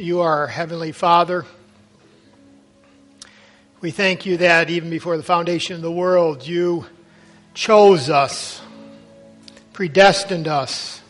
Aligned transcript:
you 0.00 0.20
are 0.20 0.46
Heavenly 0.46 0.92
Father. 0.92 1.44
We 3.82 3.90
thank 3.90 4.24
you 4.24 4.38
that 4.38 4.70
even 4.70 4.88
before 4.88 5.16
the 5.16 5.22
foundation 5.22 5.76
of 5.76 5.82
the 5.82 5.92
world, 5.92 6.46
you 6.46 6.86
chose 7.52 8.08
us, 8.08 8.62
predestined 9.74 10.48
us. 10.48 11.02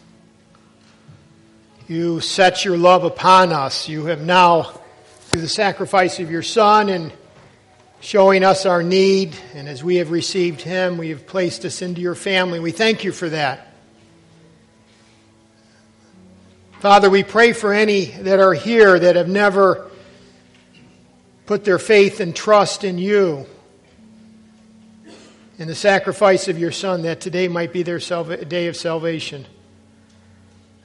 You 1.87 2.21
set 2.21 2.65
your 2.65 2.77
love 2.77 3.05
upon 3.05 3.53
us. 3.53 3.89
You 3.89 4.07
have 4.07 4.23
now, 4.23 4.63
through 5.29 5.43
the 5.43 5.49
sacrifice 5.49 6.19
of 6.19 6.31
your 6.31 6.43
Son 6.43 6.89
and 6.89 7.13
showing 8.01 8.43
us 8.43 8.67
our 8.67 8.83
need, 8.83 9.37
and 9.55 9.69
as 9.69 9.85
we 9.85 9.97
have 9.97 10.11
received 10.11 10.63
Him, 10.63 10.99
we 10.99 11.11
have 11.11 11.27
placed 11.27 11.65
us 11.65 11.81
into 11.81 12.01
your 12.01 12.15
family. 12.17 12.59
We 12.59 12.73
thank 12.73 13.05
you 13.05 13.13
for 13.13 13.29
that. 13.29 13.70
Father, 16.81 17.11
we 17.11 17.25
pray 17.25 17.53
for 17.53 17.75
any 17.75 18.07
that 18.07 18.41
are 18.41 18.55
here 18.55 18.99
that 18.99 19.15
have 19.15 19.29
never 19.29 19.91
put 21.45 21.63
their 21.63 21.79
faith 21.79 22.21
and 22.21 22.35
trust 22.35 22.85
in 22.85 22.97
you, 22.97 23.45
in 25.59 25.69
the 25.69 25.75
sacrifice 25.75 26.49
of 26.49 26.59
your 26.59 26.73
Son, 26.73 27.03
that 27.03 27.21
today 27.21 27.49
might 27.49 27.75
be 27.75 27.83
their 27.83 28.01
salva- 28.01 28.47
day 28.47 28.67
of 28.67 28.79
salvation. 28.79 29.45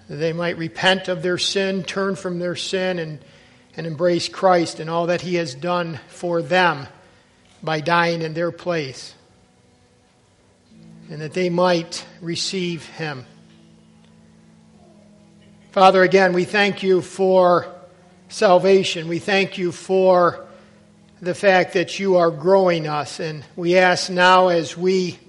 That 0.09 0.17
they 0.17 0.33
might 0.33 0.57
repent 0.57 1.07
of 1.07 1.23
their 1.23 1.37
sin, 1.37 1.85
turn 1.85 2.17
from 2.17 2.39
their 2.39 2.57
sin, 2.57 2.99
and, 2.99 3.19
and 3.77 3.87
embrace 3.87 4.27
Christ 4.27 4.81
and 4.81 4.89
all 4.89 5.07
that 5.07 5.21
He 5.21 5.35
has 5.35 5.55
done 5.55 6.01
for 6.09 6.41
them 6.41 6.87
by 7.63 7.79
dying 7.79 8.21
in 8.21 8.33
their 8.33 8.51
place. 8.51 9.15
And 11.09 11.21
that 11.21 11.31
they 11.31 11.49
might 11.49 12.05
receive 12.19 12.85
Him. 12.85 13.25
Father, 15.75 16.03
again, 16.03 16.31
we 16.31 16.45
thank 16.45 16.83
you 16.83 17.01
for 17.01 17.67
salvation. 18.29 19.09
We 19.09 19.19
thank 19.19 19.57
you 19.57 19.73
for 19.73 20.45
the 21.21 21.35
fact 21.35 21.73
that 21.73 21.99
you 21.99 22.15
are 22.15 22.31
growing 22.31 22.87
us. 22.87 23.19
And 23.19 23.43
we 23.57 23.77
ask 23.77 24.09
now 24.09 24.47
as 24.47 24.77
we 24.77 25.19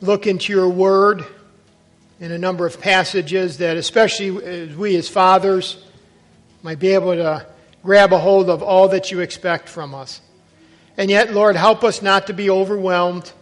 look 0.00 0.28
into 0.28 0.52
your 0.52 0.68
word 0.68 1.26
in 2.20 2.30
a 2.30 2.38
number 2.38 2.64
of 2.64 2.80
passages 2.80 3.58
that, 3.58 3.76
especially 3.76 4.40
as 4.44 4.76
we 4.76 4.94
as 4.94 5.08
fathers, 5.08 5.84
might 6.62 6.78
be 6.78 6.94
able 6.94 7.16
to 7.16 7.44
grab 7.82 8.12
a 8.12 8.18
hold 8.18 8.48
of 8.48 8.62
all 8.62 8.86
that 8.90 9.10
you 9.10 9.18
expect 9.18 9.68
from 9.68 9.96
us. 9.96 10.20
And 10.96 11.10
yet, 11.10 11.34
Lord, 11.34 11.56
help 11.56 11.82
us 11.82 12.02
not 12.02 12.28
to 12.28 12.32
be 12.32 12.50
overwhelmed 12.50 13.32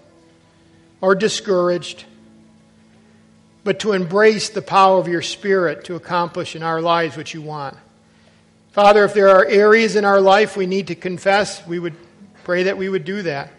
or 1.02 1.14
discouraged 1.14 2.06
but 3.68 3.80
to 3.80 3.92
embrace 3.92 4.48
the 4.48 4.62
power 4.62 4.98
of 4.98 5.08
your 5.08 5.20
Spirit 5.20 5.84
to 5.84 5.94
accomplish 5.94 6.56
in 6.56 6.62
our 6.62 6.80
lives 6.80 7.18
what 7.18 7.34
you 7.34 7.42
want. 7.42 7.76
Father, 8.70 9.04
if 9.04 9.12
there 9.12 9.28
are 9.28 9.44
areas 9.44 9.94
in 9.94 10.06
our 10.06 10.22
life 10.22 10.56
we 10.56 10.64
need 10.64 10.86
to 10.86 10.94
confess, 10.94 11.66
we 11.66 11.78
would 11.78 11.92
pray 12.44 12.62
that 12.62 12.78
we 12.78 12.88
would 12.88 13.04
do 13.04 13.20
that. 13.20 13.52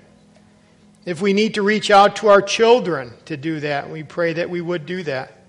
If 1.05 1.21
we 1.21 1.33
need 1.33 1.53
to 1.53 1.61
reach 1.61 1.91
out 1.91 2.15
to 2.15 2.29
our 2.29 2.41
children 2.41 3.13
to 3.25 3.37
do 3.37 3.59
that, 3.59 3.91
we 3.91 4.01
pray 4.01 4.33
that 4.33 4.49
we 4.49 4.61
would 4.61 4.87
do 4.87 5.03
that. 5.03 5.43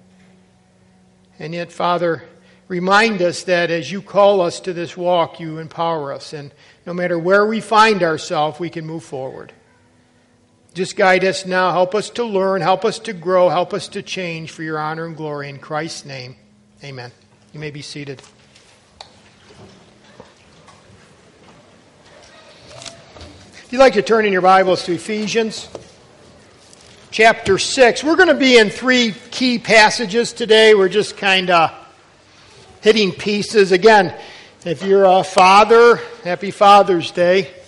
And 1.38 1.54
yet, 1.54 1.72
Father, 1.72 2.22
remind 2.68 3.22
us 3.22 3.44
that 3.44 3.70
as 3.70 3.90
you 3.90 4.02
call 4.02 4.42
us 4.42 4.60
to 4.60 4.74
this 4.74 4.94
walk, 4.94 5.40
you 5.40 5.56
empower 5.56 6.12
us. 6.12 6.34
And 6.34 6.52
no 6.84 6.92
matter 6.92 7.18
where 7.18 7.46
we 7.46 7.62
find 7.62 8.02
ourselves, 8.02 8.60
we 8.60 8.68
can 8.68 8.84
move 8.84 9.04
forward. 9.04 9.54
Just 10.72 10.96
guide 10.96 11.24
us 11.24 11.44
now. 11.46 11.72
Help 11.72 11.96
us 11.96 12.10
to 12.10 12.22
learn. 12.24 12.62
Help 12.62 12.84
us 12.84 13.00
to 13.00 13.12
grow. 13.12 13.48
Help 13.48 13.74
us 13.74 13.88
to 13.88 14.02
change 14.02 14.52
for 14.52 14.62
your 14.62 14.78
honor 14.78 15.04
and 15.04 15.16
glory. 15.16 15.48
In 15.48 15.58
Christ's 15.58 16.04
name, 16.04 16.36
amen. 16.84 17.10
You 17.52 17.58
may 17.58 17.72
be 17.72 17.82
seated. 17.82 18.22
If 23.52 23.72
you'd 23.72 23.80
like 23.80 23.94
to 23.94 24.02
turn 24.02 24.24
in 24.26 24.32
your 24.32 24.42
Bibles 24.42 24.84
to 24.84 24.94
Ephesians 24.94 25.68
chapter 27.10 27.58
6, 27.58 28.04
we're 28.04 28.14
going 28.14 28.28
to 28.28 28.34
be 28.34 28.56
in 28.56 28.70
three 28.70 29.12
key 29.32 29.58
passages 29.58 30.32
today. 30.32 30.74
We're 30.74 30.88
just 30.88 31.16
kind 31.16 31.50
of 31.50 31.72
hitting 32.80 33.10
pieces. 33.10 33.72
Again, 33.72 34.14
if 34.64 34.84
you're 34.84 35.04
a 35.04 35.24
father, 35.24 35.96
happy 36.22 36.52
Father's 36.52 37.10
Day. 37.10 37.59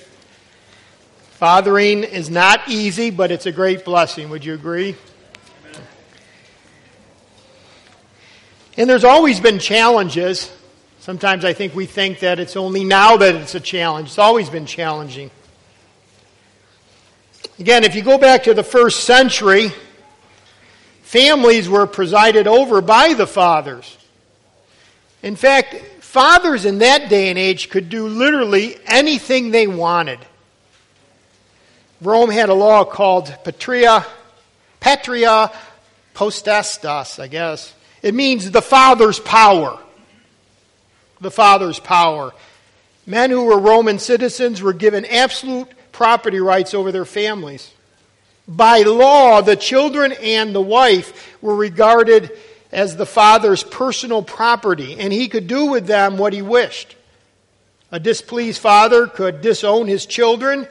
Fathering 1.43 2.05
is 2.05 2.31
not 2.31 2.69
easy, 2.69 3.11
but 3.11 3.33
it's 3.33 3.47
a 3.47 3.51
great 3.51 3.85
blessing. 3.85 4.31
Would 4.31 4.45
you 4.45 4.55
agree? 4.55 4.95
And 8.77 8.89
there's 8.89 9.03
always 9.03 9.41
been 9.41 9.59
challenges. 9.59 10.53
Sometimes 11.01 11.45
I 11.45 11.53
think 11.53 11.75
we 11.75 11.85
think 11.85 12.21
that 12.21 12.39
it's 12.39 12.55
only 12.57 12.85
now 12.85 13.17
that 13.17 13.35
it's 13.35 13.57
a 13.57 13.61
challenge. 13.61 14.07
It's 14.07 14.19
always 14.21 14.51
been 14.51 14.67
challenging. 14.67 15.33
Again, 17.59 17.83
if 17.83 17.97
you 17.97 18.03
go 18.03 18.19
back 18.19 18.45
to 18.45 18.55
the 18.55 18.63
first 18.63 19.03
century, 19.03 19.73
families 21.03 21.69
were 21.69 21.89
presided 21.89 22.47
over 22.47 22.81
by 22.81 23.15
the 23.15 23.27
fathers. 23.27 23.99
In 25.25 25.35
fact, 25.35 25.75
fathers 25.99 26.65
in 26.65 26.79
that 26.79 27.09
day 27.11 27.31
and 27.31 27.37
age 27.37 27.69
could 27.69 27.89
do 27.89 28.07
literally 28.07 28.77
anything 28.87 29.51
they 29.51 29.67
wanted. 29.67 30.21
Rome 32.03 32.31
had 32.31 32.49
a 32.49 32.55
law 32.55 32.85
called 32.85 33.33
patria, 33.45 34.05
patria 34.81 35.53
potestas, 36.15 37.21
I 37.21 37.29
guess. 37.29 37.73
It 38.03 38.13
means 38.13 38.51
the 38.51 38.61
father's 38.61 39.21
power. 39.21 39.79
The 41.21 41.31
father's 41.31 41.79
power. 41.79 42.33
Men 43.07 43.31
who 43.31 43.45
were 43.45 43.59
Roman 43.59 44.01
citizens 44.01 44.61
were 44.61 44.73
given 44.73 45.05
absolute 45.05 45.69
property 45.93 46.41
rights 46.41 46.75
over 46.75 46.91
their 46.91 47.05
families. 47.05 47.71
By 48.49 48.83
law, 48.83 49.41
the 49.41 49.55
children 49.55 50.11
and 50.21 50.53
the 50.53 50.61
wife 50.61 51.41
were 51.41 51.55
regarded 51.55 52.33
as 52.73 52.97
the 52.97 53.07
father's 53.07 53.63
personal 53.63 54.25
property, 54.25 54.97
and 54.99 55.13
he 55.13 55.29
could 55.29 55.47
do 55.47 55.67
with 55.67 55.87
them 55.87 56.19
what 56.19 56.33
he 56.33 56.43
wished. 56.43 56.97
A 57.93 58.01
displeased 58.01 58.61
father 58.61 59.07
could 59.07 59.41
disown 59.41 59.87
his 59.87 60.05
children 60.07 60.67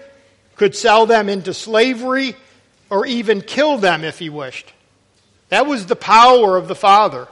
could 0.61 0.75
sell 0.75 1.07
them 1.07 1.27
into 1.27 1.55
slavery, 1.55 2.35
or 2.91 3.03
even 3.07 3.41
kill 3.41 3.79
them 3.79 4.03
if 4.03 4.19
he 4.19 4.29
wished. 4.29 4.71
That 5.49 5.65
was 5.65 5.87
the 5.87 5.95
power 5.95 6.55
of 6.55 6.67
the 6.67 6.75
father. 6.75 7.27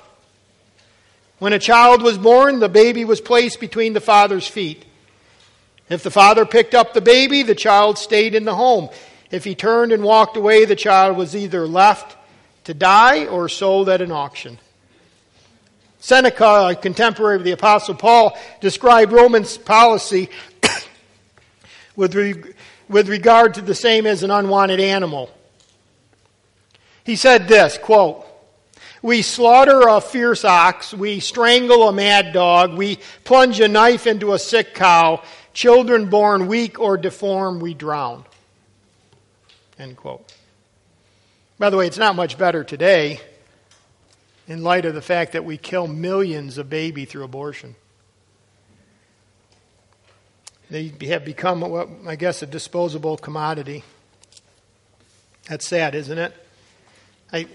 When 1.37 1.53
a 1.53 1.59
child 1.59 2.01
was 2.01 2.17
born, 2.17 2.59
the 2.59 2.67
baby 2.67 3.05
was 3.05 3.21
placed 3.21 3.59
between 3.59 3.93
the 3.93 4.01
father's 4.01 4.47
feet. 4.47 4.83
If 5.91 6.01
the 6.01 6.09
father 6.09 6.43
picked 6.43 6.73
up 6.73 6.95
the 6.95 7.01
baby, 7.01 7.43
the 7.43 7.53
child 7.53 7.99
stayed 7.99 8.33
in 8.33 8.45
the 8.45 8.55
home. 8.55 8.89
If 9.29 9.43
he 9.43 9.53
turned 9.53 9.91
and 9.91 10.01
walked 10.01 10.35
away, 10.35 10.65
the 10.65 10.75
child 10.75 11.15
was 11.15 11.35
either 11.35 11.67
left 11.67 12.17
to 12.63 12.73
die 12.73 13.27
or 13.27 13.47
sold 13.47 13.89
at 13.89 14.01
an 14.01 14.11
auction. 14.11 14.57
Seneca, 15.99 16.69
a 16.69 16.75
contemporary 16.75 17.35
of 17.35 17.43
the 17.43 17.51
Apostle 17.51 17.93
Paul, 17.93 18.35
described 18.59 19.11
Roman 19.11 19.45
policy 19.65 20.31
with, 21.95 22.15
with 22.89 23.07
regard 23.07 23.53
to 23.53 23.61
the 23.61 23.75
same 23.75 24.05
as 24.05 24.23
an 24.23 24.31
unwanted 24.31 24.79
animal. 24.79 25.29
He 27.05 27.15
said 27.15 27.47
this, 27.47 27.77
quote, 27.77 28.25
we 29.01 29.21
slaughter 29.21 29.87
a 29.87 30.01
fierce 30.01 30.43
ox, 30.43 30.93
we 30.93 31.21
strangle 31.21 31.87
a 31.87 31.93
mad 31.93 32.33
dog, 32.33 32.73
we 32.73 32.99
plunge 33.23 33.61
a 33.61 33.67
knife 33.67 34.07
into 34.07 34.33
a 34.33 34.39
sick 34.39 34.73
cow, 34.73 35.23
children 35.53 36.09
born 36.09 36.47
weak 36.47 36.79
or 36.79 36.97
deformed 36.97 37.61
we 37.61 37.73
drown. 37.73 38.25
End 39.77 39.95
quote. 39.95 40.33
By 41.57 41.69
the 41.69 41.77
way, 41.77 41.87
it's 41.87 41.97
not 41.97 42.15
much 42.15 42.37
better 42.37 42.63
today 42.63 43.21
in 44.47 44.63
light 44.63 44.85
of 44.85 44.93
the 44.93 45.01
fact 45.01 45.33
that 45.33 45.45
we 45.45 45.57
kill 45.57 45.87
millions 45.87 46.57
of 46.57 46.69
baby 46.69 47.05
through 47.05 47.23
abortion. 47.23 47.75
They 50.69 50.93
have 51.07 51.25
become, 51.25 51.61
what 51.61 51.89
I 52.05 52.15
guess, 52.15 52.43
a 52.43 52.45
disposable 52.45 53.17
commodity. 53.17 53.83
That's 55.47 55.67
sad, 55.67 55.95
isn't 55.95 56.17
it? 56.17 56.33
I, 57.33 57.47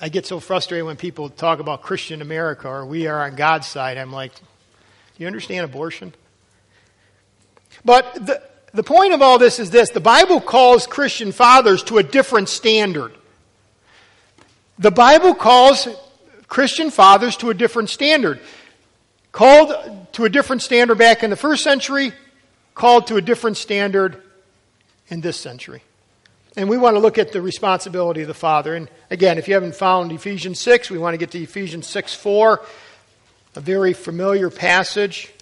I 0.00 0.08
get 0.08 0.24
so 0.24 0.38
frustrated 0.38 0.86
when 0.86 0.96
people 0.96 1.28
talk 1.30 1.58
about 1.58 1.82
Christian 1.82 2.22
America 2.22 2.68
or 2.68 2.86
we 2.86 3.08
are 3.08 3.24
on 3.24 3.34
God's 3.34 3.66
side. 3.66 3.98
I'm 3.98 4.12
like, 4.12 4.34
do 4.34 4.42
you 5.18 5.26
understand 5.26 5.64
abortion? 5.64 6.14
But 7.84 8.14
the, 8.14 8.42
the 8.72 8.84
point 8.84 9.14
of 9.14 9.22
all 9.22 9.38
this 9.38 9.58
is 9.58 9.70
this 9.70 9.90
the 9.90 10.00
Bible 10.00 10.40
calls 10.40 10.86
Christian 10.86 11.32
fathers 11.32 11.82
to 11.84 11.98
a 11.98 12.04
different 12.04 12.48
standard. 12.48 13.12
The 14.78 14.92
Bible 14.92 15.34
calls 15.34 15.88
Christian 16.46 16.90
fathers 16.90 17.36
to 17.38 17.50
a 17.50 17.54
different 17.54 17.90
standard. 17.90 18.40
Called 19.32 19.72
to 20.12 20.24
a 20.24 20.28
different 20.28 20.62
standard 20.62 20.98
back 20.98 21.24
in 21.24 21.30
the 21.30 21.36
first 21.36 21.64
century, 21.64 22.12
called 22.74 23.06
to 23.08 23.16
a 23.16 23.20
different 23.20 23.56
standard 23.56 24.22
in 25.08 25.20
this 25.20 25.36
century. 25.36 25.82
And 26.56 26.68
we 26.68 26.76
want 26.76 26.94
to 26.94 27.00
look 27.00 27.18
at 27.18 27.32
the 27.32 27.42
responsibility 27.42 28.22
of 28.22 28.28
the 28.28 28.34
Father. 28.34 28.74
And 28.74 28.88
again, 29.10 29.38
if 29.38 29.48
you 29.48 29.54
haven't 29.54 29.74
found 29.74 30.12
Ephesians 30.12 30.60
6, 30.60 30.90
we 30.90 30.98
want 30.98 31.14
to 31.14 31.18
get 31.18 31.32
to 31.32 31.42
Ephesians 31.42 31.86
6 31.86 32.14
4. 32.14 32.60
a 33.56 33.60
very 33.60 33.92
familiar 33.92 34.50
passage. 34.50 35.32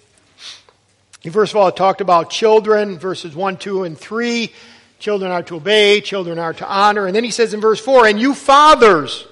First 1.31 1.53
of 1.53 1.57
all, 1.57 1.67
it 1.69 1.75
talked 1.75 2.01
about 2.01 2.29
children, 2.29 2.99
verses 2.99 3.35
1, 3.35 3.57
2, 3.57 3.83
and 3.83 3.97
3. 3.97 4.51
Children 4.99 5.31
are 5.31 5.43
to 5.43 5.55
obey, 5.55 6.01
children 6.01 6.39
are 6.39 6.53
to 6.53 6.67
honor. 6.67 7.07
And 7.07 7.15
then 7.15 7.23
he 7.23 7.31
says 7.31 7.53
in 7.53 7.61
verse 7.61 7.79
4, 7.79 8.07
and 8.07 8.19
you 8.19 8.33
fathers. 8.33 9.25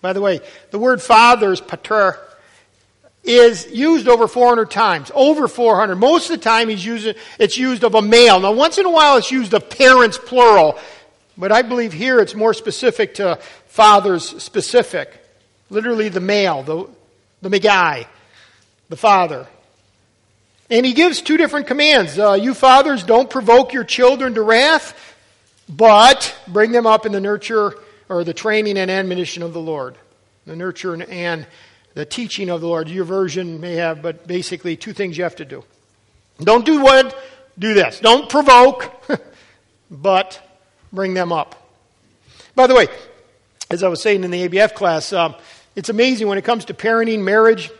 By 0.00 0.12
the 0.12 0.20
way, 0.20 0.40
the 0.70 0.78
word 0.78 1.02
fathers, 1.02 1.60
pater, 1.60 2.18
is 3.26 3.66
used 3.72 4.08
over 4.08 4.28
400 4.28 4.70
times. 4.70 5.10
Over 5.14 5.48
400. 5.48 5.96
Most 5.96 6.30
of 6.30 6.36
the 6.36 6.42
time 6.42 6.68
he's 6.68 6.84
using, 6.84 7.14
it's 7.38 7.58
used 7.58 7.84
of 7.84 7.94
a 7.94 8.02
male. 8.02 8.40
Now 8.40 8.52
once 8.52 8.78
in 8.78 8.86
a 8.86 8.90
while 8.90 9.16
it's 9.16 9.30
used 9.30 9.52
of 9.52 9.68
parents 9.68 10.18
plural. 10.18 10.78
But 11.36 11.52
I 11.52 11.62
believe 11.62 11.92
here 11.92 12.20
it's 12.20 12.34
more 12.34 12.54
specific 12.54 13.14
to 13.14 13.38
fathers 13.66 14.42
specific. 14.42 15.12
Literally 15.68 16.08
the 16.08 16.20
male, 16.20 16.62
the, 16.62 16.88
the 17.48 17.58
guy, 17.58 18.06
the 18.88 18.96
father. 18.96 19.46
And 20.70 20.86
he 20.86 20.94
gives 20.94 21.20
two 21.20 21.36
different 21.36 21.66
commands. 21.66 22.18
Uh, 22.18 22.32
you 22.32 22.54
fathers, 22.54 23.02
don't 23.02 23.28
provoke 23.28 23.72
your 23.72 23.84
children 23.84 24.34
to 24.34 24.42
wrath, 24.42 25.14
but 25.68 26.34
bring 26.48 26.72
them 26.72 26.86
up 26.86 27.06
in 27.06 27.12
the 27.12 27.20
nurture 27.20 27.74
or 28.08 28.24
the 28.24 28.34
training 28.34 28.78
and 28.78 28.90
admonition 28.90 29.42
of 29.42 29.52
the 29.52 29.60
Lord. 29.60 29.96
The 30.46 30.56
nurture 30.56 31.00
and 31.02 31.46
the 31.96 32.04
teaching 32.04 32.50
of 32.50 32.60
the 32.60 32.68
Lord. 32.68 32.90
Your 32.90 33.06
version 33.06 33.58
may 33.58 33.76
have, 33.76 34.02
but 34.02 34.26
basically 34.26 34.76
two 34.76 34.92
things 34.92 35.16
you 35.16 35.24
have 35.24 35.36
to 35.36 35.46
do. 35.46 35.64
Don't 36.38 36.66
do 36.66 36.82
what? 36.82 37.18
Do 37.58 37.72
this. 37.72 38.00
Don't 38.00 38.28
provoke, 38.28 38.92
but 39.90 40.38
bring 40.92 41.14
them 41.14 41.32
up. 41.32 41.54
By 42.54 42.66
the 42.66 42.74
way, 42.74 42.88
as 43.70 43.82
I 43.82 43.88
was 43.88 44.02
saying 44.02 44.24
in 44.24 44.30
the 44.30 44.46
ABF 44.46 44.74
class, 44.74 45.10
um, 45.14 45.36
it's 45.74 45.88
amazing 45.88 46.28
when 46.28 46.36
it 46.36 46.44
comes 46.44 46.66
to 46.66 46.74
parenting, 46.74 47.24
marriage, 47.24 47.70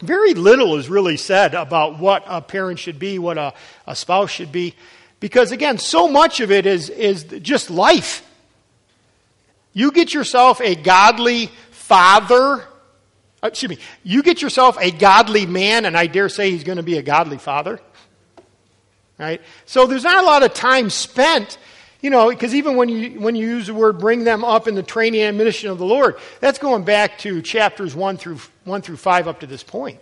very 0.00 0.34
little 0.34 0.76
is 0.76 0.90
really 0.90 1.16
said 1.16 1.54
about 1.54 1.98
what 1.98 2.24
a 2.26 2.42
parent 2.42 2.78
should 2.78 2.98
be, 2.98 3.18
what 3.18 3.38
a, 3.38 3.54
a 3.86 3.96
spouse 3.96 4.30
should 4.30 4.52
be. 4.52 4.74
Because 5.18 5.50
again, 5.50 5.78
so 5.78 6.08
much 6.08 6.40
of 6.40 6.50
it 6.50 6.66
is, 6.66 6.90
is 6.90 7.24
just 7.24 7.70
life. 7.70 8.22
You 9.72 9.92
get 9.92 10.12
yourself 10.12 10.60
a 10.60 10.74
godly 10.74 11.46
father, 11.70 12.66
Uh, 13.46 13.48
excuse 13.48 13.70
me, 13.70 13.78
you 14.02 14.22
get 14.22 14.42
yourself 14.42 14.76
a 14.80 14.90
godly 14.90 15.46
man, 15.46 15.84
and 15.84 15.96
I 15.96 16.08
dare 16.08 16.28
say 16.28 16.50
he's 16.50 16.64
going 16.64 16.78
to 16.78 16.82
be 16.82 16.98
a 16.98 17.02
godly 17.02 17.38
father. 17.38 17.80
Right? 19.18 19.40
So 19.64 19.86
there's 19.86 20.02
not 20.04 20.22
a 20.22 20.26
lot 20.26 20.42
of 20.42 20.52
time 20.52 20.90
spent 20.90 21.56
you 22.02 22.10
know, 22.10 22.28
because 22.28 22.54
even 22.54 22.76
when 22.76 22.88
you, 22.88 23.18
when 23.18 23.34
you 23.34 23.48
use 23.48 23.66
the 23.66 23.74
word 23.74 23.98
bring 23.98 24.22
them 24.22 24.44
up 24.44 24.68
in 24.68 24.74
the 24.74 24.82
training 24.82 25.22
and 25.22 25.30
admonition 25.30 25.70
of 25.70 25.78
the 25.78 25.84
Lord, 25.84 26.16
that's 26.40 26.58
going 26.58 26.84
back 26.84 27.18
to 27.20 27.40
chapters 27.42 27.96
1 27.96 28.18
through, 28.18 28.38
1 28.64 28.82
through 28.82 28.98
5 28.98 29.26
up 29.26 29.40
to 29.40 29.46
this 29.46 29.62
point. 29.62 29.98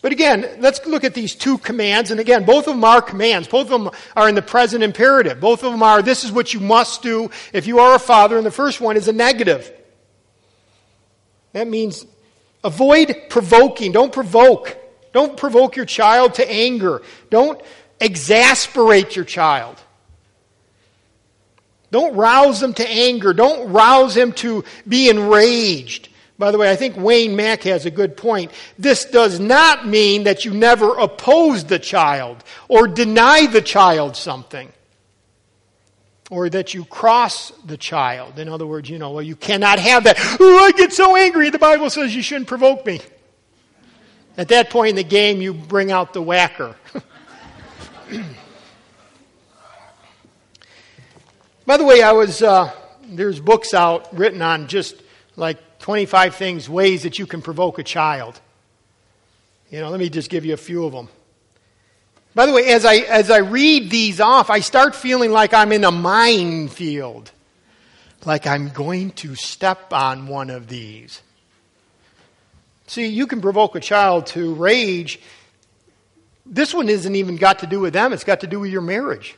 But 0.00 0.10
again, 0.10 0.56
let's 0.58 0.84
look 0.84 1.04
at 1.04 1.14
these 1.14 1.36
two 1.36 1.58
commands. 1.58 2.10
And 2.10 2.18
again, 2.18 2.44
both 2.44 2.66
of 2.66 2.74
them 2.74 2.82
are 2.82 3.00
commands. 3.00 3.46
Both 3.46 3.70
of 3.70 3.84
them 3.84 3.92
are 4.16 4.28
in 4.28 4.34
the 4.34 4.42
present 4.42 4.82
imperative. 4.82 5.38
Both 5.38 5.62
of 5.62 5.70
them 5.70 5.82
are, 5.84 6.02
this 6.02 6.24
is 6.24 6.32
what 6.32 6.52
you 6.52 6.58
must 6.58 7.02
do 7.02 7.30
if 7.52 7.68
you 7.68 7.78
are 7.78 7.94
a 7.94 8.00
father. 8.00 8.36
And 8.36 8.44
the 8.44 8.50
first 8.50 8.80
one 8.80 8.96
is 8.96 9.06
a 9.06 9.12
negative. 9.12 9.70
That 11.52 11.68
means 11.68 12.04
avoid 12.64 13.14
provoking. 13.28 13.92
Don't 13.92 14.12
provoke. 14.12 14.76
Don't 15.12 15.36
provoke 15.36 15.76
your 15.76 15.84
child 15.84 16.34
to 16.34 16.50
anger. 16.50 17.02
Don't 17.30 17.60
exasperate 18.00 19.14
your 19.14 19.24
child. 19.24 19.76
Don't 21.90 22.16
rouse 22.16 22.60
them 22.60 22.72
to 22.74 22.88
anger. 22.88 23.34
Don't 23.34 23.70
rouse 23.70 24.16
him 24.16 24.32
to 24.32 24.64
be 24.88 25.10
enraged. 25.10 26.08
By 26.38 26.50
the 26.50 26.58
way, 26.58 26.70
I 26.70 26.76
think 26.76 26.96
Wayne 26.96 27.36
Mack 27.36 27.62
has 27.64 27.84
a 27.84 27.90
good 27.90 28.16
point. 28.16 28.50
This 28.78 29.04
does 29.04 29.38
not 29.38 29.86
mean 29.86 30.24
that 30.24 30.44
you 30.44 30.52
never 30.52 30.98
oppose 30.98 31.64
the 31.64 31.78
child 31.78 32.42
or 32.68 32.88
deny 32.88 33.46
the 33.46 33.60
child 33.60 34.16
something 34.16 34.72
or 36.32 36.48
that 36.48 36.72
you 36.72 36.86
cross 36.86 37.52
the 37.66 37.76
child. 37.76 38.38
In 38.38 38.48
other 38.48 38.66
words, 38.66 38.88
you 38.88 38.98
know, 38.98 39.10
well, 39.10 39.22
you 39.22 39.36
cannot 39.36 39.78
have 39.78 40.04
that. 40.04 40.16
Oh, 40.40 40.64
I 40.64 40.72
get 40.72 40.90
so 40.90 41.14
angry. 41.14 41.50
The 41.50 41.58
Bible 41.58 41.90
says 41.90 42.16
you 42.16 42.22
shouldn't 42.22 42.48
provoke 42.48 42.86
me. 42.86 43.02
At 44.38 44.48
that 44.48 44.70
point 44.70 44.88
in 44.88 44.96
the 44.96 45.04
game, 45.04 45.42
you 45.42 45.52
bring 45.52 45.92
out 45.92 46.14
the 46.14 46.22
whacker. 46.22 46.74
By 51.66 51.76
the 51.76 51.84
way, 51.84 52.02
I 52.02 52.12
was 52.12 52.42
uh, 52.42 52.72
there's 53.02 53.38
books 53.38 53.74
out 53.74 54.16
written 54.16 54.40
on 54.40 54.68
just 54.68 54.96
like 55.36 55.80
25 55.80 56.34
things, 56.34 56.66
ways 56.66 57.02
that 57.02 57.18
you 57.18 57.26
can 57.26 57.42
provoke 57.42 57.78
a 57.78 57.84
child. 57.84 58.40
You 59.68 59.80
know, 59.80 59.90
let 59.90 60.00
me 60.00 60.08
just 60.08 60.30
give 60.30 60.46
you 60.46 60.54
a 60.54 60.56
few 60.56 60.86
of 60.86 60.92
them. 60.92 61.10
By 62.34 62.46
the 62.46 62.52
way, 62.52 62.66
as 62.68 62.84
I 62.84 62.96
as 62.96 63.30
I 63.30 63.38
read 63.38 63.90
these 63.90 64.20
off, 64.20 64.48
I 64.48 64.60
start 64.60 64.94
feeling 64.94 65.32
like 65.32 65.52
I'm 65.52 65.70
in 65.72 65.84
a 65.84 65.90
minefield, 65.90 67.30
like 68.24 68.46
I'm 68.46 68.70
going 68.70 69.10
to 69.12 69.34
step 69.34 69.92
on 69.92 70.26
one 70.26 70.48
of 70.48 70.68
these. 70.68 71.20
See, 72.86 73.06
you 73.06 73.26
can 73.26 73.40
provoke 73.42 73.76
a 73.76 73.80
child 73.80 74.26
to 74.28 74.54
rage. 74.54 75.20
This 76.46 76.72
one 76.72 76.88
isn't 76.88 77.14
even 77.14 77.36
got 77.36 77.58
to 77.60 77.66
do 77.66 77.80
with 77.80 77.92
them; 77.92 78.14
it's 78.14 78.24
got 78.24 78.40
to 78.40 78.46
do 78.46 78.60
with 78.60 78.70
your 78.70 78.82
marriage. 78.82 79.36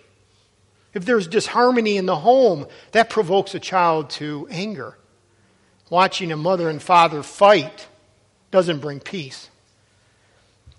If 0.93 1.05
there's 1.05 1.27
disharmony 1.27 1.97
in 1.97 2.07
the 2.07 2.17
home, 2.17 2.69
that 2.93 3.11
provokes 3.11 3.57
a 3.57 3.61
child 3.61 4.11
to 4.11 4.47
anger. 4.49 4.97
Watching 5.91 6.31
a 6.31 6.37
mother 6.37 6.69
and 6.69 6.81
father 6.81 7.25
fight 7.25 7.89
doesn't 8.53 8.79
bring 8.79 9.01
peace. 9.01 9.51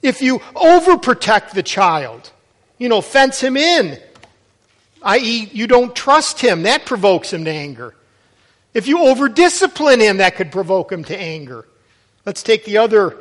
If 0.05 0.21
you 0.21 0.39
overprotect 0.39 1.51
the 1.51 1.63
child, 1.63 2.31
you 2.77 2.89
know, 2.89 3.01
fence 3.01 3.41
him 3.41 3.57
in, 3.57 3.99
i.e., 5.01 5.49
you 5.51 5.67
don't 5.67 5.95
trust 5.95 6.39
him, 6.39 6.63
that 6.63 6.85
provokes 6.85 7.33
him 7.33 7.45
to 7.45 7.51
anger. 7.51 7.95
If 8.73 8.87
you 8.87 8.99
overdiscipline 8.99 10.01
him, 10.01 10.17
that 10.17 10.35
could 10.35 10.51
provoke 10.51 10.91
him 10.91 11.03
to 11.05 11.17
anger. 11.17 11.65
Let's 12.25 12.43
take 12.43 12.65
the 12.65 12.77
other 12.77 13.17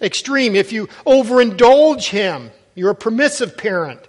extreme. 0.00 0.56
If 0.56 0.72
you 0.72 0.86
overindulge 1.06 2.08
him, 2.08 2.50
you're 2.74 2.90
a 2.90 2.94
permissive 2.94 3.56
parent 3.56 4.00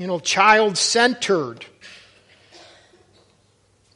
you 0.00 0.06
know, 0.06 0.18
child 0.18 0.78
centered. 0.78 1.66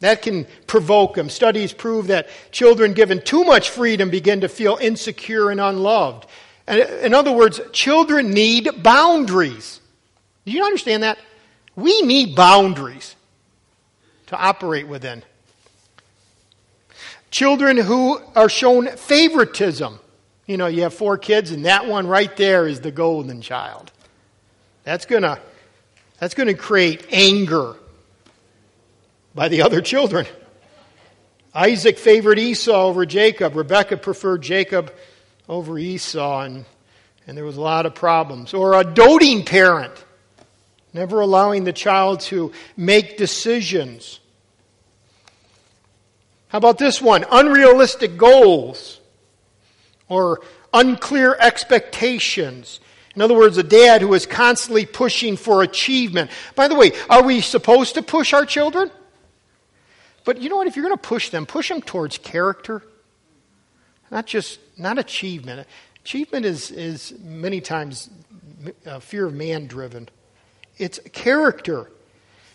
That 0.00 0.20
can 0.20 0.46
provoke 0.66 1.14
them. 1.14 1.30
Studies 1.30 1.72
prove 1.72 2.08
that 2.08 2.28
children 2.52 2.92
given 2.92 3.22
too 3.22 3.42
much 3.42 3.70
freedom 3.70 4.10
begin 4.10 4.42
to 4.42 4.48
feel 4.50 4.76
insecure 4.78 5.50
and 5.50 5.62
unloved. 5.62 6.26
In 6.66 7.12
other 7.12 7.32
words, 7.32 7.60
children 7.72 8.30
need 8.30 8.82
boundaries. 8.82 9.80
Do 10.46 10.52
you 10.52 10.64
understand 10.64 11.02
that? 11.02 11.18
We 11.76 12.02
need 12.02 12.34
boundaries 12.34 13.16
to 14.28 14.36
operate 14.36 14.88
within. 14.88 15.22
Children 17.30 17.76
who 17.76 18.20
are 18.34 18.48
shown 18.48 18.88
favoritism. 18.88 19.98
You 20.46 20.56
know, 20.56 20.66
you 20.66 20.82
have 20.82 20.94
four 20.94 21.18
kids, 21.18 21.50
and 21.50 21.64
that 21.66 21.86
one 21.86 22.06
right 22.06 22.34
there 22.36 22.66
is 22.66 22.80
the 22.80 22.90
golden 22.90 23.42
child. 23.42 23.90
That's 24.84 25.06
going 25.06 25.22
to 25.22 25.38
that's 26.20 26.34
going 26.34 26.46
to 26.46 26.54
create 26.54 27.06
anger 27.10 27.74
by 29.34 29.48
the 29.48 29.62
other 29.62 29.82
children. 29.82 30.26
Isaac 31.52 31.98
favored 31.98 32.38
Esau 32.38 32.86
over 32.86 33.04
Jacob. 33.04 33.56
Rebekah 33.56 33.98
preferred 33.98 34.42
Jacob 34.42 34.92
over 35.48 35.78
Esau, 35.78 36.40
and, 36.40 36.64
and 37.26 37.36
there 37.36 37.44
was 37.44 37.56
a 37.56 37.60
lot 37.60 37.86
of 37.86 37.94
problems. 37.94 38.54
Or 38.54 38.74
a 38.74 38.84
doting 38.84 39.44
parent, 39.44 39.92
never 40.92 41.20
allowing 41.20 41.64
the 41.64 41.72
child 41.72 42.20
to 42.20 42.52
make 42.76 43.16
decisions. 43.16 44.20
How 46.48 46.58
about 46.58 46.78
this 46.78 47.02
one? 47.02 47.24
Unrealistic 47.30 48.16
goals 48.16 49.00
or 50.08 50.40
unclear 50.72 51.36
expectations. 51.38 52.80
In 53.16 53.22
other 53.22 53.34
words, 53.34 53.58
a 53.58 53.62
dad 53.62 54.02
who 54.02 54.12
is 54.14 54.26
constantly 54.26 54.86
pushing 54.86 55.36
for 55.36 55.62
achievement. 55.62 56.30
By 56.54 56.68
the 56.68 56.74
way, 56.74 56.92
are 57.08 57.22
we 57.22 57.40
supposed 57.40 57.94
to 57.94 58.02
push 58.02 58.32
our 58.32 58.44
children? 58.46 58.90
But 60.24 60.40
you 60.40 60.48
know 60.48 60.56
what? 60.56 60.66
If 60.66 60.76
you're 60.76 60.84
going 60.84 60.96
to 60.96 61.02
push 61.02 61.30
them, 61.30 61.46
push 61.46 61.68
them 61.68 61.80
towards 61.82 62.18
character, 62.18 62.82
not 64.14 64.26
just 64.26 64.60
not 64.78 64.96
achievement. 64.96 65.66
Achievement 66.04 66.46
is 66.46 66.70
is 66.70 67.12
many 67.22 67.60
times 67.60 68.08
uh, 68.86 69.00
fear 69.00 69.26
of 69.26 69.34
man 69.34 69.66
driven. 69.66 70.08
It's 70.78 71.00
character. 71.12 71.90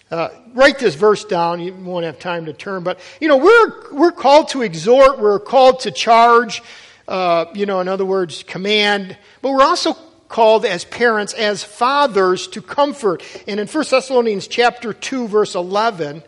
Uh, 0.09 0.29
write 0.53 0.79
this 0.79 0.95
verse 0.95 1.25
down. 1.25 1.59
You 1.59 1.73
won't 1.73 2.05
have 2.05 2.17
time 2.17 2.45
to 2.45 2.53
turn, 2.53 2.83
but 2.83 2.99
you 3.19 3.27
know 3.27 3.37
we're 3.37 3.93
we're 3.93 4.13
called 4.13 4.47
to 4.49 4.61
exhort. 4.61 5.19
We're 5.19 5.39
called 5.39 5.81
to 5.81 5.91
charge. 5.91 6.63
Uh, 7.09 7.45
you 7.53 7.65
know, 7.65 7.81
in 7.81 7.89
other 7.89 8.05
words, 8.05 8.43
command. 8.43 9.17
But 9.41 9.51
we're 9.51 9.63
also 9.63 9.97
called 10.29 10.63
as 10.63 10.85
parents, 10.85 11.33
as 11.33 11.63
fathers 11.63 12.47
to 12.47 12.61
comfort. 12.61 13.21
And 13.47 13.59
in 13.59 13.67
1 13.67 13.85
Thessalonians 13.89 14.47
chapter 14.47 14.93
2, 14.93 15.27
verse 15.27 15.55
11, 15.55 16.21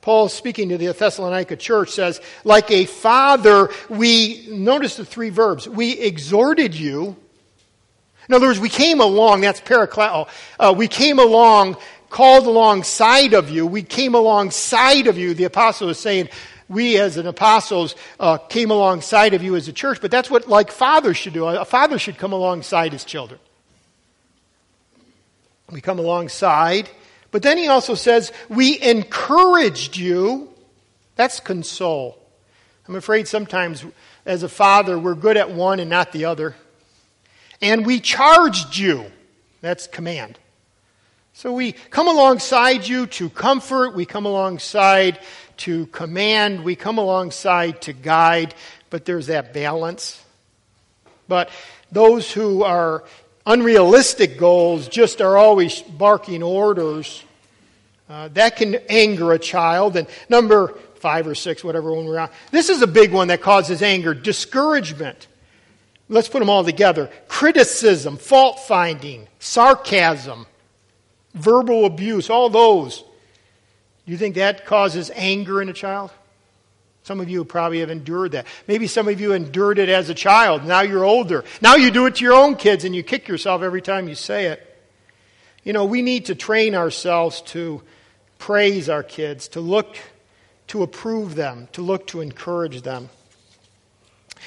Paul, 0.00 0.28
speaking 0.28 0.68
to 0.70 0.78
the 0.78 0.92
Thessalonica 0.92 1.56
church, 1.56 1.90
says, 1.90 2.20
like 2.44 2.70
a 2.70 2.84
father, 2.84 3.70
we, 3.88 4.46
notice 4.48 4.96
the 4.96 5.04
three 5.04 5.30
verbs, 5.30 5.68
we 5.68 5.92
exhorted 5.92 6.74
you. 6.74 7.16
In 8.28 8.34
other 8.34 8.46
words, 8.46 8.60
we 8.60 8.68
came 8.68 9.00
along, 9.00 9.40
that's 9.40 9.60
paraklao. 9.60 10.28
Uh, 10.58 10.74
we 10.76 10.86
came 10.86 11.18
along, 11.18 11.76
called 12.10 12.46
alongside 12.46 13.34
of 13.34 13.50
you. 13.50 13.66
We 13.66 13.82
came 13.82 14.14
alongside 14.14 15.06
of 15.06 15.18
you. 15.18 15.34
The 15.34 15.44
apostle 15.44 15.88
is 15.88 15.98
saying, 15.98 16.28
we 16.68 16.98
as 16.98 17.16
an 17.16 17.26
apostles 17.26 17.94
uh, 18.20 18.36
came 18.36 18.70
alongside 18.70 19.34
of 19.34 19.42
you 19.42 19.56
as 19.56 19.68
a 19.68 19.72
church, 19.72 20.00
but 20.00 20.10
that's 20.10 20.30
what 20.30 20.48
like 20.48 20.70
fathers 20.70 21.16
should 21.16 21.32
do. 21.32 21.46
A 21.46 21.64
father 21.64 21.98
should 21.98 22.18
come 22.18 22.32
alongside 22.32 22.92
his 22.92 23.04
children. 23.04 23.40
We 25.70 25.80
come 25.80 25.98
alongside 25.98 26.88
but 27.30 27.42
then 27.42 27.58
he 27.58 27.68
also 27.68 27.94
says, 27.94 28.32
We 28.48 28.80
encouraged 28.80 29.96
you. 29.96 30.48
That's 31.16 31.40
console. 31.40 32.18
I'm 32.86 32.94
afraid 32.94 33.28
sometimes 33.28 33.84
as 34.24 34.42
a 34.42 34.48
father, 34.48 34.98
we're 34.98 35.14
good 35.14 35.36
at 35.36 35.50
one 35.50 35.80
and 35.80 35.90
not 35.90 36.12
the 36.12 36.24
other. 36.26 36.54
And 37.60 37.84
we 37.84 38.00
charged 38.00 38.76
you. 38.76 39.06
That's 39.60 39.86
command. 39.86 40.38
So 41.34 41.52
we 41.52 41.72
come 41.72 42.08
alongside 42.08 42.86
you 42.88 43.06
to 43.06 43.30
comfort, 43.30 43.94
we 43.94 44.06
come 44.06 44.26
alongside 44.26 45.20
to 45.58 45.86
command, 45.86 46.64
we 46.64 46.74
come 46.74 46.98
alongside 46.98 47.82
to 47.82 47.92
guide, 47.92 48.54
but 48.90 49.04
there's 49.04 49.28
that 49.28 49.52
balance. 49.52 50.22
But 51.28 51.50
those 51.92 52.32
who 52.32 52.64
are 52.64 53.04
unrealistic 53.48 54.38
goals 54.38 54.86
just 54.86 55.20
are 55.20 55.36
always 55.36 55.80
barking 55.82 56.42
orders. 56.42 57.24
Uh, 58.08 58.28
that 58.28 58.56
can 58.56 58.76
anger 58.88 59.32
a 59.32 59.38
child. 59.38 59.96
And 59.96 60.06
number 60.28 60.68
five 60.96 61.26
or 61.26 61.34
six, 61.34 61.64
whatever 61.64 61.92
one 61.92 62.04
we're 62.04 62.18
on. 62.18 62.30
This 62.52 62.68
is 62.68 62.82
a 62.82 62.86
big 62.86 63.12
one 63.12 63.28
that 63.28 63.40
causes 63.40 63.82
anger 63.82 64.14
discouragement. 64.14 65.26
Let's 66.08 66.28
put 66.28 66.38
them 66.38 66.50
all 66.50 66.64
together 66.64 67.10
criticism, 67.26 68.16
fault 68.16 68.60
finding, 68.60 69.28
sarcasm, 69.38 70.46
verbal 71.34 71.84
abuse, 71.86 72.30
all 72.30 72.50
those. 72.50 73.00
Do 73.00 74.12
you 74.12 74.18
think 74.18 74.36
that 74.36 74.64
causes 74.64 75.10
anger 75.14 75.60
in 75.60 75.68
a 75.68 75.74
child? 75.74 76.10
Some 77.08 77.20
of 77.20 77.30
you 77.30 77.42
probably 77.42 77.80
have 77.80 77.88
endured 77.88 78.32
that. 78.32 78.46
Maybe 78.66 78.86
some 78.86 79.08
of 79.08 79.18
you 79.18 79.32
endured 79.32 79.78
it 79.78 79.88
as 79.88 80.10
a 80.10 80.14
child. 80.14 80.66
Now 80.66 80.82
you're 80.82 81.06
older. 81.06 81.42
Now 81.62 81.76
you 81.76 81.90
do 81.90 82.04
it 82.04 82.16
to 82.16 82.22
your 82.22 82.34
own 82.34 82.54
kids 82.54 82.84
and 82.84 82.94
you 82.94 83.02
kick 83.02 83.28
yourself 83.28 83.62
every 83.62 83.80
time 83.80 84.10
you 84.10 84.14
say 84.14 84.48
it. 84.48 84.78
You 85.64 85.72
know, 85.72 85.86
we 85.86 86.02
need 86.02 86.26
to 86.26 86.34
train 86.34 86.74
ourselves 86.74 87.40
to 87.46 87.80
praise 88.36 88.90
our 88.90 89.02
kids, 89.02 89.48
to 89.48 89.60
look 89.60 89.96
to 90.66 90.82
approve 90.82 91.34
them, 91.34 91.70
to 91.72 91.80
look 91.80 92.06
to 92.08 92.20
encourage 92.20 92.82
them. 92.82 93.08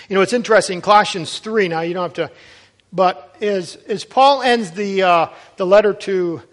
You 0.07 0.17
know, 0.17 0.21
it's 0.21 0.31
interesting, 0.31 0.81
Colossians 0.81 1.39
3, 1.39 1.67
now 1.67 1.81
you 1.81 1.95
don't 1.95 2.15
have 2.15 2.29
to, 2.29 2.35
but 2.93 3.37
as, 3.41 3.75
as 3.87 4.05
Paul 4.05 4.43
ends 4.43 4.69
the, 4.69 5.01
uh, 5.01 5.27
the 5.57 5.65
letter 5.65 5.95
to, 5.95 6.43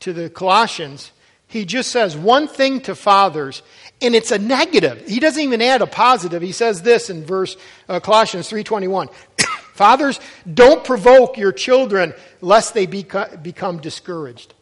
to 0.00 0.14
the 0.14 0.30
Colossians, 0.30 1.12
he 1.48 1.64
just 1.64 1.90
says 1.90 2.16
one 2.16 2.46
thing 2.46 2.80
to 2.82 2.94
fathers 2.94 3.62
and 4.00 4.14
it's 4.14 4.30
a 4.30 4.38
negative. 4.38 5.06
He 5.06 5.20
doesn't 5.20 5.42
even 5.42 5.60
add 5.60 5.82
a 5.82 5.86
positive. 5.86 6.42
He 6.42 6.52
says 6.52 6.82
this 6.82 7.10
in 7.10 7.24
verse 7.24 7.56
uh, 7.88 8.00
Colossians 8.00 8.50
3:21. 8.50 9.12
Fathers, 9.74 10.20
don't 10.52 10.84
provoke 10.84 11.36
your 11.36 11.52
children 11.52 12.14
lest 12.40 12.74
they 12.74 12.86
beca- 12.86 13.42
become 13.42 13.78
discouraged. 13.78 14.54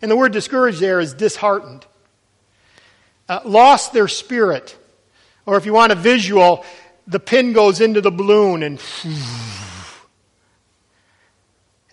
And 0.00 0.10
the 0.10 0.16
word 0.16 0.32
discouraged 0.32 0.80
there 0.80 1.00
is 1.00 1.14
disheartened. 1.14 1.86
Uh, 3.28 3.40
lost 3.44 3.92
their 3.92 4.08
spirit. 4.08 4.76
Or 5.46 5.56
if 5.56 5.64
you 5.64 5.72
want 5.72 5.92
a 5.92 5.94
visual, 5.94 6.64
the 7.06 7.20
pin 7.20 7.52
goes 7.52 7.80
into 7.80 8.00
the 8.00 8.10
balloon 8.10 8.62
and 8.62 8.80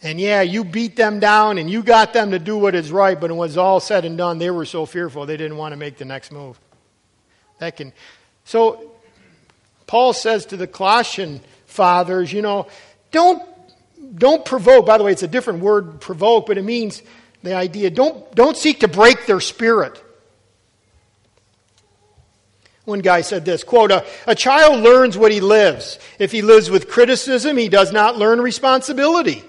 and 0.02 0.20
yeah, 0.20 0.42
you 0.42 0.64
beat 0.64 0.96
them 0.96 1.20
down 1.20 1.58
and 1.58 1.70
you 1.70 1.84
got 1.84 2.14
them 2.14 2.32
to 2.32 2.40
do 2.40 2.58
what 2.58 2.76
is 2.76 2.92
right, 2.92 3.20
but 3.20 3.30
when 3.30 3.32
it 3.32 3.40
was 3.40 3.58
all 3.58 3.80
said 3.80 4.06
and 4.06 4.18
done, 4.18 4.38
they 4.38 4.50
were 4.50 4.66
so 4.66 4.86
fearful 4.86 5.26
they 5.26 5.38
didn't 5.38 5.58
want 5.58 5.74
to 5.74 5.78
make 5.78 5.98
the 5.98 6.06
next 6.06 6.32
move. 6.32 6.60
That 7.60 7.78
can. 7.78 7.94
So 8.46 8.92
Paul 9.88 10.14
says 10.14 10.48
to 10.48 10.58
the 10.58 10.68
Colossian 10.68 11.42
fathers, 11.66 12.34
you 12.34 12.42
know, 12.42 12.68
don't 13.12 13.44
don't 14.16 14.44
provoke. 14.44 14.86
By 14.86 14.98
the 14.98 15.04
way, 15.04 15.12
it's 15.12 15.24
a 15.24 15.28
different 15.28 15.60
word, 15.60 16.02
provoke, 16.02 16.48
but 16.48 16.58
it 16.58 16.64
means 16.64 17.02
the 17.44 17.54
idea. 17.54 17.90
Don't 17.90 18.34
don't 18.34 18.58
seek 18.58 18.80
to 18.82 18.88
break 18.88 19.26
their 19.26 19.40
spirit. 19.40 20.04
One 22.86 23.00
guy 23.00 23.22
said 23.22 23.46
this 23.46 23.64
quote, 23.64 23.92
a, 23.92 24.06
a 24.26 24.34
child 24.34 24.82
learns 24.82 25.18
what 25.18 25.32
he 25.32 25.42
lives. 25.42 26.00
If 26.18 26.32
he 26.32 26.42
lives 26.42 26.72
with 26.72 26.90
criticism, 26.90 27.56
he 27.56 27.70
does 27.70 27.92
not 27.92 28.18
learn 28.18 28.42
responsibility. 28.42 29.44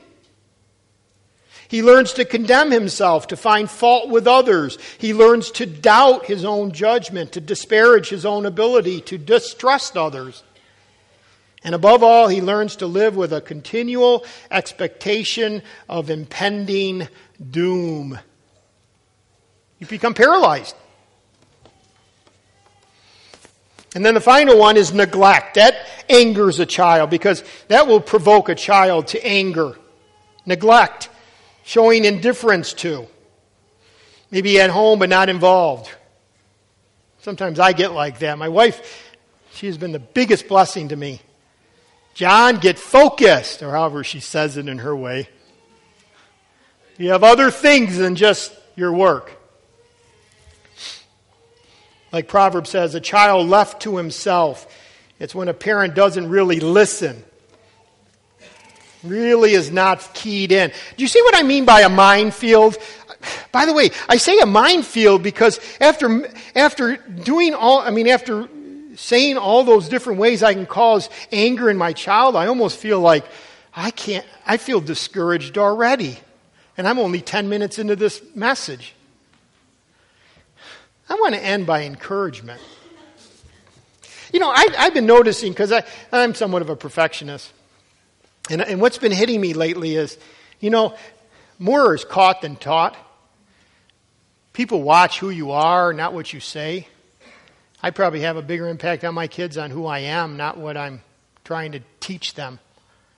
He 1.71 1.85
learns 1.85 2.15
to 2.15 2.25
condemn 2.25 2.73
himself, 2.73 3.29
to 3.29 3.37
find 3.37 3.71
fault 3.71 4.09
with 4.09 4.27
others. 4.27 4.77
He 4.99 5.15
learns 5.15 5.53
to 5.53 5.67
doubt 5.67 6.27
his 6.27 6.45
own 6.45 6.73
judgment, 6.73 7.31
to 7.33 7.41
disparage 7.41 8.09
his 8.09 8.27
own 8.27 8.45
ability, 8.45 9.03
to 9.03 9.17
distrust 9.17 9.97
others. 9.97 10.43
And 11.63 11.73
above 11.73 12.03
all, 12.03 12.27
he 12.27 12.43
learns 12.43 12.75
to 12.77 12.89
live 12.89 13.15
with 13.15 13.33
a 13.33 13.41
continual 13.41 14.25
expectation 14.51 15.63
of 15.89 16.11
impending 16.11 17.07
doom. 17.53 18.19
You 19.79 19.87
become 19.87 20.15
paralyzed. 20.15 20.75
And 23.95 24.05
then 24.05 24.15
the 24.15 24.21
final 24.21 24.59
one 24.59 24.77
is 24.77 24.93
neglect. 24.93 25.55
That 25.55 25.87
angers 26.09 26.59
a 26.59 26.67
child 26.67 27.11
because 27.11 27.45
that 27.69 27.87
will 27.87 28.01
provoke 28.01 28.49
a 28.49 28.57
child 28.57 29.07
to 29.09 29.25
anger. 29.25 29.77
Neglect 30.45 31.11
showing 31.63 32.05
indifference 32.05 32.73
to. 32.75 33.07
Maybe 34.31 34.61
at 34.61 34.71
home 34.71 34.99
but 34.99 35.09
not 35.09 35.29
involved. 35.29 35.91
Sometimes 37.21 37.59
I 37.59 37.73
get 37.73 37.93
like 37.93 38.21
that. 38.21 38.39
My 38.39 38.49
wife, 38.49 39.13
she 39.53 39.67
has 39.67 39.77
been 39.77 39.93
the 39.93 39.99
biggest 39.99 40.49
blessing 40.49 40.89
to 40.89 40.97
me. 40.97 41.21
John, 42.15 42.57
get 42.57 42.79
focused, 42.79 43.63
or 43.63 43.71
however 43.71 44.05
she 44.05 44.21
says 44.21 44.57
it 44.57 44.69
in 44.69 44.79
her 44.79 44.95
way. 44.95 45.29
You 46.99 47.11
have 47.11 47.25
other 47.25 47.51
things 47.51 47.97
than 47.97 48.15
just 48.15 48.53
your 48.77 48.93
work. 48.93 49.33
Like 52.13 52.29
Proverbs 52.29 52.71
says, 52.71 52.95
a 52.95 53.01
child 53.01 53.49
left 53.49 53.83
to 53.83 53.97
himself. 53.97 54.67
It's 55.19 55.35
when 55.35 55.49
a 55.49 55.55
parent 55.55 55.95
doesn't 55.95 56.29
really 56.29 56.61
listen 56.61 57.25
really 59.03 59.53
is 59.53 59.71
not 59.71 60.15
keyed 60.15 60.53
in. 60.53 60.71
Do 60.71 61.03
you 61.03 61.09
see 61.09 61.23
what 61.23 61.37
I 61.37 61.43
mean 61.43 61.65
by 61.65 61.81
a 61.81 61.89
minefield? 61.89 62.77
By 63.53 63.67
the 63.67 63.73
way, 63.73 63.91
I 64.09 64.17
say 64.17 64.39
a 64.39 64.47
minefield 64.47 65.23
because 65.23 65.61
after, 65.81 66.31
after 66.55 66.97
doing 66.97 67.55
all, 67.55 67.81
I 67.81 67.91
mean, 67.91 68.09
after 68.09 68.49
saying 68.97 69.39
all 69.39 69.65
those 69.65 69.89
different 69.89 70.19
ways 70.19 70.43
I 70.43 70.55
can 70.55 70.67
cause 70.67 71.09
anger 71.33 71.71
in 71.71 71.77
my 71.77 71.93
child, 71.93 72.37
I 72.37 72.47
almost 72.47 72.79
feel 72.79 73.01
like 73.01 73.25
I 73.75 73.91
can't, 73.91 74.27
I 74.47 74.57
feel 74.57 74.81
discouraged 74.81 75.59
already. 75.59 76.19
And 76.77 76.89
I'm 76.89 76.99
only 76.99 77.21
10 77.21 77.49
minutes 77.49 77.79
into 77.79 77.97
this 77.97 78.23
message. 78.35 78.95
I 81.09 81.15
want 81.15 81.35
to 81.35 81.45
end 81.45 81.67
by 81.67 81.85
encouragement. 81.85 82.61
You 84.33 84.39
know, 84.39 84.49
I, 84.49 84.67
have 84.77 84.95
been 84.95 85.07
noticing, 85.07 85.53
because 85.53 85.73
I'm 86.13 86.35
somewhat 86.35 86.63
of 86.63 86.71
a 86.71 86.77
perfectionist. 86.77 87.53
And, 88.51 88.61
and 88.61 88.81
what's 88.81 88.99
been 88.99 89.13
hitting 89.13 89.41
me 89.41 89.55
lately 89.55 89.95
is, 89.95 90.19
you 90.59 90.71
know, 90.71 90.95
more 91.59 91.95
is 91.95 92.05
caught 92.05 92.43
than 92.43 92.57
taught. 92.57 92.97
People 94.53 94.83
watch 94.83 95.21
who 95.21 95.31
you 95.31 95.53
are, 95.53 95.93
not 95.93 96.13
what 96.13 96.33
you 96.33 96.41
say. 96.41 96.89
I 97.83 97.91
probably 97.91 98.21
have 98.21 98.37
a 98.37 98.43
bigger 98.43 98.69
impact 98.69 99.05
on 99.05 99.15
my 99.15 99.29
kids 99.29 99.57
on 99.57 99.71
who 99.71 99.87
I 99.87 100.01
am, 100.01 100.37
not 100.37 100.59
what 100.59 100.77
I'm 100.77 101.01
trying 101.45 101.73
to 101.73 101.81
teach 102.01 102.35
them. 102.35 102.59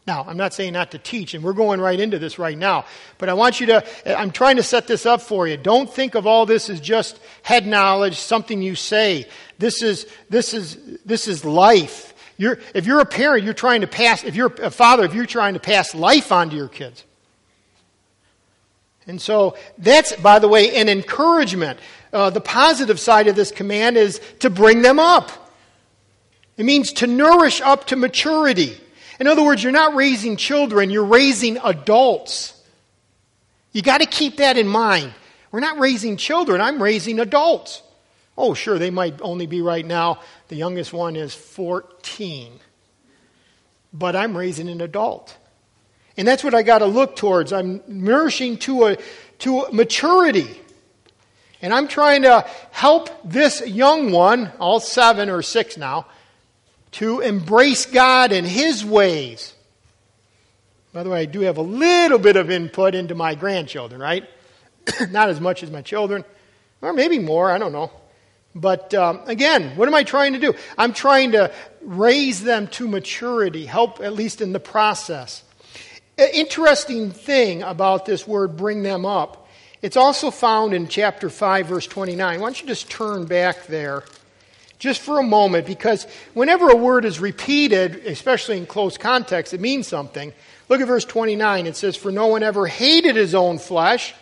Now, 0.07 0.25
I'm 0.29 0.37
not 0.37 0.53
saying 0.53 0.73
not 0.73 0.91
to 0.91 0.99
teach, 0.99 1.33
and 1.33 1.45
we're 1.45 1.53
going 1.53 1.81
right 1.81 1.99
into 1.99 2.19
this 2.19 2.39
right 2.39 2.59
now, 2.59 2.85
but 3.19 3.29
I 3.29 3.35
want 3.35 3.61
you 3.61 3.67
to, 3.69 4.19
I'm 4.19 4.33
trying 4.33 4.57
to 4.57 4.63
set 4.63 4.89
this 4.89 5.07
up 5.07 5.23
for 5.23 5.47
you. 5.47 5.57
Don't 5.57 5.89
think 5.89 6.17
of 6.17 6.27
all 6.27 6.45
this 6.45 6.69
as 6.69 6.81
just 6.81 7.21
head 7.43 7.67
knowledge, 7.67 8.19
something 8.19 8.61
you 8.61 8.75
say. 8.75 9.29
This 9.59 9.81
is, 9.81 10.07
this 10.29 10.55
is, 10.55 10.77
this 11.05 11.29
is 11.29 11.45
life. 11.45 12.12
You're, 12.43 12.59
if 12.75 12.87
you're 12.87 12.99
a 12.99 13.07
parent, 13.07 13.45
you're 13.45 13.55
trying 13.55 13.83
to 13.83 13.87
pass, 13.87 14.25
if 14.25 14.35
you're 14.35 14.53
a 14.61 14.71
father, 14.73 15.05
if 15.05 15.15
you're 15.15 15.27
trying 15.27 15.55
to 15.55 15.61
pass 15.61 15.95
life 15.95 16.33
on 16.33 16.51
to 16.51 16.57
your 16.57 16.67
kids. 16.67 17.05
And 19.07 19.23
so 19.23 19.57
that's, 19.79 20.17
by 20.17 20.41
the 20.41 20.49
way, 20.49 20.75
an 20.75 20.89
encouragement. 20.89 21.79
Uh, 22.13 22.31
the 22.31 22.41
positive 22.41 22.99
side 22.99 23.29
of 23.29 23.37
this 23.37 23.53
command 23.53 23.97
is 23.97 24.21
to 24.41 24.51
bring 24.51 24.83
them 24.83 24.99
up. 24.99 25.31
It 26.57 26.65
means 26.65 26.95
to 26.95 27.07
nourish 27.07 27.61
up 27.61 27.87
to 27.87 27.97
maturity. 27.97 28.77
In 29.21 29.29
other 29.29 29.45
words, 29.45 29.63
you're 29.63 29.71
not 29.71 29.95
raising 29.95 30.37
children, 30.37 30.91
you're 30.91 31.05
raising 31.05 31.59
adults. 31.59 32.61
You 33.71 33.83
got 33.83 33.99
to 33.99 34.07
keep 34.07 34.39
that 34.39 34.59
in 34.59 34.67
mind. 34.67 35.15
We're 35.53 35.61
not 35.61 35.79
raising 35.79 36.17
children, 36.17 36.61
I'm 36.61 36.83
raising 36.83 37.21
adults. 37.21 37.83
Oh, 38.37 38.55
sure, 38.55 38.79
they 38.79 38.91
might 38.91 39.21
only 39.21 39.47
be 39.47 39.61
right 39.61 39.85
now. 39.85 40.21
The 40.49 40.57
youngest 40.57 40.93
one 40.93 41.17
is 41.17 41.35
14. 41.35 42.53
But 43.93 44.17
I'm 44.17 44.37
raising 44.37 44.69
an 44.69 44.81
adult. 44.81 45.37
And 46.17 46.27
that's 46.27 46.43
what 46.43 46.55
I 46.55 46.63
got 46.63 46.79
to 46.79 46.87
look 46.87 47.17
towards. 47.17 47.53
I'm 47.53 47.83
nourishing 47.87 48.59
to 48.59 48.87
a, 48.87 48.97
to 49.41 49.61
a 49.61 49.73
maturity. 49.73 50.61
And 51.61 51.73
I'm 51.73 51.89
trying 51.89 52.23
to 52.23 52.47
help 52.71 53.09
this 53.23 53.67
young 53.67 54.13
one, 54.13 54.51
all 54.59 54.81
seven 54.81 55.31
or 55.31 55.43
six 55.43 55.77
now, 55.77 56.07
to 56.93 57.21
embrace 57.21 57.87
God 57.87 58.33
and 58.33 58.47
His 58.47 58.85
ways. 58.85 59.55
By 60.93 61.03
the 61.03 61.11
way, 61.11 61.21
I 61.21 61.25
do 61.25 61.41
have 61.41 61.57
a 61.57 61.63
little 61.63 62.19
bit 62.19 62.37
of 62.37 62.51
input 62.51 62.95
into 62.95 63.15
my 63.15 63.35
grandchildren, 63.35 64.01
right? 64.01 64.29
Not 65.11 65.31
as 65.31 65.41
much 65.41 65.63
as 65.63 65.71
my 65.71 65.81
children, 65.81 66.25
or 66.83 66.93
maybe 66.93 67.19
more, 67.19 67.51
I 67.51 67.59
don't 67.59 67.73
know. 67.73 67.91
But 68.55 68.93
um, 68.95 69.21
again, 69.27 69.77
what 69.77 69.89
am 69.89 69.95
I 69.95 70.03
trying 70.03 70.35
to 70.35 70.39
do? 70.39 70.55
I'm 70.77 70.93
trying 70.93 71.33
to 71.33 71.53
raise 71.81 72.43
them 72.43 72.67
to 72.69 72.87
maturity, 72.87 73.67
help 73.67 74.01
at 74.01 74.13
least 74.13 74.41
in 74.41 74.53
the 74.53 74.61
process. 74.61 75.43
Interesting 76.19 77.11
thing 77.11 77.63
about 77.63 78.05
this 78.05 78.27
word, 78.27 78.57
bring 78.57 78.83
them 78.83 79.07
up, 79.07 79.43
it's 79.83 79.97
also 79.97 80.31
found 80.31 80.75
in 80.75 80.87
chapter 80.87 81.29
5, 81.29 81.67
verse 81.67 81.87
29. 81.89 82.41
Why 82.41 82.47
don't 82.47 82.61
you 82.61 82.69
just 82.69 82.89
turn 82.89 83.25
back 83.27 83.67
there 83.67 84.05
just 84.79 85.01
for 85.01 85.19
a 85.19 85.25
moment, 85.25 85.67
because 85.67 86.07
whenever 86.35 86.69
a 86.69 86.77
word 86.77 87.05
is 87.05 87.19
repeated, 87.19 88.07
especially 88.07 88.59
in 88.59 88.67
close 88.67 88.97
context, 88.97 89.53
it 89.53 89.61
means 89.61 89.89
something. 89.89 90.33
Look 90.69 90.81
at 90.81 90.87
verse 90.87 91.05
29. 91.05 91.67
It 91.67 91.77
says, 91.77 91.97
For 91.97 92.13
no 92.13 92.29
one 92.29 92.45
ever 92.45 92.67
hated 92.67 93.17
his 93.17 93.35
own 93.35 93.59
flesh. 93.59 94.15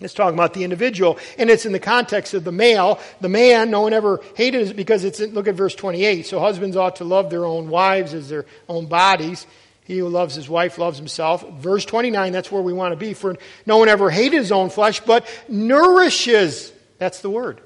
It's 0.00 0.12
talking 0.12 0.34
about 0.34 0.52
the 0.52 0.62
individual, 0.62 1.18
and 1.38 1.48
it's 1.48 1.64
in 1.64 1.72
the 1.72 1.80
context 1.80 2.34
of 2.34 2.44
the 2.44 2.52
male. 2.52 3.00
The 3.20 3.30
man, 3.30 3.70
no 3.70 3.80
one 3.80 3.94
ever 3.94 4.20
hated 4.34 4.68
it 4.68 4.76
because 4.76 5.04
it's, 5.04 5.20
in, 5.20 5.32
look 5.32 5.48
at 5.48 5.54
verse 5.54 5.74
28. 5.74 6.26
So 6.26 6.38
husbands 6.38 6.76
ought 6.76 6.96
to 6.96 7.04
love 7.04 7.30
their 7.30 7.46
own 7.46 7.70
wives 7.70 8.12
as 8.12 8.28
their 8.28 8.44
own 8.68 8.86
bodies. 8.86 9.46
He 9.84 9.98
who 9.98 10.08
loves 10.08 10.34
his 10.34 10.48
wife 10.48 10.76
loves 10.78 10.98
himself. 10.98 11.48
Verse 11.60 11.84
29, 11.86 12.32
that's 12.32 12.52
where 12.52 12.60
we 12.60 12.74
want 12.74 12.92
to 12.92 12.96
be. 12.96 13.14
For 13.14 13.36
no 13.64 13.78
one 13.78 13.88
ever 13.88 14.10
hated 14.10 14.36
his 14.36 14.52
own 14.52 14.68
flesh, 14.68 15.00
but 15.00 15.26
nourishes. 15.48 16.72
That's 16.98 17.20
the 17.20 17.30
word 17.30 17.60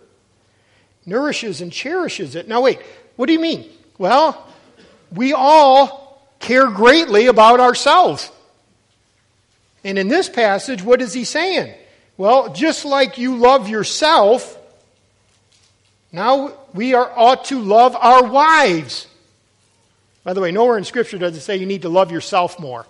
nourishes 1.07 1.61
and 1.61 1.73
cherishes 1.73 2.35
it. 2.35 2.49
Now, 2.49 2.61
wait, 2.63 2.81
what 3.17 3.27
do 3.27 3.33
you 3.33 3.41
mean? 3.41 3.69
Well, 3.99 4.47
we 5.13 5.33
all 5.33 6.31
care 6.39 6.69
greatly 6.69 7.27
about 7.27 7.61
ourselves. 7.61 8.31
And 9.85 9.99
in 9.99 10.09
this 10.09 10.29
passage, 10.29 10.83
what 10.83 11.03
is 11.03 11.13
he 11.13 11.25
saying? 11.25 11.75
Well, 12.21 12.53
just 12.53 12.85
like 12.85 13.17
you 13.17 13.39
love 13.39 13.67
yourself, 13.67 14.59
now 16.12 16.53
we 16.75 16.93
are, 16.93 17.11
ought 17.17 17.47
to 17.47 17.59
love 17.59 17.97
our 17.97 18.25
wives. 18.25 19.07
By 20.23 20.35
the 20.35 20.43
way, 20.43 20.53
nowhere 20.53 20.77
in 20.77 20.85
Scripture 20.85 21.17
does 21.17 21.35
it 21.35 21.41
say 21.41 21.57
you 21.57 21.65
need 21.65 21.81
to 21.81 21.89
love 21.89 22.12
yourself 22.12 22.61
more. 22.61 22.85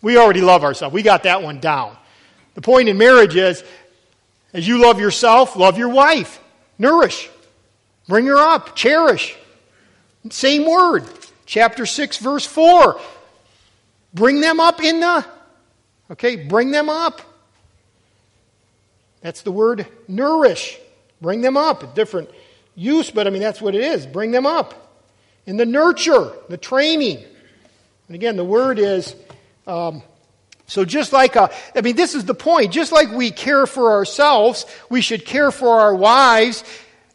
We 0.00 0.16
already 0.16 0.42
love 0.42 0.62
ourselves. 0.62 0.94
We 0.94 1.02
got 1.02 1.24
that 1.24 1.42
one 1.42 1.58
down. 1.58 1.96
The 2.54 2.60
point 2.60 2.88
in 2.88 2.98
marriage 2.98 3.34
is 3.34 3.64
as 4.54 4.68
you 4.68 4.80
love 4.80 5.00
yourself, 5.00 5.56
love 5.56 5.76
your 5.76 5.88
wife. 5.88 6.40
Nourish. 6.78 7.28
Bring 8.06 8.26
her 8.26 8.38
up. 8.38 8.76
Cherish. 8.76 9.36
Same 10.30 10.70
word. 10.70 11.04
Chapter 11.46 11.84
6, 11.84 12.18
verse 12.18 12.46
4. 12.46 13.00
Bring 14.14 14.40
them 14.40 14.60
up 14.60 14.80
in 14.80 15.00
the. 15.00 15.26
Okay, 16.12 16.36
bring 16.36 16.70
them 16.70 16.88
up. 16.88 17.22
That's 19.20 19.42
the 19.42 19.52
word 19.52 19.86
nourish. 20.08 20.78
Bring 21.20 21.40
them 21.40 21.56
up. 21.56 21.94
Different 21.94 22.30
use, 22.74 23.10
but 23.10 23.26
I 23.26 23.30
mean, 23.30 23.42
that's 23.42 23.60
what 23.60 23.74
it 23.74 23.82
is. 23.82 24.06
Bring 24.06 24.30
them 24.30 24.46
up. 24.46 24.88
In 25.46 25.56
the 25.56 25.66
nurture, 25.66 26.32
the 26.48 26.56
training. 26.56 27.18
And 28.08 28.14
again, 28.14 28.36
the 28.36 28.44
word 28.44 28.78
is. 28.78 29.14
Um, 29.66 30.02
so 30.66 30.84
just 30.84 31.12
like, 31.12 31.34
a, 31.34 31.50
I 31.74 31.80
mean, 31.80 31.96
this 31.96 32.14
is 32.14 32.24
the 32.24 32.34
point. 32.34 32.72
Just 32.72 32.92
like 32.92 33.10
we 33.10 33.32
care 33.32 33.66
for 33.66 33.90
ourselves, 33.90 34.66
we 34.88 35.00
should 35.00 35.24
care 35.24 35.50
for 35.50 35.80
our 35.80 35.94
wives, 35.94 36.62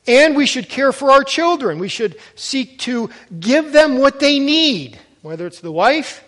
and 0.07 0.35
we 0.35 0.45
should 0.45 0.67
care 0.67 0.91
for 0.91 1.11
our 1.11 1.23
children. 1.23 1.79
We 1.79 1.87
should 1.87 2.17
seek 2.35 2.79
to 2.79 3.09
give 3.39 3.71
them 3.71 3.97
what 3.97 4.19
they 4.19 4.39
need, 4.39 4.99
whether 5.21 5.47
it's 5.47 5.61
the 5.61 5.71
wife 5.71 6.23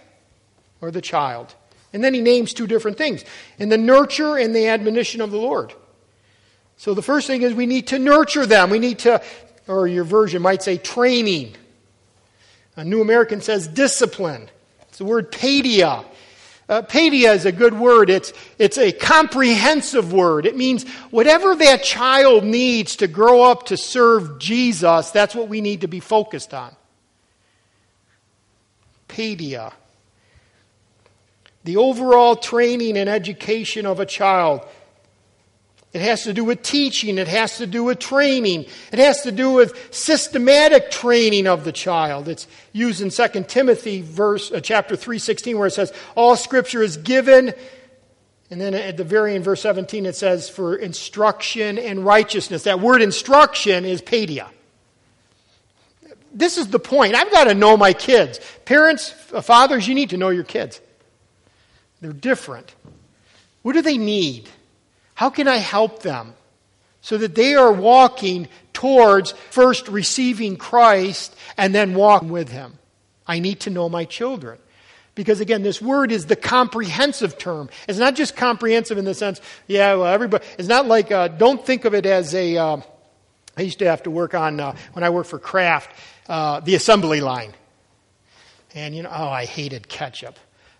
or 0.79 0.89
the 0.89 1.01
child. 1.01 1.53
And 1.97 2.03
then 2.03 2.13
he 2.13 2.21
names 2.21 2.53
two 2.53 2.67
different 2.67 2.95
things 2.95 3.25
in 3.57 3.69
the 3.69 3.77
nurture 3.77 4.37
and 4.37 4.55
the 4.55 4.67
admonition 4.67 5.19
of 5.19 5.31
the 5.31 5.39
Lord. 5.39 5.73
So 6.75 6.93
the 6.93 7.01
first 7.01 7.25
thing 7.25 7.41
is 7.41 7.55
we 7.55 7.65
need 7.65 7.87
to 7.87 7.97
nurture 7.97 8.45
them. 8.45 8.69
We 8.69 8.77
need 8.77 8.99
to, 8.99 9.19
or 9.67 9.87
your 9.87 10.03
version 10.03 10.43
might 10.43 10.61
say 10.61 10.77
training. 10.77 11.55
A 12.75 12.83
New 12.83 13.01
American 13.01 13.41
says 13.41 13.67
discipline. 13.67 14.47
It's 14.89 14.99
the 14.99 15.05
word 15.05 15.31
paidia. 15.31 16.05
Uh, 16.69 16.83
is 16.93 17.45
a 17.47 17.51
good 17.51 17.73
word. 17.73 18.11
It's, 18.11 18.31
it's 18.59 18.77
a 18.77 18.91
comprehensive 18.91 20.13
word. 20.13 20.45
It 20.45 20.55
means 20.55 20.87
whatever 21.09 21.55
that 21.55 21.81
child 21.81 22.43
needs 22.43 22.97
to 22.97 23.07
grow 23.07 23.41
up 23.41 23.65
to 23.67 23.75
serve 23.75 24.37
Jesus, 24.37 25.09
that's 25.09 25.33
what 25.33 25.47
we 25.47 25.61
need 25.61 25.81
to 25.81 25.87
be 25.87 25.99
focused 25.99 26.53
on. 26.53 26.75
Paidia. 29.09 29.73
The 31.67 31.75
overall 31.75 32.37
training 32.37 32.97
and 32.97 33.09
education 33.09 33.85
of 33.85 33.99
a 33.99 34.05
child 34.05 34.65
it 35.97 36.01
has 36.01 36.23
to 36.25 36.33
do 36.33 36.43
with 36.43 36.61
teaching. 36.61 37.17
It 37.17 37.27
has 37.27 37.57
to 37.57 37.65
do 37.65 37.83
with 37.83 37.97
training. 37.97 38.67
It 38.91 38.99
has 38.99 39.23
to 39.23 39.31
do 39.31 39.51
with 39.51 39.91
systematic 39.91 40.91
training 40.91 41.47
of 41.47 41.63
the 41.63 41.71
child. 41.71 42.27
It's 42.27 42.47
used 42.71 43.01
in 43.01 43.09
2 43.09 43.45
Timothy 43.47 44.01
verse, 44.01 44.51
uh, 44.51 44.59
chapter 44.59 44.95
3.16 44.95 45.57
where 45.57 45.65
it 45.65 45.71
says, 45.71 45.91
all 46.15 46.35
scripture 46.35 46.83
is 46.83 46.97
given. 46.97 47.51
And 48.51 48.61
then 48.61 48.75
at 48.75 48.95
the 48.95 49.03
very 49.03 49.33
end, 49.33 49.43
verse 49.43 49.61
17, 49.61 50.05
it 50.05 50.15
says, 50.15 50.49
for 50.49 50.75
instruction 50.75 51.79
and 51.79 52.05
righteousness. 52.05 52.63
That 52.63 52.79
word 52.79 53.01
instruction 53.01 53.83
is 53.83 54.01
paidia. 54.01 54.49
This 56.31 56.59
is 56.59 56.67
the 56.67 56.79
point. 56.79 57.15
I've 57.15 57.31
got 57.31 57.45
to 57.45 57.55
know 57.55 57.75
my 57.75 57.93
kids. 57.93 58.39
Parents, 58.65 59.09
fathers, 59.09 59.87
you 59.87 59.95
need 59.95 60.11
to 60.11 60.17
know 60.17 60.29
your 60.29 60.43
kids. 60.43 60.79
They're 62.01 62.13
different. 62.13 62.73
What 63.61 63.73
do 63.73 63.81
they 63.81 63.97
need? 63.97 64.49
How 65.15 65.29
can 65.29 65.47
I 65.47 65.57
help 65.57 66.03
them 66.03 66.35
so 67.01 67.17
that 67.17 67.35
they 67.35 67.55
are 67.55 67.71
walking 67.71 68.47
towards 68.73 69.31
first 69.49 69.87
receiving 69.87 70.57
Christ 70.57 71.35
and 71.57 71.73
then 71.73 71.95
walking 71.95 72.29
with 72.29 72.49
Him? 72.49 72.77
I 73.27 73.39
need 73.39 73.61
to 73.61 73.69
know 73.69 73.89
my 73.89 74.05
children. 74.05 74.59
Because 75.15 75.39
again, 75.39 75.63
this 75.63 75.81
word 75.81 76.11
is 76.11 76.27
the 76.27 76.35
comprehensive 76.35 77.39
term. 77.39 77.69
It's 77.87 77.97
not 77.97 78.13
just 78.15 78.35
comprehensive 78.35 78.99
in 78.99 79.05
the 79.05 79.15
sense, 79.15 79.41
yeah, 79.65 79.95
well, 79.95 80.05
everybody, 80.05 80.45
it's 80.59 80.67
not 80.67 80.85
like, 80.85 81.11
uh, 81.11 81.27
don't 81.27 81.65
think 81.65 81.85
of 81.85 81.95
it 81.95 82.05
as 82.05 82.35
a. 82.35 82.55
Uh, 82.55 82.81
I 83.57 83.61
used 83.63 83.79
to 83.79 83.85
have 83.85 84.03
to 84.03 84.11
work 84.11 84.35
on, 84.35 84.59
uh, 84.59 84.75
when 84.93 85.03
I 85.03 85.09
worked 85.09 85.31
for 85.31 85.39
Kraft, 85.39 85.89
uh, 86.29 86.59
the 86.59 86.75
assembly 86.75 87.21
line. 87.21 87.53
And, 88.75 88.95
you 88.95 89.01
know, 89.01 89.09
oh, 89.11 89.29
I 89.29 89.45
hated 89.45 89.89
ketchup. 89.89 90.37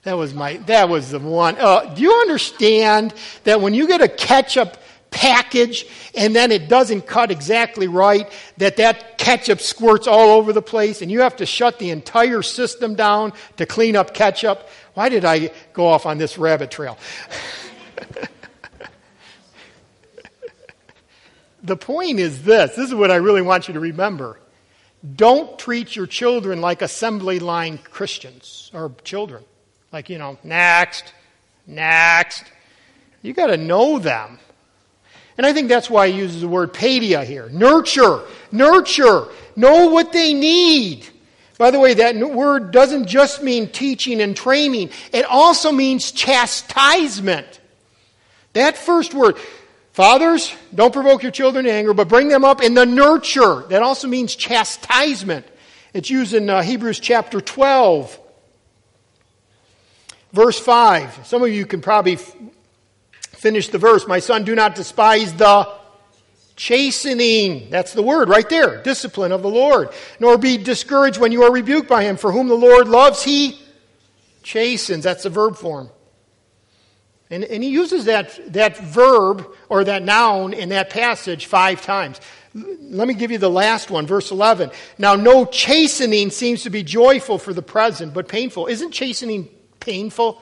That 0.07 0.15
was 0.15 0.33
my, 0.33 0.55
that 0.67 0.87
was 0.87 1.11
the 1.11 1.19
one. 1.19 1.57
Uh, 1.59 1.93
do 1.93 2.01
you 2.01 2.13
understand 2.13 3.13
that 3.43 3.59
when 3.59 3.73
you 3.73 3.89
get 3.89 3.99
a 3.99 4.07
ketchup 4.07 4.77
package 5.11 5.85
and 6.15 6.33
then 6.33 6.49
it 6.53 6.69
doesn't 6.69 7.01
cut 7.01 7.29
exactly 7.29 7.89
right, 7.89 8.31
that 8.55 8.77
that 8.77 9.17
ketchup 9.17 9.59
squirts 9.59 10.07
all 10.07 10.29
over 10.29 10.53
the 10.53 10.61
place 10.61 11.01
and 11.01 11.11
you 11.11 11.19
have 11.19 11.35
to 11.35 11.45
shut 11.45 11.77
the 11.77 11.89
entire 11.89 12.41
system 12.41 12.95
down 12.95 13.33
to 13.57 13.65
clean 13.65 13.97
up 13.97 14.13
ketchup? 14.13 14.69
Why 14.93 15.09
did 15.09 15.25
I 15.25 15.51
go 15.73 15.85
off 15.87 16.05
on 16.05 16.17
this 16.17 16.37
rabbit 16.37 16.71
trail? 16.71 16.97
the 21.63 21.75
point 21.75 22.19
is 22.19 22.43
this 22.43 22.77
this 22.77 22.87
is 22.87 22.95
what 22.95 23.11
I 23.11 23.17
really 23.17 23.41
want 23.41 23.67
you 23.67 23.73
to 23.73 23.81
remember. 23.81 24.39
Don't 25.17 25.59
treat 25.59 25.97
your 25.97 26.07
children 26.07 26.61
like 26.61 26.81
assembly 26.81 27.39
line 27.39 27.77
Christians 27.77 28.71
or 28.73 28.93
children. 29.03 29.43
Like, 29.91 30.09
you 30.09 30.17
know, 30.17 30.37
next, 30.43 31.13
next. 31.65 32.43
You 33.21 33.33
got 33.33 33.47
to 33.47 33.57
know 33.57 33.99
them. 33.99 34.39
And 35.37 35.45
I 35.45 35.53
think 35.53 35.69
that's 35.69 35.89
why 35.89 36.09
he 36.09 36.17
uses 36.17 36.41
the 36.41 36.47
word 36.47 36.73
paidia 36.73 37.23
here. 37.23 37.49
Nurture, 37.49 38.21
nurture, 38.51 39.27
know 39.55 39.87
what 39.89 40.11
they 40.11 40.33
need. 40.33 41.07
By 41.57 41.71
the 41.71 41.79
way, 41.79 41.95
that 41.95 42.15
word 42.15 42.71
doesn't 42.71 43.07
just 43.07 43.41
mean 43.41 43.69
teaching 43.69 44.21
and 44.21 44.35
training, 44.35 44.89
it 45.11 45.25
also 45.25 45.71
means 45.71 46.11
chastisement. 46.11 47.59
That 48.53 48.77
first 48.77 49.13
word, 49.13 49.37
fathers, 49.91 50.53
don't 50.73 50.93
provoke 50.93 51.21
your 51.21 51.31
children 51.31 51.65
to 51.65 51.71
anger, 51.71 51.93
but 51.93 52.07
bring 52.07 52.27
them 52.27 52.43
up 52.43 52.61
in 52.61 52.73
the 52.73 52.85
nurture. 52.85 53.63
That 53.69 53.83
also 53.83 54.07
means 54.07 54.35
chastisement. 54.35 55.45
It's 55.93 56.09
used 56.09 56.33
in 56.33 56.49
uh, 56.49 56.61
Hebrews 56.61 56.99
chapter 56.99 57.41
12. 57.41 58.19
Verse 60.33 60.59
5. 60.59 61.25
Some 61.25 61.43
of 61.43 61.49
you 61.49 61.65
can 61.65 61.81
probably 61.81 62.13
f- 62.13 62.35
finish 63.21 63.69
the 63.69 63.77
verse. 63.77 64.07
My 64.07 64.19
son, 64.19 64.43
do 64.43 64.55
not 64.55 64.75
despise 64.75 65.33
the 65.33 65.67
Chastening, 66.57 67.69
that's 67.69 67.93
the 67.93 68.01
word 68.01 68.29
right 68.29 68.49
there, 68.49 68.81
discipline 68.81 69.31
of 69.31 69.43
the 69.43 69.49
Lord. 69.49 69.89
Nor 70.19 70.39
be 70.39 70.57
discouraged 70.57 71.19
when 71.19 71.31
you 71.31 71.43
are 71.43 71.51
rebuked 71.51 71.87
by 71.87 72.03
him, 72.03 72.17
for 72.17 72.31
whom 72.31 72.47
the 72.47 72.55
Lord 72.55 72.87
loves, 72.87 73.21
he 73.21 73.61
chastens. 74.41 75.03
That's 75.03 75.21
the 75.21 75.29
verb 75.29 75.55
form. 75.55 75.91
And, 77.29 77.43
and 77.43 77.61
he 77.61 77.69
uses 77.69 78.05
that, 78.05 78.39
that 78.53 78.75
verb 78.75 79.47
or 79.69 79.83
that 79.83 80.01
noun 80.01 80.53
in 80.53 80.69
that 80.69 80.89
passage 80.89 81.45
five 81.45 81.83
times. 81.83 82.19
Let 82.55 83.07
me 83.07 83.13
give 83.13 83.29
you 83.29 83.37
the 83.37 83.51
last 83.51 83.91
one, 83.91 84.07
verse 84.07 84.31
11. 84.31 84.71
Now, 84.97 85.15
no 85.15 85.45
chastening 85.45 86.31
seems 86.31 86.63
to 86.63 86.71
be 86.71 86.81
joyful 86.81 87.37
for 87.37 87.53
the 87.53 87.61
present, 87.61 88.15
but 88.15 88.27
painful. 88.27 88.65
Isn't 88.65 88.91
chastening 88.91 89.47
painful? 89.87 90.41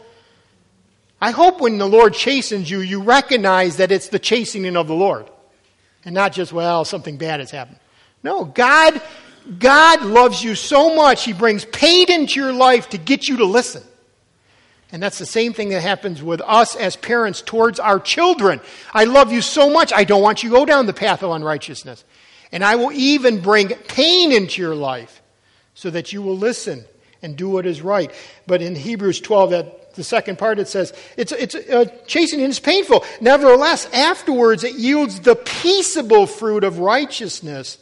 I 1.22 1.32
hope 1.32 1.62
when 1.62 1.78
the 1.78 1.88
Lord 1.88 2.16
chastens 2.16 2.70
you, 2.70 2.80
you 2.80 3.02
recognize 3.02 3.78
that 3.78 3.92
it's 3.92 4.10
the 4.10 4.20
chastening 4.20 4.76
of 4.76 4.88
the 4.88 4.96
Lord 4.96 5.30
and 6.04 6.16
not 6.16 6.34
just, 6.34 6.52
well, 6.52 6.84
something 6.84 7.18
bad 7.18 7.40
has 7.40 7.52
happened. 7.52 7.78
No, 8.24 8.44
God, 8.44 9.00
God 9.60 10.02
loves 10.02 10.44
you 10.44 10.56
so 10.56 10.96
much, 10.96 11.24
He 11.24 11.32
brings 11.32 11.64
pain 11.64 12.12
into 12.12 12.40
your 12.40 12.54
life 12.54 12.90
to 12.90 12.98
get 12.98 13.28
you 13.28 13.38
to 13.38 13.46
listen. 13.46 13.84
And 14.92 15.02
that's 15.02 15.20
the 15.20 15.26
same 15.28 15.54
thing 15.54 15.70
that 15.70 15.82
happens 15.82 16.24
with 16.24 16.42
us 16.42 16.76
as 16.76 16.96
parents 16.96 17.42
towards 17.42 17.80
our 17.80 18.00
children. 18.00 18.62
I 18.94 19.04
love 19.04 19.32
you 19.32 19.42
so 19.42 19.70
much, 19.70 19.94
I 19.94 20.06
don't 20.06 20.24
want 20.24 20.42
you 20.42 20.50
to 20.50 20.56
go 20.56 20.66
down 20.66 20.88
the 20.88 20.94
path 20.94 21.22
of 21.22 21.32
unrighteousness. 21.32 22.04
And 22.52 22.64
I 22.64 22.76
will 22.76 22.92
even 22.92 23.42
bring 23.42 23.70
pain 23.70 24.32
into 24.32 24.62
your 24.62 24.76
life 24.76 25.22
so 25.76 25.92
that 25.92 26.14
you 26.14 26.22
will 26.22 26.38
listen 26.38 26.86
and 27.26 27.36
do 27.36 27.50
what 27.50 27.66
is 27.66 27.82
right. 27.82 28.12
But 28.48 28.62
in 28.62 28.76
Hebrews 28.76 29.20
12, 29.20 29.50
that 29.50 29.96
the 29.96 30.04
second 30.04 30.38
part, 30.38 30.60
it 30.60 30.68
says, 30.68 30.94
it's, 31.18 31.32
it's 31.32 31.56
uh, 31.56 31.86
chastening 32.06 32.46
is 32.46 32.60
painful. 32.60 33.04
Nevertheless, 33.20 33.90
afterwards 33.92 34.64
it 34.64 34.76
yields 34.76 35.20
the 35.20 35.36
peaceable 35.36 36.28
fruit 36.28 36.64
of 36.64 36.80
righteousness 36.80 37.78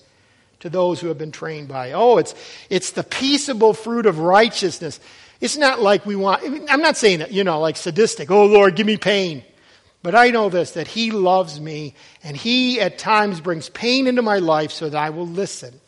to 0.62 0.70
those 0.70 1.02
who 1.02 1.10
have 1.10 1.18
been 1.18 1.32
trained 1.32 1.68
by. 1.68 1.92
Oh, 1.92 2.18
it's, 2.18 2.34
it's 2.70 2.92
the 2.92 3.04
peaceable 3.04 3.74
fruit 3.74 4.06
of 4.06 4.20
righteousness. 4.20 5.00
It's 5.42 5.58
not 5.58 5.82
like 5.82 6.06
we 6.06 6.16
want, 6.16 6.42
I'm 6.70 6.82
not 6.82 6.96
saying 6.96 7.20
that, 7.20 7.34
you 7.34 7.44
know, 7.44 7.60
like 7.60 7.76
sadistic, 7.76 8.32
oh 8.32 8.46
Lord, 8.46 8.76
give 8.76 8.88
me 8.88 8.98
pain. 8.98 9.44
But 10.04 10.16
I 10.16 10.30
know 10.30 10.50
this, 10.50 10.72
that 10.72 10.88
He 10.88 11.12
loves 11.12 11.60
me, 11.60 11.96
and 12.24 12.36
He 12.36 12.80
at 12.80 12.98
times 12.98 13.42
brings 13.42 13.70
pain 13.70 14.08
into 14.08 14.22
my 14.22 14.40
life 14.40 14.72
so 14.72 14.90
that 14.90 14.98
I 14.98 15.10
will 15.10 15.28
listen. 15.28 15.80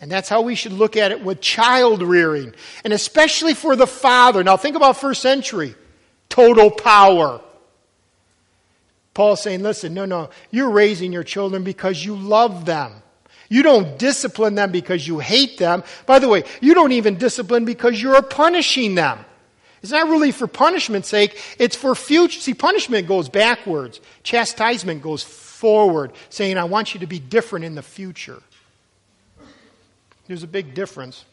And 0.00 0.10
that's 0.10 0.28
how 0.28 0.40
we 0.40 0.54
should 0.54 0.72
look 0.72 0.96
at 0.96 1.12
it 1.12 1.22
with 1.22 1.40
child 1.40 2.02
rearing, 2.02 2.54
and 2.84 2.92
especially 2.92 3.52
for 3.52 3.76
the 3.76 3.86
father. 3.86 4.42
Now 4.42 4.56
think 4.56 4.76
about 4.76 4.96
first 4.96 5.20
century 5.20 5.74
total 6.30 6.70
power. 6.70 7.40
Paul's 9.12 9.42
saying, 9.42 9.62
listen, 9.62 9.92
no, 9.92 10.06
no, 10.06 10.30
you're 10.50 10.70
raising 10.70 11.12
your 11.12 11.24
children 11.24 11.64
because 11.64 12.02
you 12.02 12.16
love 12.16 12.64
them. 12.64 13.02
You 13.50 13.62
don't 13.64 13.98
discipline 13.98 14.54
them 14.54 14.70
because 14.70 15.06
you 15.06 15.18
hate 15.18 15.58
them. 15.58 15.82
By 16.06 16.20
the 16.20 16.28
way, 16.28 16.44
you 16.60 16.72
don't 16.72 16.92
even 16.92 17.16
discipline 17.16 17.64
because 17.64 18.00
you're 18.00 18.22
punishing 18.22 18.94
them. 18.94 19.18
It's 19.82 19.90
not 19.92 20.08
really 20.08 20.30
for 20.30 20.46
punishment's 20.46 21.08
sake, 21.08 21.38
it's 21.58 21.74
for 21.74 21.94
future. 21.94 22.38
See, 22.38 22.54
punishment 22.54 23.08
goes 23.08 23.28
backwards, 23.28 24.00
chastisement 24.22 25.02
goes 25.02 25.22
forward, 25.22 26.12
saying, 26.28 26.58
I 26.58 26.64
want 26.64 26.94
you 26.94 27.00
to 27.00 27.06
be 27.06 27.18
different 27.18 27.64
in 27.64 27.74
the 27.74 27.82
future. 27.82 28.42
There's 30.30 30.44
a 30.44 30.46
big 30.46 30.74
difference. 30.74 31.24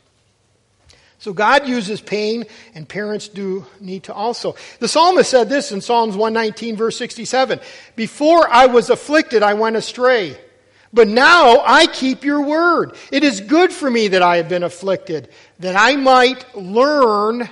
So 1.19 1.31
God 1.31 1.67
uses 1.67 2.01
pain, 2.01 2.45
and 2.73 2.89
parents 2.89 3.27
do 3.27 3.63
need 3.79 4.05
to 4.05 4.13
also. 4.13 4.55
The 4.79 4.87
psalmist 4.87 5.29
said 5.29 5.49
this 5.49 5.71
in 5.71 5.81
Psalms 5.81 6.15
119, 6.15 6.75
verse 6.75 6.97
67 6.97 7.59
Before 7.95 8.49
I 8.49 8.65
was 8.65 8.89
afflicted, 8.89 9.43
I 9.43 9.53
went 9.53 9.75
astray. 9.75 10.35
But 10.91 11.07
now 11.07 11.61
I 11.63 11.85
keep 11.85 12.23
your 12.23 12.41
word. 12.41 12.95
It 13.11 13.23
is 13.23 13.39
good 13.39 13.71
for 13.71 13.87
me 13.87 14.07
that 14.07 14.23
I 14.23 14.37
have 14.37 14.49
been 14.49 14.63
afflicted, 14.63 15.29
that 15.59 15.75
I 15.75 15.95
might 15.95 16.55
learn 16.55 17.47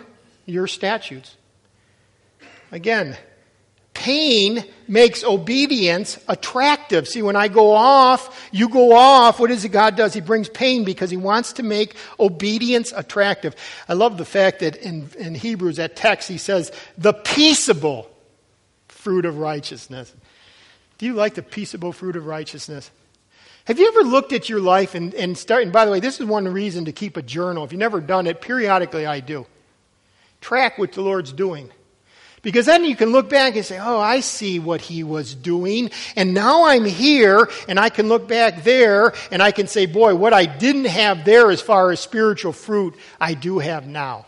your 0.48 0.66
statutes. 0.66 1.38
Again, 2.72 3.16
pain 4.06 4.64
makes 4.88 5.24
obedience 5.24 6.20
attractive. 6.28 7.08
See, 7.08 7.24
when 7.24 7.36
I 7.36 7.48
go 7.48 7.72
off, 7.72 8.48
you 8.52 8.70
go 8.70 8.94
off, 8.94 9.40
what 9.40 9.50
is 9.50 9.66
it 9.66 9.70
God 9.70 9.96
does? 9.96 10.14
He 10.14 10.22
brings 10.22 10.48
pain 10.48 10.84
because 10.84 11.10
he 11.10 11.18
wants 11.18 11.54
to 11.54 11.64
make 11.64 11.96
obedience 12.20 12.94
attractive. 12.96 13.56
I 13.90 13.94
love 13.94 14.20
the 14.20 14.26
fact 14.26 14.60
that 14.60 14.76
in, 14.76 15.10
in 15.18 15.34
Hebrews, 15.34 15.78
that 15.78 15.96
text, 15.96 16.30
he 16.30 16.38
says, 16.38 16.72
the 17.00 17.14
peaceable 17.14 18.08
fruit 18.90 19.26
of 19.26 19.40
righteousness. 19.40 20.14
Do 21.00 21.08
you 21.08 21.16
like 21.16 21.34
the 21.34 21.42
peaceable 21.42 21.92
fruit 21.92 22.16
of 22.16 22.28
righteousness? 22.28 22.92
Have 23.66 23.80
you 23.80 23.88
ever 23.88 24.04
looked 24.08 24.34
at 24.34 24.50
your 24.50 24.60
life 24.60 24.94
and, 24.94 25.16
and 25.16 25.44
and 25.50 25.74
by 25.74 25.86
the 25.86 25.92
way, 25.92 26.00
this 26.00 26.20
is 26.20 26.28
one 26.28 26.48
reason 26.48 26.86
to 26.86 26.92
keep 26.92 27.18
a 27.18 27.24
journal. 27.24 27.64
If 27.64 27.72
you've 27.72 27.80
never 27.80 28.02
done 28.02 28.28
it, 28.28 28.40
periodically 28.40 29.08
I 29.08 29.20
do. 29.20 29.48
Track 30.42 30.78
what 30.78 30.92
the 30.92 31.02
Lord's 31.02 31.34
doing. 31.34 31.72
Because 32.46 32.68
then 32.68 32.86
you 32.86 32.96
can 32.96 33.12
look 33.12 33.28
back 33.28 33.56
and 33.56 33.66
say, 33.66 33.80
oh, 33.80 34.00
I 34.00 34.20
see 34.20 34.60
what 34.60 34.80
he 34.80 35.04
was 35.04 35.34
doing. 35.34 35.90
And 36.16 36.36
now 36.36 36.68
I'm 36.68 36.86
here 36.86 37.50
and 37.68 37.80
I 37.80 37.90
can 37.90 38.08
look 38.08 38.28
back 38.28 38.64
there 38.64 39.16
and 39.32 39.42
I 39.42 39.52
can 39.52 39.66
say, 39.66 39.88
boy, 39.88 40.14
what 40.14 40.32
I 40.32 40.46
didn't 40.46 40.86
have 40.86 41.26
there 41.26 41.50
as 41.50 41.60
far 41.60 41.90
as 41.90 42.00
spiritual 42.00 42.54
fruit, 42.54 42.94
I 43.20 43.34
do 43.34 43.58
have 43.58 43.88
now. 43.88 44.28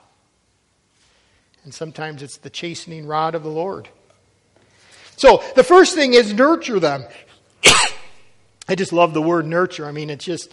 And 1.64 1.72
sometimes 1.72 2.24
it's 2.24 2.38
the 2.38 2.50
chastening 2.50 3.06
rod 3.06 3.36
of 3.36 3.44
the 3.44 3.52
Lord. 3.52 3.88
So 5.16 5.44
the 5.56 5.64
first 5.64 5.94
thing 5.94 6.16
is 6.16 6.34
nurture 6.34 6.80
them. 6.80 7.06
I 8.68 8.74
just 8.74 8.92
love 8.92 9.14
the 9.14 9.22
word 9.22 9.46
nurture. 9.46 9.86
I 9.86 9.92
mean, 9.92 10.10
it's 10.10 10.26
just, 10.26 10.52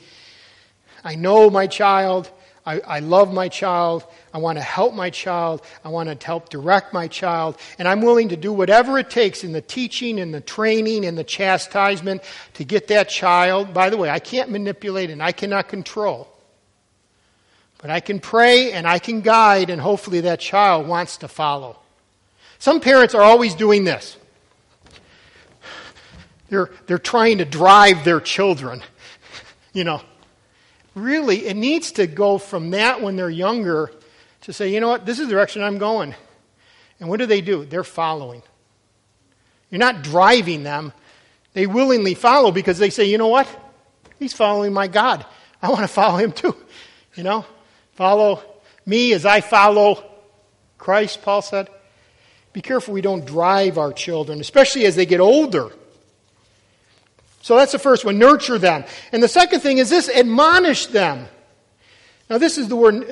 I 1.02 1.14
know 1.14 1.48
my 1.48 1.66
child. 1.66 2.30
I, 2.66 2.80
I, 2.80 2.98
love 3.00 3.32
my 3.32 3.48
child. 3.48 4.04
I 4.32 4.38
want 4.38 4.56
to 4.56 4.62
help 4.62 4.94
my 4.94 5.10
child. 5.10 5.62
I 5.84 5.90
want 5.90 6.08
to 6.08 6.26
help 6.26 6.48
direct 6.48 6.94
my 6.94 7.08
child. 7.08 7.58
And 7.78 7.86
I'm 7.86 8.00
willing 8.00 8.30
to 8.30 8.36
do 8.36 8.52
whatever 8.52 8.98
it 8.98 9.10
takes 9.10 9.44
in 9.44 9.52
the 9.52 9.60
teaching 9.60 10.18
and 10.18 10.32
the 10.32 10.40
training 10.40 11.04
and 11.04 11.16
the 11.16 11.24
chastisement 11.24 12.22
to 12.54 12.64
get 12.64 12.88
that 12.88 13.10
child. 13.10 13.74
By 13.74 13.90
the 13.90 13.98
way, 13.98 14.08
I 14.08 14.18
can't 14.18 14.50
manipulate 14.50 15.10
and 15.10 15.22
I 15.22 15.32
cannot 15.32 15.68
control. 15.68 16.28
But 17.78 17.90
I 17.90 18.00
can 18.00 18.18
pray 18.18 18.72
and 18.72 18.86
I 18.86 18.98
can 18.98 19.20
guide, 19.20 19.68
and 19.68 19.78
hopefully 19.78 20.22
that 20.22 20.40
child 20.40 20.88
wants 20.88 21.18
to 21.18 21.28
follow. 21.28 21.78
Some 22.58 22.80
parents 22.80 23.14
are 23.14 23.20
always 23.20 23.54
doing 23.54 23.84
this. 23.84 24.16
They're, 26.48 26.70
they're 26.86 26.96
trying 26.98 27.38
to 27.38 27.44
drive 27.44 28.04
their 28.04 28.20
children. 28.20 28.82
You 29.76 29.82
know, 29.82 30.02
really, 30.94 31.46
it 31.46 31.56
needs 31.56 31.92
to 31.92 32.06
go 32.06 32.38
from 32.38 32.70
that 32.70 33.02
when 33.02 33.16
they're 33.16 33.30
younger 33.30 33.90
to 34.42 34.52
say, 34.52 34.72
you 34.72 34.80
know 34.80 34.88
what, 34.88 35.06
this 35.06 35.18
is 35.18 35.26
the 35.26 35.32
direction 35.32 35.62
I'm 35.62 35.78
going. 35.78 36.14
And 37.00 37.08
what 37.08 37.18
do 37.18 37.26
they 37.26 37.40
do? 37.40 37.64
They're 37.64 37.84
following. 37.84 38.42
You're 39.70 39.80
not 39.80 40.02
driving 40.02 40.62
them. 40.62 40.92
They 41.52 41.66
willingly 41.66 42.14
follow 42.14 42.52
because 42.52 42.78
they 42.78 42.90
say, 42.90 43.04
you 43.06 43.18
know 43.18 43.28
what? 43.28 43.48
He's 44.18 44.32
following 44.32 44.72
my 44.72 44.86
God. 44.86 45.24
I 45.60 45.68
want 45.68 45.82
to 45.82 45.88
follow 45.88 46.18
him 46.18 46.32
too. 46.32 46.56
You 47.14 47.22
know? 47.22 47.44
Follow 47.92 48.42
me 48.86 49.12
as 49.12 49.24
I 49.24 49.40
follow 49.40 50.04
Christ, 50.78 51.22
Paul 51.22 51.42
said. 51.42 51.68
Be 52.52 52.60
careful 52.60 52.94
we 52.94 53.00
don't 53.00 53.24
drive 53.24 53.78
our 53.78 53.92
children, 53.92 54.40
especially 54.40 54.84
as 54.84 54.96
they 54.96 55.06
get 55.06 55.20
older. 55.20 55.72
So 57.44 57.58
that's 57.58 57.72
the 57.72 57.78
first 57.78 58.06
one 58.06 58.18
nurture 58.18 58.56
them. 58.56 58.84
And 59.12 59.22
the 59.22 59.28
second 59.28 59.60
thing 59.60 59.76
is 59.76 59.90
this 59.90 60.08
admonish 60.08 60.86
them. 60.86 61.26
Now, 62.30 62.38
this 62.38 62.56
is 62.56 62.68
the 62.68 62.76
word. 62.76 63.04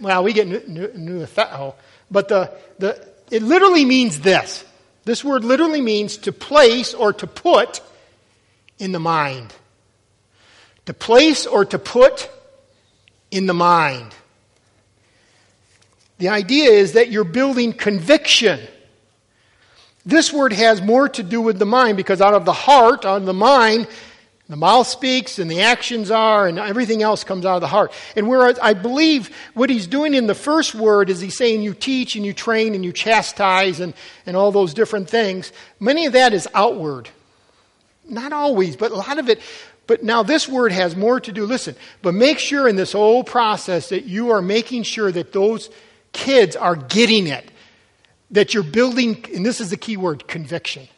Well, 0.00 0.24
we 0.24 0.32
get 0.32 0.48
nutheo, 0.48 1.52
oh, 1.52 1.74
but 2.10 2.26
the, 2.26 2.52
the, 2.80 3.06
it 3.30 3.44
literally 3.44 3.84
means 3.84 4.18
this. 4.18 4.64
This 5.04 5.22
word 5.22 5.44
literally 5.44 5.80
means 5.80 6.16
to 6.16 6.32
place 6.32 6.92
or 6.92 7.12
to 7.12 7.28
put 7.28 7.80
in 8.80 8.90
the 8.90 8.98
mind. 8.98 9.54
To 10.86 10.92
place 10.92 11.46
or 11.46 11.64
to 11.66 11.78
put 11.78 12.28
in 13.30 13.46
the 13.46 13.54
mind. 13.54 14.12
The 16.18 16.30
idea 16.30 16.70
is 16.70 16.94
that 16.94 17.12
you're 17.12 17.22
building 17.22 17.74
conviction 17.74 18.58
this 20.06 20.32
word 20.32 20.52
has 20.52 20.80
more 20.80 21.08
to 21.10 21.22
do 21.24 21.40
with 21.42 21.58
the 21.58 21.66
mind 21.66 21.96
because 21.96 22.20
out 22.20 22.32
of 22.32 22.44
the 22.44 22.52
heart, 22.52 23.04
of 23.04 23.26
the 23.26 23.34
mind, 23.34 23.88
the 24.48 24.54
mouth 24.56 24.86
speaks 24.86 25.40
and 25.40 25.50
the 25.50 25.62
actions 25.62 26.12
are 26.12 26.46
and 26.46 26.60
everything 26.60 27.02
else 27.02 27.24
comes 27.24 27.44
out 27.44 27.56
of 27.56 27.60
the 27.60 27.66
heart. 27.66 27.92
And 28.14 28.28
whereas 28.28 28.60
I 28.60 28.74
believe 28.74 29.36
what 29.54 29.68
he's 29.68 29.88
doing 29.88 30.14
in 30.14 30.28
the 30.28 30.36
first 30.36 30.76
word 30.76 31.10
is 31.10 31.20
he's 31.20 31.36
saying 31.36 31.62
you 31.62 31.74
teach 31.74 32.14
and 32.14 32.24
you 32.24 32.32
train 32.32 32.76
and 32.76 32.84
you 32.84 32.92
chastise 32.92 33.80
and, 33.80 33.92
and 34.24 34.36
all 34.36 34.52
those 34.52 34.72
different 34.72 35.10
things. 35.10 35.52
Many 35.80 36.06
of 36.06 36.12
that 36.12 36.32
is 36.32 36.46
outward. 36.54 37.08
Not 38.08 38.32
always, 38.32 38.76
but 38.76 38.92
a 38.92 38.96
lot 38.96 39.18
of 39.18 39.28
it. 39.28 39.40
But 39.88 40.04
now 40.04 40.22
this 40.22 40.48
word 40.48 40.70
has 40.70 40.94
more 40.94 41.18
to 41.18 41.32
do. 41.32 41.44
Listen, 41.44 41.74
but 42.02 42.14
make 42.14 42.38
sure 42.38 42.68
in 42.68 42.76
this 42.76 42.92
whole 42.92 43.24
process 43.24 43.88
that 43.88 44.04
you 44.04 44.30
are 44.30 44.42
making 44.42 44.84
sure 44.84 45.10
that 45.10 45.32
those 45.32 45.68
kids 46.12 46.54
are 46.54 46.76
getting 46.76 47.26
it 47.26 47.50
that 48.30 48.54
you're 48.54 48.62
building, 48.62 49.24
and 49.34 49.44
this 49.44 49.60
is 49.60 49.70
the 49.70 49.76
key 49.76 49.96
word 49.96 50.26
conviction. 50.26 50.88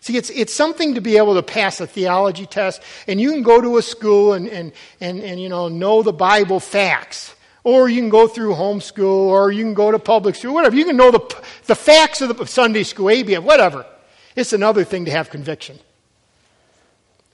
See, 0.00 0.16
it's, 0.16 0.30
it's 0.30 0.52
something 0.52 0.96
to 0.96 1.00
be 1.00 1.16
able 1.16 1.34
to 1.34 1.42
pass 1.44 1.80
a 1.80 1.86
theology 1.86 2.44
test, 2.44 2.82
and 3.06 3.20
you 3.20 3.30
can 3.30 3.42
go 3.42 3.60
to 3.60 3.78
a 3.78 3.82
school 3.82 4.32
and, 4.32 4.48
and, 4.48 4.72
and, 5.00 5.20
and 5.20 5.40
you 5.40 5.48
know, 5.48 5.68
know 5.68 6.02
the 6.02 6.12
Bible 6.12 6.58
facts. 6.58 7.36
Or 7.62 7.88
you 7.88 8.00
can 8.00 8.08
go 8.08 8.26
through 8.26 8.54
homeschool, 8.54 9.04
or 9.04 9.52
you 9.52 9.62
can 9.62 9.74
go 9.74 9.92
to 9.92 10.00
public 10.00 10.34
school, 10.34 10.54
whatever. 10.54 10.74
You 10.74 10.84
can 10.84 10.96
know 10.96 11.12
the, 11.12 11.44
the 11.66 11.76
facts 11.76 12.20
of 12.20 12.36
the 12.36 12.46
Sunday 12.46 12.82
school, 12.82 13.06
ABF, 13.06 13.44
whatever. 13.44 13.86
It's 14.34 14.52
another 14.52 14.82
thing 14.82 15.04
to 15.04 15.12
have 15.12 15.30
conviction. 15.30 15.78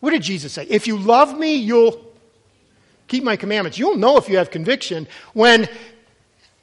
What 0.00 0.10
did 0.10 0.22
Jesus 0.22 0.52
say? 0.52 0.66
If 0.68 0.86
you 0.86 0.98
love 0.98 1.38
me, 1.38 1.56
you'll 1.56 2.04
keep 3.06 3.24
my 3.24 3.36
commandments. 3.36 3.78
You'll 3.78 3.96
know 3.96 4.18
if 4.18 4.28
you 4.28 4.36
have 4.36 4.50
conviction 4.50 5.08
when 5.32 5.68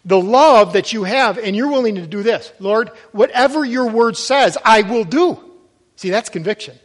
the 0.05 0.19
love 0.19 0.73
that 0.73 0.93
you 0.93 1.03
have 1.03 1.37
and 1.37 1.55
you're 1.55 1.69
willing 1.69 1.95
to 1.95 2.05
do 2.05 2.23
this. 2.23 2.51
Lord, 2.59 2.89
whatever 3.11 3.65
your 3.65 3.87
word 3.87 4.15
says, 4.15 4.57
I 4.63 4.83
will 4.83 5.03
do. 5.03 5.39
See, 5.95 6.11
that's 6.11 6.29
conviction. 6.29 6.77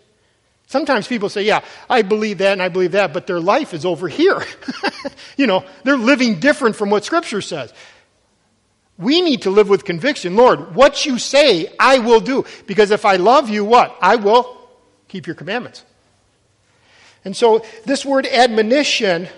Sometimes 0.67 1.07
people 1.07 1.29
say, 1.29 1.43
Yeah, 1.43 1.65
I 1.89 2.03
believe 2.03 2.39
that 2.39 2.53
and 2.53 2.63
I 2.63 2.69
believe 2.69 2.93
that, 2.93 3.13
but 3.13 3.27
their 3.27 3.41
life 3.41 3.75
is 3.75 3.85
over 3.85 4.09
here. 4.09 4.43
you 5.37 5.47
know, 5.47 5.65
they're 5.85 5.97
living 5.97 6.41
different 6.41 6.77
from 6.77 6.91
what 6.91 7.05
Scripture 7.05 7.43
says. 7.43 7.73
We 8.97 9.21
need 9.21 9.43
to 9.43 9.51
live 9.51 9.69
with 9.69 9.85
conviction. 9.85 10.37
Lord, 10.37 10.75
what 10.75 11.07
you 11.07 11.19
say, 11.19 11.73
I 11.79 11.99
will 11.99 12.21
do. 12.21 12.45
Because 12.67 12.91
if 12.91 13.05
I 13.05 13.17
love 13.17 13.49
you, 13.49 13.65
what? 13.65 13.97
I 14.01 14.17
will 14.17 14.61
keep 15.09 15.27
your 15.27 15.35
commandments. 15.35 15.85
And 17.25 17.37
so 17.37 17.65
this 17.85 18.05
word 18.05 18.27
admonition 18.27 19.29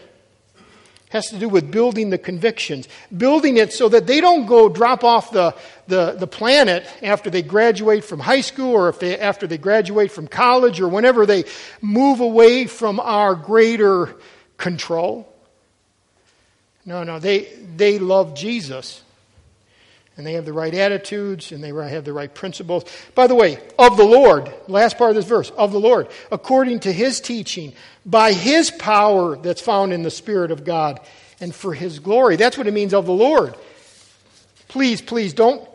has 1.12 1.26
to 1.28 1.38
do 1.38 1.48
with 1.48 1.70
building 1.70 2.08
the 2.08 2.18
convictions, 2.18 2.88
building 3.16 3.58
it 3.58 3.72
so 3.72 3.88
that 3.90 4.06
they 4.06 4.20
don't 4.20 4.46
go 4.46 4.68
drop 4.68 5.04
off 5.04 5.30
the, 5.30 5.54
the, 5.86 6.12
the 6.12 6.26
planet 6.26 6.86
after 7.02 7.28
they 7.28 7.42
graduate 7.42 8.02
from 8.02 8.18
high 8.18 8.40
school 8.40 8.72
or 8.72 8.88
if 8.88 8.98
they, 8.98 9.18
after 9.18 9.46
they 9.46 9.58
graduate 9.58 10.10
from 10.10 10.26
college 10.26 10.80
or 10.80 10.88
whenever 10.88 11.26
they 11.26 11.44
move 11.82 12.20
away 12.20 12.66
from 12.66 12.98
our 12.98 13.34
greater 13.34 14.16
control. 14.56 15.28
No, 16.86 17.04
no, 17.04 17.18
they, 17.18 17.48
they 17.76 17.98
love 17.98 18.34
Jesus 18.34 19.02
and 20.16 20.26
they 20.26 20.34
have 20.34 20.44
the 20.44 20.52
right 20.52 20.74
attitudes 20.74 21.52
and 21.52 21.62
they 21.62 21.68
have 21.68 22.04
the 22.04 22.12
right 22.12 22.32
principles. 22.32 22.84
By 23.14 23.26
the 23.26 23.34
way, 23.34 23.58
of 23.78 23.96
the 23.96 24.04
Lord, 24.04 24.52
last 24.68 24.98
part 24.98 25.10
of 25.10 25.16
this 25.16 25.26
verse, 25.26 25.50
of 25.50 25.72
the 25.72 25.80
Lord, 25.80 26.08
according 26.30 26.80
to 26.80 26.92
his 26.92 27.20
teaching, 27.20 27.72
by 28.04 28.32
his 28.32 28.70
power 28.70 29.36
that's 29.36 29.60
found 29.60 29.92
in 29.92 30.02
the 30.02 30.10
Spirit 30.10 30.50
of 30.50 30.64
God, 30.64 31.00
and 31.40 31.54
for 31.54 31.74
his 31.74 31.98
glory. 31.98 32.36
That's 32.36 32.56
what 32.56 32.68
it 32.68 32.72
means 32.72 32.94
of 32.94 33.04
the 33.04 33.12
Lord. 33.12 33.54
Please, 34.68 35.02
please 35.02 35.34
don't. 35.34 35.68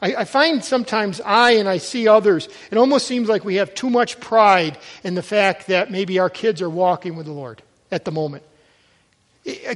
I, 0.00 0.14
I 0.14 0.24
find 0.24 0.64
sometimes 0.64 1.20
I 1.20 1.52
and 1.52 1.68
I 1.68 1.78
see 1.78 2.06
others, 2.06 2.48
it 2.70 2.78
almost 2.78 3.06
seems 3.06 3.28
like 3.28 3.44
we 3.44 3.56
have 3.56 3.74
too 3.74 3.90
much 3.90 4.20
pride 4.20 4.78
in 5.02 5.14
the 5.14 5.22
fact 5.22 5.66
that 5.66 5.90
maybe 5.90 6.18
our 6.20 6.30
kids 6.30 6.62
are 6.62 6.70
walking 6.70 7.16
with 7.16 7.26
the 7.26 7.32
Lord 7.32 7.62
at 7.90 8.04
the 8.04 8.12
moment. 8.12 8.44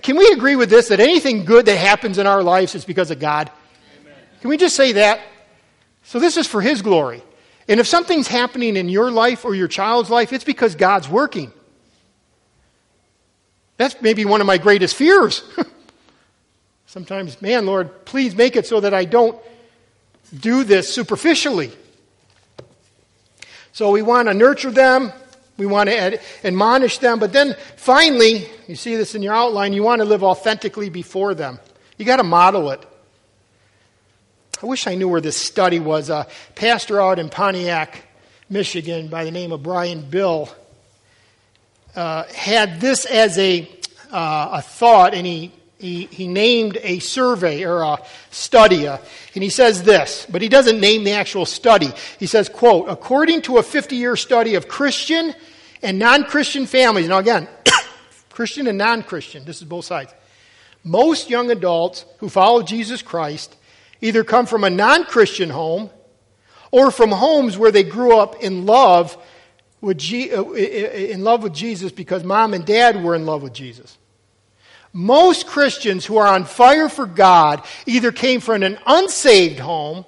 Can 0.03 0.17
we 0.17 0.29
agree 0.29 0.55
with 0.55 0.71
this 0.71 0.89
that 0.89 1.01
anything 1.01 1.45
good 1.45 1.67
that 1.67 1.77
happens 1.77 2.19
in 2.19 2.27
our 2.27 2.43
lives 2.43 2.75
is 2.75 2.85
because 2.85 3.11
of 3.11 3.19
God? 3.19 3.51
Can 4.43 4.51
we 4.51 4.57
just 4.57 4.75
say 4.75 4.91
that? 4.93 5.21
So 6.03 6.19
this 6.19 6.37
is 6.37 6.49
for 6.49 6.61
His 6.61 6.83
glory. 6.83 7.23
And 7.69 7.79
if 7.79 7.87
something's 7.87 8.27
happening 8.27 8.77
in 8.77 8.89
your 8.89 9.13
life 9.13 9.45
or 9.45 9.55
your 9.55 9.69
child's 9.69 10.11
life, 10.11 10.33
it's 10.33 10.43
because 10.43 10.75
God's 10.75 11.09
working. 11.09 11.53
That's 13.77 13.95
maybe 14.03 14.25
one 14.25 14.41
of 14.41 14.49
my 14.49 14.59
greatest 14.59 14.97
fears. 14.97 15.45
Sometimes, 16.87 17.41
man, 17.41 17.67
Lord, 17.67 18.05
please 18.05 18.35
make 18.35 18.57
it 18.57 18.67
so 18.67 18.81
that 18.81 18.93
I 18.93 19.05
don't 19.05 19.41
do 20.37 20.65
this 20.65 20.93
superficially. 20.93 21.71
So 23.73 23.93
we 23.93 24.03
want 24.03 24.27
to 24.27 24.35
nurture 24.35 24.73
them, 24.73 25.13
we 25.57 25.67
want 25.67 25.89
to 25.89 25.97
ad- 25.97 26.21
admonish 26.43 26.99
them, 26.99 27.21
but 27.21 27.33
then 27.33 27.55
finally, 27.77 28.49
you 28.67 28.75
see 28.75 28.97
this 28.97 29.15
in 29.15 29.23
your 29.23 29.35
outline, 29.35 29.73
you 29.73 29.85
want 29.85 30.01
to 30.01 30.05
live 30.05 30.25
authentically 30.25 30.91
before 30.91 31.33
them. 31.33 31.61
You 31.97 32.05
got 32.05 32.17
to 32.17 32.25
model 32.25 32.73
it. 32.73 32.85
I 34.63 34.67
wish 34.67 34.87
I 34.87 34.95
knew 34.95 35.09
where 35.09 35.21
this 35.21 35.37
study 35.37 35.81
was. 35.81 36.09
A 36.09 36.29
pastor 36.55 37.01
out 37.01 37.19
in 37.19 37.31
Pontiac, 37.31 38.05
Michigan, 38.49 39.09
by 39.09 39.25
the 39.25 39.33
name 39.33 39.51
of 39.51 39.61
Brian 39.61 40.09
Bill, 40.09 40.49
uh, 41.97 42.23
had 42.33 42.81
this 42.81 43.05
as 43.05 43.37
a, 43.39 43.69
uh, 44.13 44.51
a 44.53 44.63
thought, 44.63 45.15
and 45.15 45.27
he, 45.27 45.53
he, 45.79 46.07
he, 46.07 46.29
named 46.29 46.79
a 46.81 47.01
survey 47.01 47.65
or 47.65 47.83
a 47.83 47.99
study. 48.31 48.87
Uh, 48.87 48.99
and 49.35 49.43
he 49.43 49.51
says 49.51 49.83
this, 49.83 50.29
but 50.31 50.41
he 50.41 50.49
doesn't 50.49 50.79
name 50.79 51.03
the 51.03 51.11
actual 51.11 51.45
study. 51.45 51.91
He 52.21 52.27
says, 52.27 52.49
quote, 52.49 52.89
according 52.89 53.43
to 53.43 53.59
a 53.59 53.65
50 53.65 53.97
year 53.97 54.15
study 54.15 54.55
of 54.55 54.69
Christian 54.69 55.35
and 55.83 55.99
non 55.99 56.23
Christian 56.23 56.67
families, 56.67 57.09
now 57.09 57.19
again, 57.19 57.49
Christian 58.31 58.69
and 58.69 58.79
non 58.79 59.03
Christian, 59.03 59.45
this 59.45 59.57
is 59.57 59.65
both 59.65 59.87
sides. 59.87 60.15
Most 60.85 61.31
young 61.31 61.51
adults 61.51 62.05
who 62.19 62.29
follow 62.29 62.63
Jesus 62.63 63.03
Christ 63.03 63.57
either 64.03 64.25
come 64.25 64.45
from 64.45 64.65
a 64.65 64.71
non 64.71 65.05
Christian 65.05 65.49
home 65.49 65.89
or 66.71 66.91
from 66.91 67.11
homes 67.11 67.57
where 67.57 67.71
they 67.71 67.85
grew 67.85 68.19
up 68.19 68.43
in 68.43 68.67
love 68.67 69.17
with 69.81 69.97
G- 69.97 70.33
uh, 70.33 70.43
in 70.43 71.25
love 71.25 71.43
with 71.43 71.55
Jesus 71.55 71.91
because 71.91 72.23
mom 72.23 72.53
and 72.53 72.67
dad 72.67 73.03
were 73.03 73.15
in 73.15 73.25
love 73.25 73.43
with 73.43 73.55
Jesus. 73.55 73.97
Most 74.93 75.47
Christians 75.47 76.05
who 76.05 76.19
are 76.19 76.27
on 76.27 76.45
fire 76.45 76.91
for 76.91 77.07
God 77.07 77.65
either 77.87 78.13
came 78.13 78.41
from 78.41 78.63
an 78.63 78.79
unsaved 78.87 79.59
home 79.59 80.05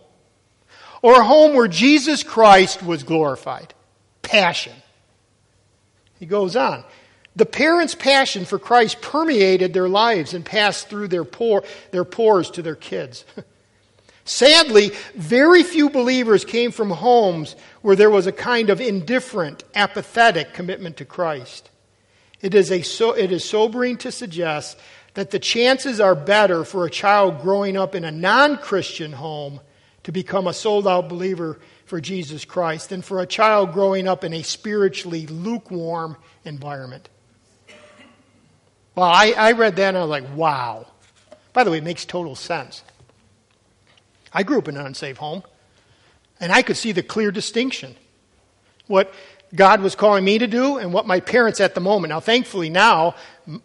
or 1.00 1.20
a 1.20 1.24
home 1.24 1.54
where 1.54 1.68
Jesus 1.68 2.22
Christ 2.22 2.82
was 2.82 3.02
glorified. 3.02 3.72
Passion. 4.20 4.74
He 6.18 6.26
goes 6.26 6.56
on. 6.56 6.84
The 7.36 7.46
parents' 7.46 7.94
passion 7.94 8.44
for 8.44 8.58
Christ 8.58 9.00
permeated 9.00 9.72
their 9.72 9.88
lives 9.88 10.34
and 10.34 10.44
passed 10.44 10.88
through 10.88 11.08
their, 11.08 11.24
pore, 11.24 11.64
their 11.90 12.04
pores 12.04 12.50
to 12.52 12.62
their 12.62 12.76
kids. 12.76 13.24
Sadly, 14.24 14.92
very 15.14 15.62
few 15.62 15.90
believers 15.90 16.44
came 16.44 16.70
from 16.70 16.90
homes 16.90 17.56
where 17.82 17.96
there 17.96 18.10
was 18.10 18.26
a 18.26 18.32
kind 18.32 18.70
of 18.70 18.80
indifferent, 18.80 19.64
apathetic 19.74 20.54
commitment 20.54 20.96
to 20.96 21.04
Christ. 21.04 21.70
It 22.40 22.54
is, 22.54 22.70
a 22.70 22.82
so, 22.82 23.12
it 23.12 23.30
is 23.30 23.44
sobering 23.44 23.98
to 23.98 24.10
suggest 24.10 24.78
that 25.12 25.30
the 25.30 25.38
chances 25.38 26.00
are 26.00 26.14
better 26.14 26.64
for 26.64 26.86
a 26.86 26.90
child 26.90 27.42
growing 27.42 27.76
up 27.76 27.94
in 27.94 28.04
a 28.04 28.10
non 28.10 28.56
Christian 28.56 29.12
home 29.12 29.60
to 30.04 30.12
become 30.12 30.46
a 30.46 30.52
sold 30.52 30.88
out 30.88 31.08
believer 31.08 31.58
for 31.84 32.00
Jesus 32.00 32.44
Christ 32.44 32.88
than 32.88 33.02
for 33.02 33.20
a 33.20 33.26
child 33.26 33.72
growing 33.72 34.08
up 34.08 34.24
in 34.24 34.32
a 34.32 34.42
spiritually 34.42 35.26
lukewarm 35.26 36.16
environment. 36.44 37.08
Well, 38.94 39.06
I, 39.06 39.34
I 39.36 39.52
read 39.52 39.76
that 39.76 39.88
and 39.88 39.98
I 39.98 40.00
was 40.00 40.10
like, 40.10 40.36
wow. 40.36 40.86
By 41.52 41.64
the 41.64 41.70
way, 41.70 41.78
it 41.78 41.84
makes 41.84 42.04
total 42.04 42.34
sense. 42.34 42.82
I 44.34 44.42
grew 44.42 44.58
up 44.58 44.68
in 44.68 44.76
an 44.76 44.84
unsafe 44.84 45.16
home, 45.16 45.44
and 46.40 46.52
I 46.52 46.62
could 46.62 46.76
see 46.76 46.92
the 46.92 47.02
clear 47.02 47.30
distinction. 47.30 47.94
What 48.88 49.14
God 49.54 49.80
was 49.80 49.94
calling 49.94 50.24
me 50.24 50.38
to 50.38 50.46
do 50.46 50.78
and 50.78 50.92
what 50.92 51.06
my 51.06 51.20
parents 51.20 51.60
at 51.60 51.74
the 51.74 51.80
moment. 51.80 52.10
Now, 52.10 52.20
thankfully, 52.20 52.68
now, 52.68 53.14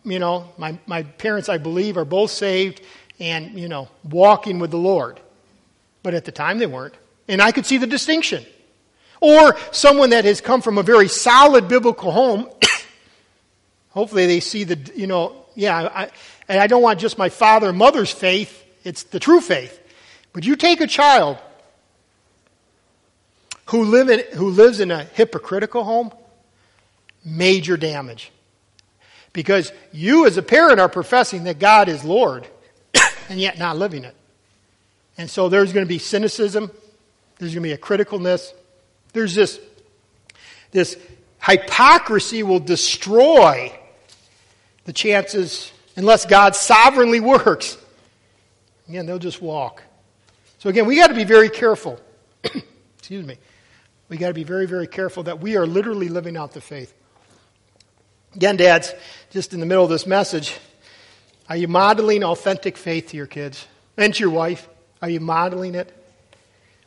you 0.03 0.19
know, 0.19 0.53
my, 0.57 0.77
my 0.85 1.03
parents, 1.03 1.49
I 1.49 1.57
believe, 1.57 1.97
are 1.97 2.05
both 2.05 2.31
saved 2.31 2.81
and, 3.19 3.59
you 3.59 3.67
know, 3.67 3.89
walking 4.03 4.59
with 4.59 4.71
the 4.71 4.77
Lord. 4.77 5.19
But 6.03 6.13
at 6.13 6.25
the 6.25 6.31
time, 6.31 6.59
they 6.59 6.67
weren't. 6.67 6.93
And 7.27 7.41
I 7.41 7.51
could 7.51 7.65
see 7.65 7.77
the 7.77 7.87
distinction. 7.87 8.45
Or 9.19 9.57
someone 9.71 10.11
that 10.11 10.25
has 10.25 10.41
come 10.41 10.61
from 10.61 10.77
a 10.77 10.83
very 10.83 11.07
solid 11.07 11.67
biblical 11.67 12.11
home, 12.11 12.49
hopefully 13.89 14.27
they 14.27 14.39
see 14.39 14.63
the, 14.63 14.79
you 14.95 15.07
know, 15.07 15.35
yeah, 15.55 15.89
I, 15.93 16.09
and 16.47 16.59
I 16.59 16.67
don't 16.67 16.81
want 16.81 16.99
just 16.99 17.17
my 17.17 17.29
father 17.29 17.69
and 17.69 17.77
mother's 17.77 18.11
faith, 18.11 18.63
it's 18.83 19.03
the 19.03 19.19
true 19.19 19.41
faith. 19.41 19.77
But 20.33 20.45
you 20.45 20.55
take 20.55 20.81
a 20.81 20.87
child 20.87 21.37
who, 23.67 23.83
live 23.83 24.09
in, 24.09 24.23
who 24.33 24.49
lives 24.49 24.79
in 24.79 24.91
a 24.91 25.03
hypocritical 25.03 25.83
home, 25.83 26.11
major 27.23 27.77
damage. 27.77 28.31
Because 29.31 29.71
you, 29.91 30.25
as 30.25 30.37
a 30.37 30.41
parent, 30.41 30.79
are 30.79 30.89
professing 30.89 31.43
that 31.43 31.59
God 31.59 31.87
is 31.87 32.03
Lord, 32.03 32.47
and 33.29 33.39
yet 33.39 33.59
not 33.59 33.77
living 33.77 34.03
it. 34.03 34.15
And 35.17 35.29
so 35.29 35.49
there's 35.49 35.73
going 35.73 35.85
to 35.85 35.89
be 35.89 35.99
cynicism, 35.99 36.71
there's 37.37 37.53
going 37.53 37.63
to 37.63 37.69
be 37.69 37.73
a 37.73 37.77
criticalness, 37.77 38.53
there's 39.13 39.35
this, 39.35 39.59
this 40.71 40.97
hypocrisy 41.45 42.41
will 42.43 42.59
destroy 42.59 43.77
the 44.85 44.93
chances, 44.93 45.71
unless 45.95 46.25
God 46.25 46.55
sovereignly 46.55 47.19
works. 47.19 47.77
Again, 48.87 49.05
they'll 49.05 49.19
just 49.19 49.41
walk. 49.41 49.83
So 50.59 50.69
again, 50.69 50.85
we 50.85 50.97
got 50.97 51.07
to 51.07 51.13
be 51.13 51.23
very 51.23 51.49
careful. 51.49 51.99
Excuse 52.97 53.25
me. 53.25 53.37
We 54.09 54.17
got 54.17 54.27
to 54.27 54.33
be 54.33 54.43
very, 54.43 54.65
very 54.65 54.87
careful 54.87 55.23
that 55.23 55.39
we 55.39 55.55
are 55.55 55.65
literally 55.65 56.09
living 56.09 56.35
out 56.35 56.51
the 56.51 56.61
faith. 56.61 56.93
Again, 58.35 58.57
dads, 58.57 58.93
just 59.31 59.53
in 59.53 59.59
the 59.59 59.65
middle 59.65 59.83
of 59.83 59.89
this 59.89 60.05
message, 60.05 60.57
are 61.47 61.55
you 61.55 61.67
modeling 61.67 62.23
authentic 62.23 62.77
faith 62.77 63.07
to 63.09 63.17
your 63.17 63.25
kids 63.25 63.65
and 63.97 64.13
to 64.13 64.19
your 64.19 64.29
wife? 64.29 64.67
Are 65.01 65.09
you 65.09 65.19
modeling 65.19 65.75
it? 65.75 65.95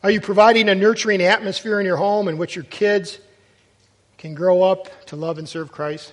Are 0.03 0.11
you 0.11 0.21
providing 0.21 0.69
a 0.69 0.75
nurturing 0.75 1.23
atmosphere 1.23 1.81
in 1.81 1.87
your 1.87 1.97
home 1.97 2.29
in 2.29 2.37
which 2.37 2.55
your 2.55 2.65
kids 2.65 3.19
can 4.19 4.35
grow 4.35 4.63
up 4.63 5.07
to 5.07 5.17
love 5.17 5.39
and 5.39 5.49
serve 5.49 5.73
Christ? 5.73 6.13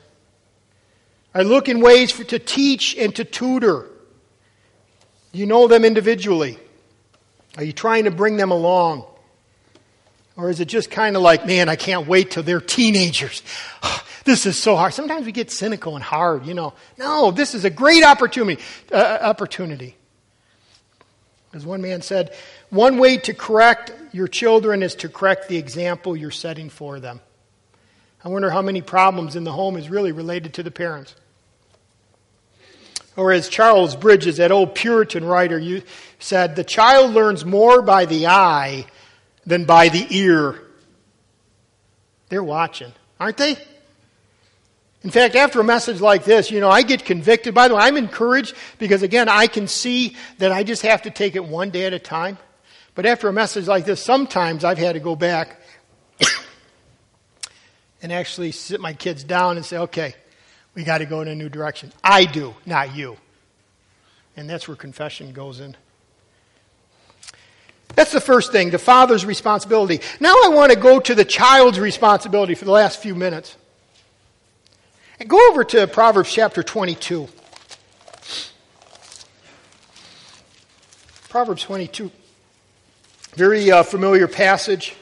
I 1.33 1.41
look 1.41 1.67
in 1.67 1.81
ways 1.81 2.11
for, 2.11 2.23
to 2.23 2.39
teach 2.39 2.95
and 2.95 3.13
to 3.15 3.25
tutor. 3.25 3.87
You 5.31 5.45
know 5.45 5.67
them 5.67 5.83
individually? 5.83 6.57
Are 7.57 7.63
you 7.63 7.73
trying 7.73 8.05
to 8.05 8.11
bring 8.11 8.37
them 8.37 8.51
along? 8.51 9.05
Or 10.37 10.49
is 10.49 10.59
it 10.59 10.65
just 10.65 10.89
kind 10.89 11.15
of 11.15 11.21
like, 11.21 11.45
man, 11.45 11.67
I 11.67 11.75
can't 11.75 12.07
wait 12.07 12.31
till 12.31 12.43
they're 12.43 12.61
teenagers? 12.61 13.43
this 14.23 14.45
is 14.45 14.57
so 14.57 14.75
hard. 14.75 14.93
Sometimes 14.93 15.25
we 15.25 15.31
get 15.31 15.51
cynical 15.51 15.95
and 15.95 16.03
hard, 16.03 16.45
you 16.45 16.53
know. 16.53 16.73
No, 16.97 17.31
this 17.31 17.55
is 17.55 17.65
a 17.65 17.69
great 17.69 18.03
opportunity. 18.03 18.61
Uh, 18.91 19.17
opportunity. 19.21 19.95
As 21.53 21.65
one 21.65 21.81
man 21.81 22.01
said, 22.01 22.33
one 22.69 22.99
way 22.99 23.17
to 23.17 23.33
correct 23.33 23.91
your 24.11 24.27
children 24.27 24.83
is 24.83 24.95
to 24.95 25.09
correct 25.09 25.49
the 25.49 25.57
example 25.57 26.15
you're 26.15 26.31
setting 26.31 26.69
for 26.69 26.99
them. 26.99 27.19
I 28.23 28.29
wonder 28.29 28.49
how 28.49 28.61
many 28.61 28.81
problems 28.81 29.35
in 29.35 29.45
the 29.45 29.51
home 29.51 29.75
is 29.75 29.89
really 29.89 30.11
related 30.11 30.53
to 30.55 30.63
the 30.63 30.71
parents. 30.71 31.15
Or 33.19 33.33
as 33.33 33.49
Charles 33.49 33.97
Bridges, 33.97 34.37
that 34.37 34.49
old 34.49 34.73
Puritan 34.73 35.25
writer, 35.25 35.61
said, 36.19 36.55
the 36.55 36.63
child 36.63 37.11
learns 37.11 37.43
more 37.43 37.81
by 37.81 38.05
the 38.05 38.27
eye 38.27 38.85
than 39.45 39.65
by 39.65 39.89
the 39.89 40.07
ear. 40.09 40.63
They're 42.29 42.41
watching, 42.41 42.93
aren't 43.19 43.35
they? 43.35 43.57
In 45.03 45.09
fact, 45.09 45.35
after 45.35 45.59
a 45.59 45.65
message 45.65 45.99
like 45.99 46.23
this, 46.23 46.49
you 46.49 46.61
know, 46.61 46.69
I 46.69 46.81
get 46.81 47.03
convicted. 47.03 47.53
By 47.53 47.67
the 47.67 47.75
way, 47.75 47.81
I'm 47.81 47.97
encouraged 47.97 48.55
because, 48.77 49.03
again, 49.03 49.27
I 49.27 49.47
can 49.47 49.67
see 49.67 50.15
that 50.37 50.53
I 50.53 50.63
just 50.63 50.83
have 50.83 51.01
to 51.01 51.09
take 51.09 51.35
it 51.35 51.43
one 51.43 51.71
day 51.71 51.83
at 51.83 51.93
a 51.93 51.99
time. 51.99 52.37
But 52.95 53.05
after 53.05 53.27
a 53.27 53.33
message 53.33 53.67
like 53.67 53.83
this, 53.83 54.01
sometimes 54.01 54.63
I've 54.63 54.77
had 54.77 54.93
to 54.93 55.01
go 55.01 55.17
back 55.17 55.59
and 58.01 58.13
actually 58.13 58.53
sit 58.53 58.79
my 58.79 58.93
kids 58.93 59.25
down 59.25 59.57
and 59.57 59.65
say, 59.65 59.77
okay, 59.77 60.15
we 60.75 60.83
got 60.83 60.99
to 60.99 61.05
go 61.05 61.21
in 61.21 61.27
a 61.27 61.35
new 61.35 61.49
direction. 61.49 61.91
I 62.03 62.25
do, 62.25 62.55
not 62.65 62.95
you. 62.95 63.17
And 64.37 64.49
that's 64.49 64.67
where 64.67 64.77
confession 64.77 65.33
goes 65.33 65.59
in. 65.59 65.75
That's 67.95 68.11
the 68.11 68.21
first 68.21 68.51
thing, 68.51 68.69
the 68.69 68.79
father's 68.79 69.25
responsibility. 69.25 69.99
Now 70.19 70.33
I 70.45 70.49
want 70.49 70.71
to 70.71 70.77
go 70.77 70.99
to 70.99 71.15
the 71.15 71.25
child's 71.25 71.79
responsibility 71.79 72.55
for 72.55 72.65
the 72.65 72.71
last 72.71 73.01
few 73.01 73.15
minutes. 73.15 73.57
And 75.19 75.29
go 75.29 75.49
over 75.49 75.65
to 75.65 75.87
Proverbs 75.87 76.31
chapter 76.31 76.63
22. 76.63 77.27
Proverbs 81.27 81.63
22. 81.63 82.09
Very 83.35 83.71
uh, 83.71 83.83
familiar 83.83 84.27
passage. 84.27 84.95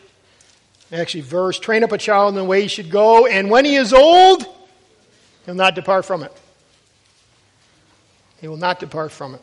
Actually, 0.92 1.22
verse. 1.22 1.60
Train 1.60 1.84
up 1.84 1.92
a 1.92 1.98
child 1.98 2.30
in 2.30 2.36
the 2.36 2.44
way 2.44 2.64
he 2.64 2.68
should 2.68 2.90
go, 2.90 3.28
and 3.28 3.50
when 3.50 3.66
he 3.66 3.76
is 3.76 3.94
old, 3.94 4.46
he'll 5.48 5.56
not 5.56 5.74
depart 5.74 6.06
from 6.06 6.22
it. 6.22 6.32
He 8.40 8.48
will 8.48 8.58
not 8.58 8.80
depart 8.80 9.12
from 9.12 9.34
it. 9.34 9.42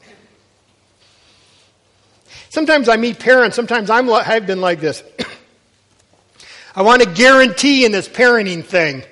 Sometimes 2.50 2.88
I 2.88 2.96
meet 2.96 3.18
parents, 3.18 3.56
sometimes 3.56 3.90
I'm, 3.90 4.08
I've 4.12 4.46
been 4.46 4.60
like 4.60 4.80
this. 4.80 5.02
I 6.76 6.82
want 6.82 7.02
a 7.02 7.06
guarantee 7.06 7.84
in 7.84 7.90
this 7.90 8.08
parenting 8.08 8.64
thing. 8.64 9.02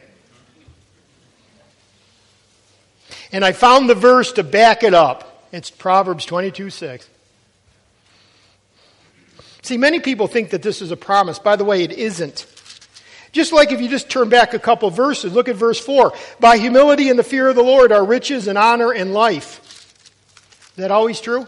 And 3.33 3.45
I 3.45 3.53
found 3.53 3.89
the 3.89 3.95
verse 3.95 4.33
to 4.33 4.45
back 4.45 4.85
it 4.85 4.93
up. 4.93 5.49
It's 5.51 5.71
Proverbs 5.71 6.27
22 6.27 6.71
6. 6.71 7.09
See, 9.63 9.79
many 9.79 10.01
people 10.01 10.27
think 10.27 10.51
that 10.51 10.63
this 10.63 10.83
is 10.83 10.91
a 10.91 10.97
promise. 10.97 11.39
By 11.39 11.57
the 11.57 11.65
way, 11.65 11.83
it 11.83 11.93
isn't. 11.93 12.52
Just 13.33 13.53
like 13.53 13.73
if 13.73 13.81
you 13.81 13.89
just 13.89 14.11
turn 14.11 14.29
back 14.29 14.53
a 14.53 14.59
couple 14.59 14.91
verses, 14.91 15.33
look 15.33 15.49
at 15.49 15.57
verse 15.57 15.81
4. 15.81 16.13
By 16.39 16.59
humility 16.59 17.09
and 17.09 17.19
the 17.19 17.25
fear 17.25 17.49
of 17.49 17.57
the 17.57 17.63
Lord 17.63 17.91
are 17.91 18.05
riches 18.05 18.47
and 18.47 18.59
honor 18.59 18.93
and 18.93 19.15
life. 19.15 19.61
Is 20.73 20.77
that 20.77 20.91
always 20.91 21.21
true? 21.21 21.47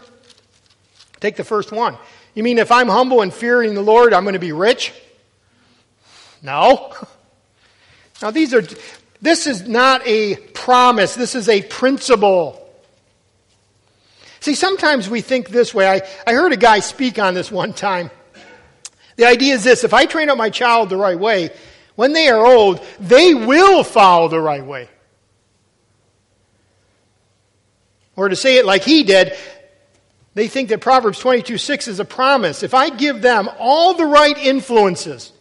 Take 1.19 1.35
the 1.35 1.43
first 1.43 1.71
one. 1.71 1.97
You 2.33 2.43
mean 2.43 2.57
if 2.57 2.71
I'm 2.71 2.89
humble 2.89 3.21
and 3.21 3.33
fearing 3.33 3.75
the 3.75 3.81
Lord, 3.81 4.13
I'm 4.13 4.23
going 4.23 4.33
to 4.33 4.39
be 4.39 4.51
rich? 4.51 4.93
No. 6.41 6.93
Now, 8.21 8.31
these 8.31 8.53
are, 8.53 8.63
this 9.21 9.45
is 9.45 9.67
not 9.67 10.01
a 10.07 10.37
promise, 10.37 11.15
this 11.15 11.35
is 11.35 11.49
a 11.49 11.61
principle. 11.61 12.65
See, 14.39 14.55
sometimes 14.55 15.09
we 15.09 15.19
think 15.19 15.49
this 15.49 15.73
way. 15.73 15.85
I, 15.85 16.01
I 16.25 16.33
heard 16.33 16.53
a 16.53 16.57
guy 16.57 16.79
speak 16.79 17.19
on 17.19 17.33
this 17.33 17.51
one 17.51 17.73
time. 17.73 18.09
The 19.17 19.25
idea 19.25 19.53
is 19.53 19.63
this 19.63 19.83
if 19.83 19.93
I 19.93 20.05
train 20.05 20.29
up 20.29 20.37
my 20.37 20.49
child 20.49 20.89
the 20.89 20.97
right 20.97 21.19
way, 21.19 21.49
when 21.95 22.13
they 22.13 22.27
are 22.27 22.45
old, 22.45 22.85
they 22.99 23.33
will 23.33 23.83
follow 23.83 24.27
the 24.27 24.39
right 24.39 24.65
way. 24.65 24.89
Or 28.15 28.29
to 28.29 28.35
say 28.35 28.57
it 28.57 28.65
like 28.65 28.83
he 28.83 29.03
did, 29.03 29.35
they 30.33 30.47
think 30.47 30.69
that 30.69 30.81
Proverbs 30.81 31.19
22 31.19 31.57
6 31.57 31.87
is 31.87 31.99
a 31.99 32.05
promise. 32.05 32.63
If 32.63 32.73
I 32.73 32.89
give 32.89 33.21
them 33.21 33.49
all 33.57 33.93
the 33.93 34.05
right 34.05 34.37
influences, 34.37 35.31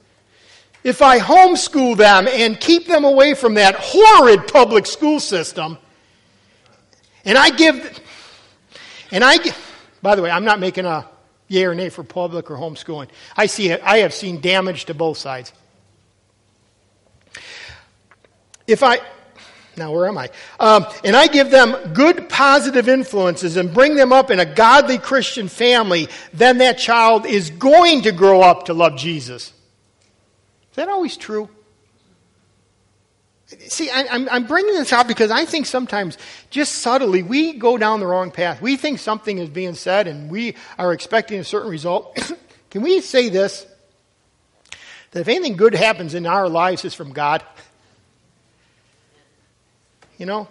if 0.83 1.03
I 1.03 1.19
homeschool 1.19 1.97
them 1.97 2.29
and 2.29 2.61
keep 2.61 2.87
them 2.87 3.05
away 3.05 3.35
from 3.35 3.55
that 3.55 3.75
horrid 3.79 4.47
public 4.49 4.87
school 4.87 5.19
system, 5.19 5.79
and 7.25 7.39
I 7.39 7.51
give, 7.51 8.01
and 9.11 9.25
I, 9.25 9.39
by 10.03 10.15
the 10.15 10.23
way, 10.23 10.31
I'm 10.31 10.45
not 10.45 10.61
making 10.61 10.85
a 10.85 11.09
yay 11.49 11.65
or 11.65 11.75
nay 11.75 11.89
for 11.89 12.05
public 12.05 12.51
or 12.51 12.57
homeschooling. 12.57 13.09
I 13.37 13.47
see 13.47 13.73
I 13.73 13.99
have 13.99 14.13
seen 14.13 14.41
damage 14.41 14.85
to 14.87 14.95
both 14.95 15.19
sides. 15.19 15.53
If 18.67 18.83
I, 18.83 19.01
now 19.77 19.93
where 19.93 20.07
am 20.07 20.19
I? 20.19 20.31
Um, 20.59 20.87
and 21.05 21.15
I 21.15 21.27
give 21.27 21.51
them 21.51 21.93
good 21.93 22.29
positive 22.29 22.89
influences 22.89 23.57
and 23.57 23.73
bring 23.73 23.97
them 23.97 24.13
up 24.13 24.31
in 24.31 24.41
a 24.41 24.47
godly 24.47 24.99
Christian 24.99 25.49
family, 25.49 26.09
then 26.33 26.59
that 26.59 26.79
child 26.79 27.27
is 27.27 27.51
going 27.51 28.03
to 28.03 28.13
grow 28.13 28.41
up 28.41 28.67
to 28.67 28.75
love 28.75 28.97
Jesus. 28.97 29.53
Is 30.71 30.77
that 30.77 30.89
always 30.89 31.17
true? 31.17 31.49
See, 33.47 33.91
I, 33.91 34.03
am 34.15 34.29
I'm 34.31 34.47
bringing 34.47 34.75
this 34.75 34.93
out 34.93 35.07
because 35.07 35.31
I 35.31 35.45
think 35.45 35.67
sometimes, 35.67 36.19
just 36.51 36.77
subtly, 36.77 37.23
we 37.23 37.53
go 37.53 37.79
down 37.79 38.01
the 38.01 38.07
wrong 38.07 38.31
path. 38.31 38.61
We 38.61 38.77
think 38.77 38.99
something 38.99 39.39
is 39.39 39.49
being 39.49 39.75
said 39.75 40.07
and 40.07 40.31
we 40.31 40.57
are 40.79 40.93
expecting 40.93 41.39
a 41.39 41.45
certain 41.45 41.71
result. 41.71 42.19
Can 42.71 42.83
we 42.83 43.01
say 43.01 43.29
this? 43.29 43.67
That 45.13 45.21
if 45.21 45.29
anything 45.29 45.57
good 45.57 45.75
happens 45.75 46.15
in 46.15 46.27
our 46.27 46.49
lives, 46.49 46.85
it's 46.85 46.95
from 46.95 47.13
God. 47.13 47.45
You 50.19 50.27
know? 50.27 50.49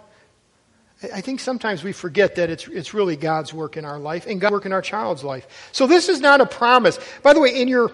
I 1.12 1.20
think 1.20 1.40
sometimes 1.40 1.82
we 1.82 1.92
forget 1.92 2.36
that 2.36 2.50
it's, 2.50 2.66
it's 2.68 2.94
really 2.94 3.16
God's 3.16 3.52
work 3.52 3.76
in 3.76 3.84
our 3.84 3.98
life 3.98 4.26
and 4.26 4.40
God's 4.40 4.52
work 4.52 4.66
in 4.66 4.72
our 4.72 4.82
child's 4.82 5.24
life. 5.24 5.68
So 5.72 5.86
this 5.86 6.08
is 6.08 6.20
not 6.20 6.40
a 6.40 6.46
promise. 6.46 6.98
By 7.22 7.34
the 7.34 7.40
way, 7.40 7.60
in 7.60 7.68
your 7.68 7.92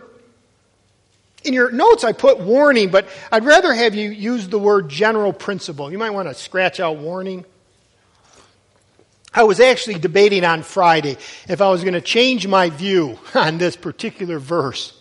in 1.42 1.54
your 1.54 1.70
notes, 1.70 2.04
I 2.04 2.12
put 2.12 2.38
warning, 2.38 2.90
but 2.90 3.08
I'd 3.32 3.46
rather 3.46 3.72
have 3.72 3.94
you 3.94 4.10
use 4.10 4.48
the 4.48 4.58
word 4.58 4.90
general 4.90 5.32
principle. 5.32 5.90
You 5.90 5.96
might 5.96 6.10
want 6.10 6.28
to 6.28 6.34
scratch 6.34 6.80
out 6.80 6.98
warning. 6.98 7.46
I 9.32 9.44
was 9.44 9.58
actually 9.58 9.98
debating 9.98 10.44
on 10.44 10.62
Friday 10.62 11.16
if 11.48 11.62
I 11.62 11.70
was 11.70 11.82
going 11.82 11.94
to 11.94 12.00
change 12.00 12.46
my 12.46 12.68
view 12.68 13.18
on 13.34 13.58
this 13.58 13.74
particular 13.74 14.38
verse. 14.38 14.92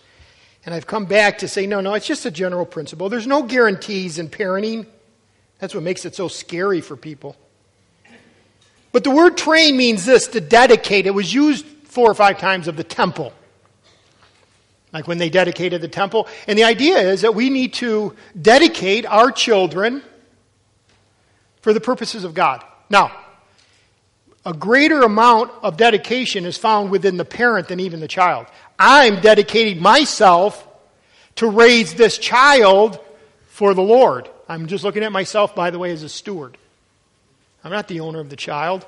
And 0.65 0.73
I've 0.73 0.87
come 0.87 1.05
back 1.05 1.39
to 1.39 1.47
say, 1.47 1.65
no, 1.67 1.81
no, 1.81 1.93
it's 1.93 2.07
just 2.07 2.25
a 2.25 2.31
general 2.31 2.65
principle. 2.65 3.09
There's 3.09 3.27
no 3.27 3.43
guarantees 3.43 4.19
in 4.19 4.29
parenting. 4.29 4.85
That's 5.59 5.73
what 5.73 5.83
makes 5.83 6.05
it 6.05 6.15
so 6.15 6.27
scary 6.27 6.81
for 6.81 6.95
people. 6.95 7.35
But 8.91 9.03
the 9.03 9.11
word 9.11 9.37
train 9.37 9.77
means 9.77 10.05
this 10.05 10.27
to 10.29 10.41
dedicate. 10.41 11.05
It 11.05 11.13
was 11.13 11.33
used 11.33 11.65
four 11.83 12.09
or 12.09 12.15
five 12.15 12.39
times 12.39 12.67
of 12.67 12.75
the 12.75 12.83
temple 12.83 13.33
like 14.91 15.07
when 15.07 15.17
they 15.17 15.29
dedicated 15.29 15.81
the 15.81 15.87
temple. 15.87 16.27
And 16.47 16.57
the 16.57 16.63
idea 16.63 16.97
is 16.99 17.21
that 17.21 17.35
we 17.35 17.49
need 17.49 17.73
to 17.75 18.15
dedicate 18.39 19.05
our 19.05 19.31
children 19.31 20.01
for 21.61 21.73
the 21.73 21.81
purposes 21.81 22.23
of 22.23 22.33
God. 22.33 22.63
Now, 22.89 23.11
a 24.45 24.53
greater 24.53 25.01
amount 25.01 25.51
of 25.61 25.77
dedication 25.77 26.45
is 26.45 26.57
found 26.57 26.89
within 26.89 27.17
the 27.17 27.25
parent 27.25 27.67
than 27.67 27.79
even 27.79 27.99
the 27.99 28.07
child. 28.07 28.47
I'm 28.79 29.19
dedicating 29.21 29.81
myself 29.81 30.65
to 31.35 31.47
raise 31.47 31.93
this 31.93 32.17
child 32.17 32.99
for 33.47 33.73
the 33.73 33.81
Lord. 33.81 34.29
I'm 34.49 34.67
just 34.67 34.83
looking 34.83 35.03
at 35.03 35.13
myself, 35.13 35.55
by 35.55 35.69
the 35.69 35.79
way, 35.79 35.91
as 35.91 36.03
a 36.03 36.09
steward. 36.09 36.57
I'm 37.63 37.71
not 37.71 37.87
the 37.87 38.01
owner 38.01 38.19
of 38.19 38.29
the 38.29 38.35
child. 38.35 38.85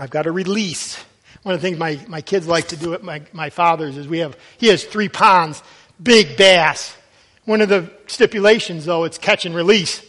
I've 0.00 0.10
got 0.10 0.22
to 0.22 0.32
release 0.32 0.98
one 1.42 1.54
of 1.54 1.60
the 1.60 1.66
things 1.66 1.78
my, 1.78 1.98
my 2.08 2.20
kids 2.20 2.46
like 2.46 2.68
to 2.68 2.76
do 2.76 2.94
at 2.94 3.02
my, 3.02 3.22
my 3.32 3.50
father's 3.50 3.96
is 3.96 4.08
we 4.08 4.18
have, 4.18 4.36
he 4.58 4.68
has 4.68 4.84
three 4.84 5.08
ponds, 5.08 5.62
big 6.02 6.36
bass. 6.36 6.96
One 7.44 7.60
of 7.60 7.68
the 7.68 7.90
stipulations, 8.06 8.84
though, 8.84 9.04
it's 9.04 9.18
catch 9.18 9.46
and 9.46 9.54
release. 9.54 10.04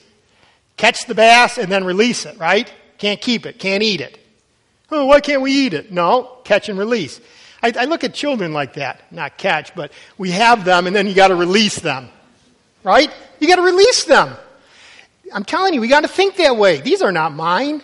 Catch 0.75 1.05
the 1.05 1.15
bass 1.15 1.57
and 1.57 1.71
then 1.71 1.83
release 1.83 2.25
it, 2.25 2.37
right? 2.39 2.71
Can't 2.97 3.21
keep 3.21 3.45
it, 3.45 3.59
can't 3.59 3.83
eat 3.83 4.01
it. 4.01 4.19
Oh, 4.91 5.05
why 5.05 5.19
can't 5.19 5.41
we 5.41 5.51
eat 5.51 5.73
it? 5.73 5.91
No, 5.91 6.37
catch 6.43 6.67
and 6.67 6.79
release. 6.79 7.21
I, 7.61 7.71
I 7.77 7.85
look 7.85 8.03
at 8.03 8.13
children 8.13 8.53
like 8.53 8.73
that. 8.73 9.11
Not 9.11 9.37
catch, 9.37 9.75
but 9.75 9.91
we 10.17 10.31
have 10.31 10.65
them 10.65 10.87
and 10.87 10.95
then 10.95 11.07
you 11.07 11.13
got 11.13 11.27
to 11.27 11.35
release 11.35 11.79
them. 11.79 12.09
Right? 12.84 13.11
You 13.39 13.47
got 13.47 13.57
to 13.57 13.61
release 13.61 14.05
them. 14.05 14.36
I'm 15.34 15.43
telling 15.43 15.73
you, 15.73 15.82
we 15.82 15.88
got 15.88 16.01
to 16.01 16.07
think 16.07 16.38
that 16.38 16.57
way. 16.57 16.82
These 16.82 17.01
are 17.01 17.11
not 17.11 17.34
mine. 17.34 17.84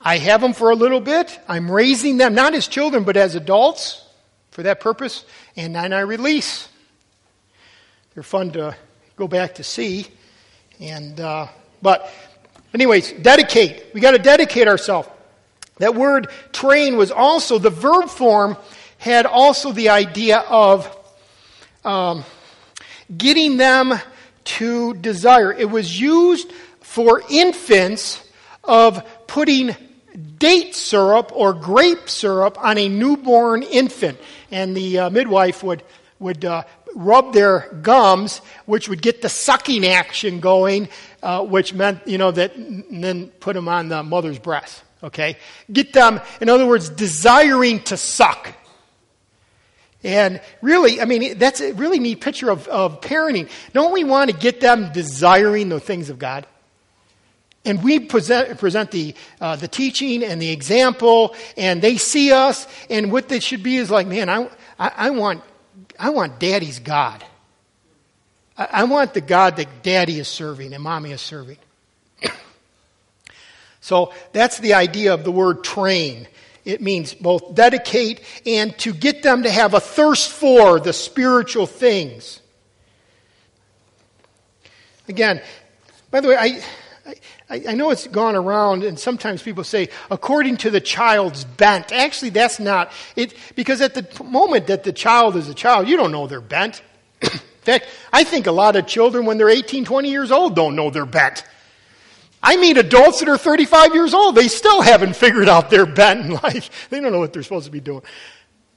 I 0.00 0.18
have 0.18 0.40
them 0.40 0.52
for 0.52 0.70
a 0.70 0.74
little 0.74 1.00
bit. 1.00 1.38
I'm 1.48 1.70
raising 1.70 2.18
them, 2.18 2.34
not 2.34 2.54
as 2.54 2.68
children, 2.68 3.04
but 3.04 3.16
as 3.16 3.34
adults 3.34 4.04
for 4.50 4.62
that 4.62 4.80
purpose. 4.80 5.24
And 5.56 5.74
then 5.74 5.92
I 5.92 6.00
release. 6.00 6.68
They're 8.14 8.22
fun 8.22 8.52
to 8.52 8.76
go 9.16 9.28
back 9.28 9.56
to 9.56 9.64
see. 9.64 10.06
And, 10.80 11.20
uh, 11.20 11.48
but, 11.82 12.10
anyways, 12.72 13.12
dedicate. 13.12 13.86
We 13.92 14.00
got 14.00 14.12
to 14.12 14.18
dedicate 14.18 14.68
ourselves. 14.68 15.08
That 15.78 15.94
word 15.94 16.28
train 16.52 16.96
was 16.96 17.10
also, 17.10 17.58
the 17.58 17.70
verb 17.70 18.08
form 18.08 18.56
had 18.98 19.26
also 19.26 19.70
the 19.72 19.90
idea 19.90 20.38
of 20.38 20.96
um, 21.84 22.24
getting 23.16 23.56
them 23.56 23.94
to 24.44 24.94
desire. 24.94 25.52
It 25.52 25.70
was 25.70 26.00
used 26.00 26.52
for 26.80 27.22
infants 27.28 28.22
of 28.64 29.02
putting 29.26 29.76
date 30.38 30.74
syrup 30.74 31.30
or 31.34 31.52
grape 31.52 32.08
syrup 32.08 32.62
on 32.62 32.78
a 32.78 32.88
newborn 32.88 33.62
infant. 33.62 34.18
And 34.50 34.76
the 34.76 34.98
uh, 34.98 35.10
midwife 35.10 35.62
would, 35.62 35.82
would 36.18 36.44
uh, 36.44 36.64
rub 36.94 37.32
their 37.32 37.68
gums, 37.82 38.38
which 38.66 38.88
would 38.88 39.02
get 39.02 39.22
the 39.22 39.28
sucking 39.28 39.86
action 39.86 40.40
going, 40.40 40.88
uh, 41.22 41.44
which 41.44 41.74
meant, 41.74 42.06
you 42.06 42.18
know, 42.18 42.30
that, 42.30 42.56
and 42.56 43.04
then 43.04 43.28
put 43.28 43.54
them 43.54 43.68
on 43.68 43.88
the 43.88 44.02
mother's 44.02 44.38
breast. 44.38 44.82
Okay? 45.02 45.36
Get 45.72 45.92
them, 45.92 46.20
in 46.40 46.48
other 46.48 46.66
words, 46.66 46.88
desiring 46.88 47.82
to 47.84 47.96
suck. 47.96 48.52
And 50.04 50.40
really, 50.62 51.00
I 51.00 51.06
mean, 51.06 51.38
that's 51.38 51.60
a 51.60 51.72
really 51.72 51.98
neat 51.98 52.20
picture 52.20 52.50
of, 52.50 52.68
of 52.68 53.00
parenting. 53.00 53.48
Don't 53.72 53.92
we 53.92 54.04
want 54.04 54.30
to 54.30 54.36
get 54.36 54.60
them 54.60 54.92
desiring 54.92 55.68
the 55.68 55.80
things 55.80 56.08
of 56.08 56.18
God? 56.18 56.46
And 57.64 57.82
we 57.82 57.98
present, 57.98 58.58
present 58.58 58.92
the, 58.92 59.14
uh, 59.40 59.56
the 59.56 59.68
teaching 59.68 60.22
and 60.22 60.40
the 60.40 60.50
example, 60.50 61.34
and 61.56 61.82
they 61.82 61.96
see 61.96 62.32
us, 62.32 62.66
and 62.88 63.12
what 63.12 63.28
they 63.28 63.40
should 63.40 63.62
be 63.62 63.76
is 63.76 63.90
like, 63.90 64.06
man, 64.06 64.30
I, 64.30 64.48
I, 64.78 64.92
I 64.96 65.10
want, 65.10 65.42
I 65.98 66.10
want 66.10 66.38
daddy's 66.38 66.78
God. 66.78 67.24
I, 68.56 68.68
I 68.72 68.84
want 68.84 69.14
the 69.14 69.20
God 69.20 69.56
that 69.56 69.82
daddy 69.82 70.20
is 70.20 70.28
serving 70.28 70.72
and 70.72 70.82
mommy 70.82 71.10
is 71.10 71.20
serving. 71.20 71.58
so 73.80 74.14
that's 74.32 74.58
the 74.58 74.74
idea 74.74 75.12
of 75.12 75.24
the 75.24 75.32
word 75.32 75.64
train. 75.64 76.28
It 76.68 76.82
means 76.82 77.14
both 77.14 77.54
dedicate 77.54 78.20
and 78.44 78.76
to 78.80 78.92
get 78.92 79.22
them 79.22 79.44
to 79.44 79.50
have 79.50 79.72
a 79.72 79.80
thirst 79.80 80.30
for 80.30 80.78
the 80.78 80.92
spiritual 80.92 81.66
things. 81.66 82.42
Again, 85.08 85.40
by 86.10 86.20
the 86.20 86.28
way, 86.28 86.36
I, 86.36 86.62
I, 87.48 87.62
I, 87.70 87.74
know 87.74 87.90
it's 87.90 88.06
gone 88.06 88.36
around, 88.36 88.84
and 88.84 88.98
sometimes 88.98 89.42
people 89.42 89.64
say, 89.64 89.88
according 90.10 90.58
to 90.58 90.70
the 90.70 90.82
child's 90.82 91.44
bent. 91.44 91.90
Actually, 91.90 92.30
that's 92.30 92.60
not 92.60 92.92
it, 93.16 93.32
because 93.56 93.80
at 93.80 93.94
the 93.94 94.22
moment 94.22 94.66
that 94.66 94.84
the 94.84 94.92
child 94.92 95.36
is 95.36 95.48
a 95.48 95.54
child, 95.54 95.88
you 95.88 95.96
don't 95.96 96.12
know 96.12 96.26
their 96.26 96.42
bent. 96.42 96.82
In 97.22 97.30
fact, 97.62 97.86
I 98.12 98.24
think 98.24 98.46
a 98.46 98.52
lot 98.52 98.76
of 98.76 98.86
children, 98.86 99.24
when 99.24 99.38
they're 99.38 99.48
18, 99.48 99.86
20 99.86 100.10
years 100.10 100.30
old, 100.30 100.54
don't 100.54 100.76
know 100.76 100.90
their 100.90 101.06
bent. 101.06 101.44
I 102.42 102.56
meet 102.56 102.76
adults 102.76 103.20
that 103.20 103.28
are 103.28 103.38
35 103.38 103.94
years 103.94 104.14
old. 104.14 104.34
They 104.34 104.48
still 104.48 104.80
haven't 104.80 105.16
figured 105.16 105.48
out 105.48 105.70
their 105.70 105.86
bent 105.86 106.26
in 106.26 106.30
life. 106.42 106.88
They 106.90 107.00
don't 107.00 107.12
know 107.12 107.18
what 107.18 107.32
they're 107.32 107.42
supposed 107.42 107.66
to 107.66 107.72
be 107.72 107.80
doing. 107.80 108.02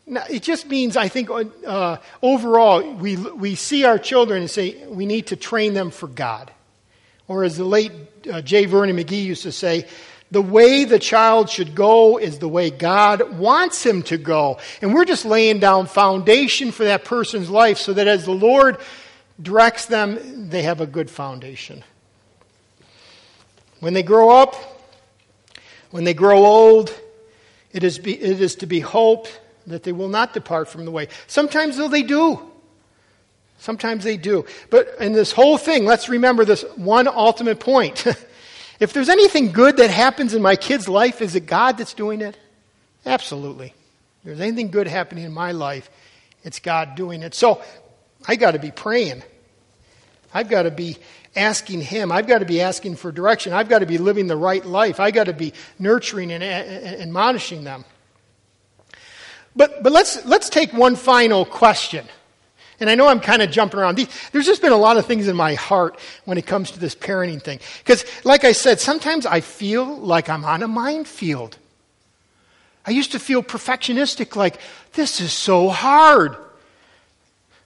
Now, 0.08 0.24
it 0.30 0.42
just 0.42 0.68
means, 0.68 0.98
I 0.98 1.08
think, 1.08 1.30
uh, 1.30 1.98
overall, 2.22 2.82
we, 2.94 3.16
we 3.16 3.56
see 3.56 3.86
our 3.86 4.00
children 4.00 4.42
and 4.42 4.50
say 4.50 4.86
we 4.88 5.06
need 5.06 5.28
to 5.28 5.36
train 5.36 5.74
them 5.74 5.92
for 5.92 6.08
God. 6.08 6.52
Or 7.28 7.44
as 7.44 7.58
the 7.58 7.64
late 7.64 7.92
uh, 8.30 8.42
J. 8.42 8.66
Vernon 8.66 8.98
McGee 8.98 9.24
used 9.24 9.44
to 9.44 9.52
say, 9.52 9.88
the 10.32 10.42
way 10.42 10.86
the 10.86 11.00
child 11.00 11.50
should 11.50 11.76
go 11.76 12.18
is 12.18 12.40
the 12.40 12.48
way 12.48 12.72
God 12.72 13.38
wants 13.38 13.86
him 13.86 14.02
to 14.04 14.18
go. 14.18 14.60
And 14.82 14.94
we're 14.94 15.06
just 15.06 15.26
laying 15.26 15.60
down 15.60 15.88
foundation 15.88 16.72
for 16.72 16.86
that 16.86 17.06
person's 17.06 17.50
life 17.50 17.78
so 17.78 17.94
that 17.94 18.08
as 18.08 18.26
the 18.26 18.32
Lord 18.32 18.78
directs 19.42 19.86
them, 19.86 20.50
they 20.50 20.64
have 20.64 20.82
a 20.82 20.86
good 20.86 21.10
foundation. 21.10 21.84
When 23.82 23.94
they 23.94 24.04
grow 24.04 24.30
up, 24.30 24.56
when 25.90 26.06
they 26.06 26.14
grow 26.14 26.46
old, 26.46 26.98
it 27.74 27.84
is, 27.84 28.00
be, 28.00 28.14
it 28.14 28.40
is 28.40 28.56
to 28.56 28.66
be 28.68 28.80
hoped 28.80 29.40
that 29.68 29.84
they 29.84 29.92
will 29.92 30.08
not 30.08 30.34
depart 30.34 30.70
from 30.70 30.86
the 30.86 30.92
way. 30.92 31.10
Sometimes, 31.28 31.78
though, 31.78 31.88
they 31.88 32.04
do. 32.04 32.40
Sometimes 33.58 34.04
they 34.04 34.18
do. 34.18 34.46
But 34.70 34.96
in 35.00 35.14
this 35.14 35.32
whole 35.32 35.58
thing, 35.58 35.86
let's 35.86 36.10
remember 36.10 36.46
this 36.46 36.64
one 36.76 37.08
ultimate 37.08 37.60
point. 37.60 38.06
if 38.80 38.94
there's 38.94 39.10
anything 39.10 39.52
good 39.52 39.78
that 39.78 39.90
happens 39.90 40.34
in 40.34 40.42
my 40.42 40.56
kid's 40.56 40.88
life, 40.88 41.22
is 41.22 41.36
it 41.36 41.46
God 41.46 41.78
that's 41.78 41.94
doing 41.94 42.22
it? 42.22 42.38
Absolutely. 43.06 43.68
If 43.68 44.26
there's 44.26 44.42
anything 44.42 44.70
good 44.70 44.88
happening 44.88 45.26
in 45.26 45.32
my 45.32 45.52
life, 45.52 45.90
it's 46.44 46.60
God 46.60 46.96
doing 46.96 47.24
it. 47.24 47.34
So 47.34 47.62
I 48.28 48.36
got 48.36 48.52
to 48.52 48.60
be 48.60 48.72
praying. 48.72 49.24
I've 50.34 50.50
got 50.50 50.64
to 50.64 50.72
be 50.72 50.98
asking 51.36 51.82
Him. 51.82 52.12
I've 52.12 52.28
got 52.28 52.40
to 52.40 52.46
be 52.46 52.62
asking 52.62 52.96
for 52.96 53.12
direction. 53.12 53.54
I've 53.54 53.70
got 53.70 53.80
to 53.80 53.86
be 53.86 53.98
living 53.98 54.28
the 54.28 54.38
right 54.38 54.66
life. 54.66 55.00
I've 55.00 55.14
got 55.14 55.26
to 55.26 55.34
be 55.34 55.54
nurturing 55.80 56.32
and 56.32 56.44
admonishing 56.44 57.64
them. 57.64 57.86
But, 59.56 59.84
but 59.84 59.92
let's, 59.92 60.26
let's 60.26 60.50
take 60.50 60.74
one 60.74 60.96
final 60.96 61.46
question. 61.46 62.06
And 62.80 62.90
I 62.90 62.96
know 62.96 63.08
I'm 63.08 63.20
kind 63.20 63.42
of 63.42 63.52
jumping 63.52 63.80
around. 63.80 63.98
There's 64.32 64.46
just 64.46 64.62
been 64.62 64.72
a 64.72 64.78
lot 64.78 64.98
of 64.98 65.06
things 65.06 65.28
in 65.28 65.36
my 65.36 65.54
heart 65.54 66.00
when 66.26 66.38
it 66.38 66.48
comes 66.48 66.72
to 66.72 66.80
this 66.80 66.96
parenting 66.96 67.42
thing. 67.42 67.60
Because, 67.80 68.06
like 68.24 68.44
I 68.44 68.54
said, 68.54 68.80
sometimes 68.80 69.26
I 69.26 69.42
feel 69.42 69.86
like 69.86 70.30
I'm 70.30 70.44
on 70.44 70.64
a 70.64 70.68
minefield. 70.68 71.58
I 72.84 72.92
used 72.92 73.12
to 73.12 73.20
feel 73.20 73.44
perfectionistic, 73.44 74.36
like, 74.36 74.60
this 74.94 75.22
is 75.22 75.32
so 75.32 75.70
hard. 75.70 76.36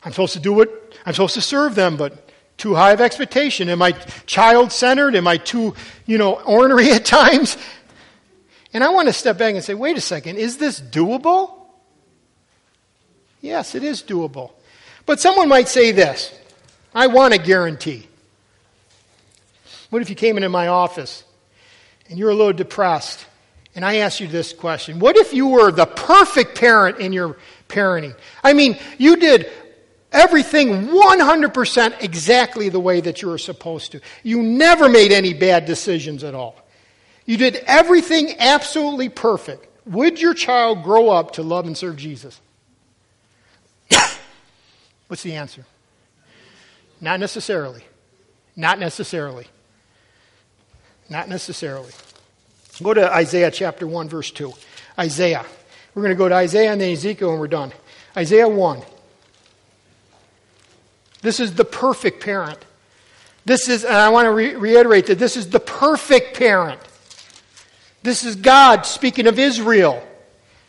I'm 0.04 0.12
supposed 0.12 0.34
to 0.34 0.40
do 0.40 0.60
it, 0.60 0.70
I'm 1.06 1.14
supposed 1.14 1.36
to 1.36 1.42
serve 1.42 1.76
them, 1.76 1.96
but 1.96 2.25
too 2.58 2.76
high 2.76 2.92
of 2.92 3.02
expectation? 3.02 3.70
Am 3.70 3.82
I 3.82 3.92
child 4.26 4.72
centered? 4.72 5.16
Am 5.16 5.28
I 5.28 5.38
too, 5.38 5.76
you 6.06 6.18
know, 6.18 6.42
ornery 6.42 6.92
at 6.92 7.06
times? 7.06 7.58
And 8.74 8.84
I 8.84 8.90
want 8.90 9.08
to 9.08 9.14
step 9.14 9.38
back 9.38 9.56
and 9.56 9.64
say, 9.64 9.74
wait 9.74 9.98
a 9.98 10.02
second, 10.02 10.38
is 10.38 10.58
this 10.58 10.82
doable? 10.82 11.54
Yes, 13.42 13.76
it 13.76 13.84
is 13.84 14.02
doable. 14.04 14.52
But 15.06 15.20
someone 15.20 15.48
might 15.48 15.68
say 15.68 15.92
this 15.92 16.38
I 16.94 17.08
want 17.08 17.34
a 17.34 17.38
guarantee. 17.38 18.08
What 19.90 20.02
if 20.02 20.10
you 20.10 20.16
came 20.16 20.36
into 20.38 20.50
my 20.50 20.68
office 20.68 21.24
and 22.10 22.18
you're 22.18 22.32
a 22.32 22.36
little 22.36 22.54
depressed 22.54 23.26
and 23.76 23.86
I 23.86 23.98
asked 23.98 24.20
you 24.20 24.28
this 24.28 24.52
question? 24.52 25.00
What 25.00 25.16
if 25.16 25.34
you 25.34 25.48
were 25.48 25.72
the 25.72 25.86
perfect 25.86 26.58
parent 26.58 27.00
in 27.00 27.14
your 27.14 27.38
parenting? 27.70 28.16
I 28.44 28.54
mean, 28.54 28.78
you 28.98 29.18
did 29.18 29.52
everything 30.16 30.88
100% 30.88 32.02
exactly 32.02 32.70
the 32.70 32.80
way 32.80 33.02
that 33.02 33.22
you 33.22 33.28
were 33.28 33.38
supposed 33.38 33.92
to. 33.92 34.02
You 34.24 34.42
never 34.42 34.90
made 34.90 35.12
any 35.12 35.34
bad 35.34 35.66
decisions 35.66 36.24
at 36.24 36.34
all. 36.34 36.56
You 37.26 37.38
did 37.38 37.56
everything 37.68 38.36
absolutely 38.40 39.10
perfect. 39.10 39.68
Would 39.86 40.20
your 40.20 40.34
child 40.34 40.84
grow 40.84 41.10
up 41.10 41.34
to 41.34 41.44
love 41.44 41.68
and 41.68 41.78
serve 41.78 41.98
Jesus? 41.98 42.40
What's 45.08 45.24
the 45.24 45.36
answer? 45.36 45.66
Not 47.02 47.20
necessarily. 47.20 47.84
Not 48.56 48.80
necessarily. 48.80 49.48
Not 51.10 51.30
necessarily. 51.30 51.92
Go 52.82 52.94
to 52.94 53.14
Isaiah 53.14 53.52
chapter 53.52 53.86
1, 53.88 54.10
verse 54.10 54.32
2. 54.32 54.54
Isaiah. 54.98 55.46
We're 55.94 56.02
going 56.02 56.16
to 56.16 56.18
go 56.18 56.30
to 56.30 56.36
Isaiah 56.36 56.72
and 56.72 56.82
then 56.82 56.92
Ezekiel 56.92 57.32
and 57.32 57.40
we're 57.40 57.48
done. 57.48 57.72
Isaiah 58.18 58.50
1. 58.50 58.82
This 61.22 61.40
is 61.40 61.54
the 61.56 61.66
perfect 61.66 62.24
parent. 62.24 62.60
This 63.46 63.70
is, 63.70 63.84
and 63.84 63.96
I 63.96 64.10
want 64.10 64.26
to 64.26 64.32
re- 64.32 64.56
reiterate 64.56 65.08
that 65.08 65.20
this 65.20 65.38
is 65.38 65.50
the 65.50 65.60
perfect 65.60 66.38
parent. 66.38 66.80
This 68.02 68.24
is 68.24 68.36
God 68.36 68.86
speaking 68.86 69.28
of 69.28 69.40
Israel. 69.40 70.06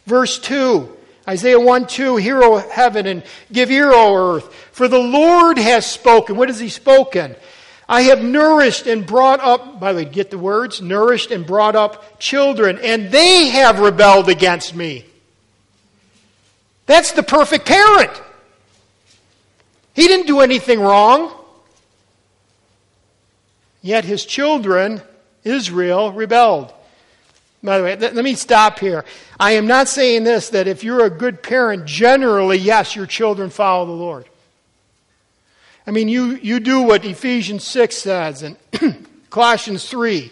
Verse 0.07 0.39
2, 0.39 0.97
Isaiah 1.29 1.59
1 1.59 1.87
2, 1.87 2.17
Hear, 2.17 2.43
O 2.43 2.57
heaven, 2.57 3.07
and 3.07 3.23
give 3.51 3.71
ear, 3.71 3.91
O 3.93 4.37
earth. 4.37 4.55
For 4.73 4.89
the 4.89 4.99
Lord 4.99 5.59
has 5.59 5.85
spoken. 5.85 6.37
What 6.37 6.49
has 6.49 6.61
He 6.61 6.69
spoken? 6.69 7.35
I 7.89 8.03
have 8.03 8.23
nourished 8.23 8.87
and 8.87 9.07
brought 9.07 9.41
up, 9.41 9.79
by 9.79 9.93
the 9.93 10.05
way, 10.05 10.11
get 10.11 10.31
the 10.31 10.39
words? 10.39 10.83
Nourished 10.83 11.31
and 11.31 11.47
brought 11.47 11.77
up 11.77 12.19
children, 12.19 12.79
and 12.83 13.11
they 13.11 13.49
have 13.49 13.81
rebelled 13.81 14.29
against 14.29 14.75
me. 14.75 15.05
That's 16.87 17.13
the 17.13 17.23
perfect 17.23 17.67
parent. 17.67 18.11
He 19.97 20.07
didn't 20.07 20.27
do 20.27 20.41
anything 20.41 20.79
wrong. 20.79 21.33
Yet 23.81 24.05
his 24.05 24.27
children, 24.27 25.01
Israel, 25.43 26.13
rebelled. 26.13 26.73
By 27.63 27.79
the 27.79 27.85
way, 27.85 27.97
let 27.97 28.15
me 28.15 28.35
stop 28.35 28.79
here. 28.79 29.07
I 29.41 29.53
am 29.53 29.67
not 29.67 29.89
saying 29.89 30.25
this 30.25 30.51
that 30.51 30.69
if 30.69 30.85
you're 30.85 31.07
a 31.07 31.11
good 31.11 31.43
parent, 31.43 31.87
generally, 31.87 32.59
yes, 32.59 32.95
your 32.95 33.07
children 33.07 33.49
follow 33.49 33.87
the 33.87 33.93
Lord. 33.93 34.27
I 35.87 35.93
mean, 35.93 36.09
you, 36.09 36.37
you 36.37 36.61
do 36.61 36.83
what 36.83 37.05
Ephesians 37.07 37.65
6 37.65 37.97
says 37.97 38.43
and 38.43 38.57
Colossians 39.31 39.89
3. 39.89 40.31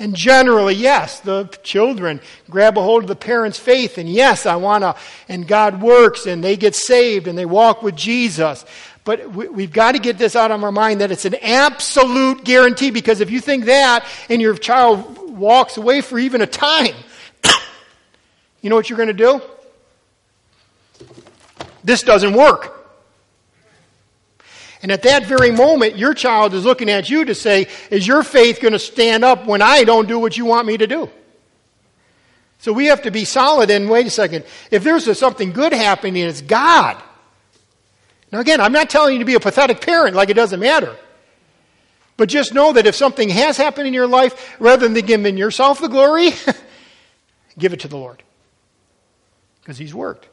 And 0.00 0.14
generally, 0.14 0.74
yes, 0.74 1.18
the 1.20 1.46
children 1.64 2.20
grab 2.48 2.78
a 2.78 2.82
hold 2.82 3.02
of 3.02 3.08
the 3.08 3.16
parents' 3.16 3.58
faith, 3.58 3.98
and 3.98 4.08
yes, 4.08 4.46
I 4.46 4.54
want 4.54 4.82
to, 4.82 4.94
and 5.28 5.46
God 5.46 5.82
works, 5.82 6.26
and 6.26 6.42
they 6.42 6.56
get 6.56 6.76
saved, 6.76 7.26
and 7.26 7.36
they 7.36 7.46
walk 7.46 7.82
with 7.82 7.96
Jesus. 7.96 8.64
But 9.02 9.32
we, 9.32 9.62
have 9.62 9.72
got 9.72 9.92
to 9.92 9.98
get 9.98 10.16
this 10.16 10.36
out 10.36 10.52
of 10.52 10.62
our 10.62 10.70
mind 10.70 11.00
that 11.00 11.10
it's 11.10 11.24
an 11.24 11.34
absolute 11.34 12.44
guarantee, 12.44 12.92
because 12.92 13.20
if 13.20 13.30
you 13.30 13.40
think 13.40 13.64
that, 13.64 14.06
and 14.28 14.40
your 14.40 14.54
child 14.54 15.36
walks 15.36 15.76
away 15.78 16.00
for 16.00 16.16
even 16.16 16.42
a 16.42 16.46
time, 16.46 16.94
you 18.60 18.70
know 18.70 18.76
what 18.76 18.88
you're 18.88 18.98
going 18.98 19.08
to 19.08 19.12
do? 19.12 19.42
This 21.82 22.02
doesn't 22.02 22.34
work. 22.34 22.77
And 24.82 24.92
at 24.92 25.02
that 25.02 25.26
very 25.26 25.50
moment, 25.50 25.96
your 25.96 26.14
child 26.14 26.54
is 26.54 26.64
looking 26.64 26.88
at 26.88 27.10
you 27.10 27.24
to 27.24 27.34
say, 27.34 27.66
Is 27.90 28.06
your 28.06 28.22
faith 28.22 28.60
going 28.60 28.72
to 28.72 28.78
stand 28.78 29.24
up 29.24 29.46
when 29.46 29.60
I 29.60 29.84
don't 29.84 30.06
do 30.06 30.18
what 30.18 30.36
you 30.36 30.44
want 30.44 30.66
me 30.66 30.76
to 30.76 30.86
do? 30.86 31.10
So 32.58 32.72
we 32.72 32.86
have 32.86 33.02
to 33.02 33.10
be 33.10 33.24
solid 33.24 33.70
and 33.70 33.88
wait 33.88 34.06
a 34.06 34.10
second. 34.10 34.44
If 34.70 34.84
there's 34.84 35.18
something 35.18 35.52
good 35.52 35.72
happening, 35.72 36.24
it's 36.24 36.40
God. 36.40 37.00
Now, 38.30 38.40
again, 38.40 38.60
I'm 38.60 38.72
not 38.72 38.90
telling 38.90 39.14
you 39.14 39.18
to 39.20 39.24
be 39.24 39.34
a 39.34 39.40
pathetic 39.40 39.80
parent 39.80 40.14
like 40.14 40.28
it 40.28 40.34
doesn't 40.34 40.60
matter. 40.60 40.96
But 42.16 42.28
just 42.28 42.52
know 42.52 42.72
that 42.72 42.86
if 42.86 42.96
something 42.96 43.28
has 43.28 43.56
happened 43.56 43.86
in 43.86 43.94
your 43.94 44.08
life, 44.08 44.56
rather 44.60 44.88
than 44.88 45.06
giving 45.06 45.38
yourself 45.38 45.80
the 45.80 45.88
glory, 45.88 46.30
give 47.58 47.72
it 47.72 47.80
to 47.80 47.88
the 47.88 47.96
Lord. 47.96 48.22
Because 49.60 49.78
He's 49.78 49.94
worked. 49.94 50.28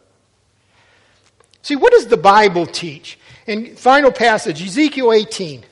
See, 1.61 1.75
what 1.75 1.93
does 1.93 2.07
the 2.07 2.17
Bible 2.17 2.65
teach? 2.65 3.19
And 3.47 3.77
final 3.77 4.11
passage, 4.11 4.61
Ezekiel 4.61 5.13
18. 5.13 5.63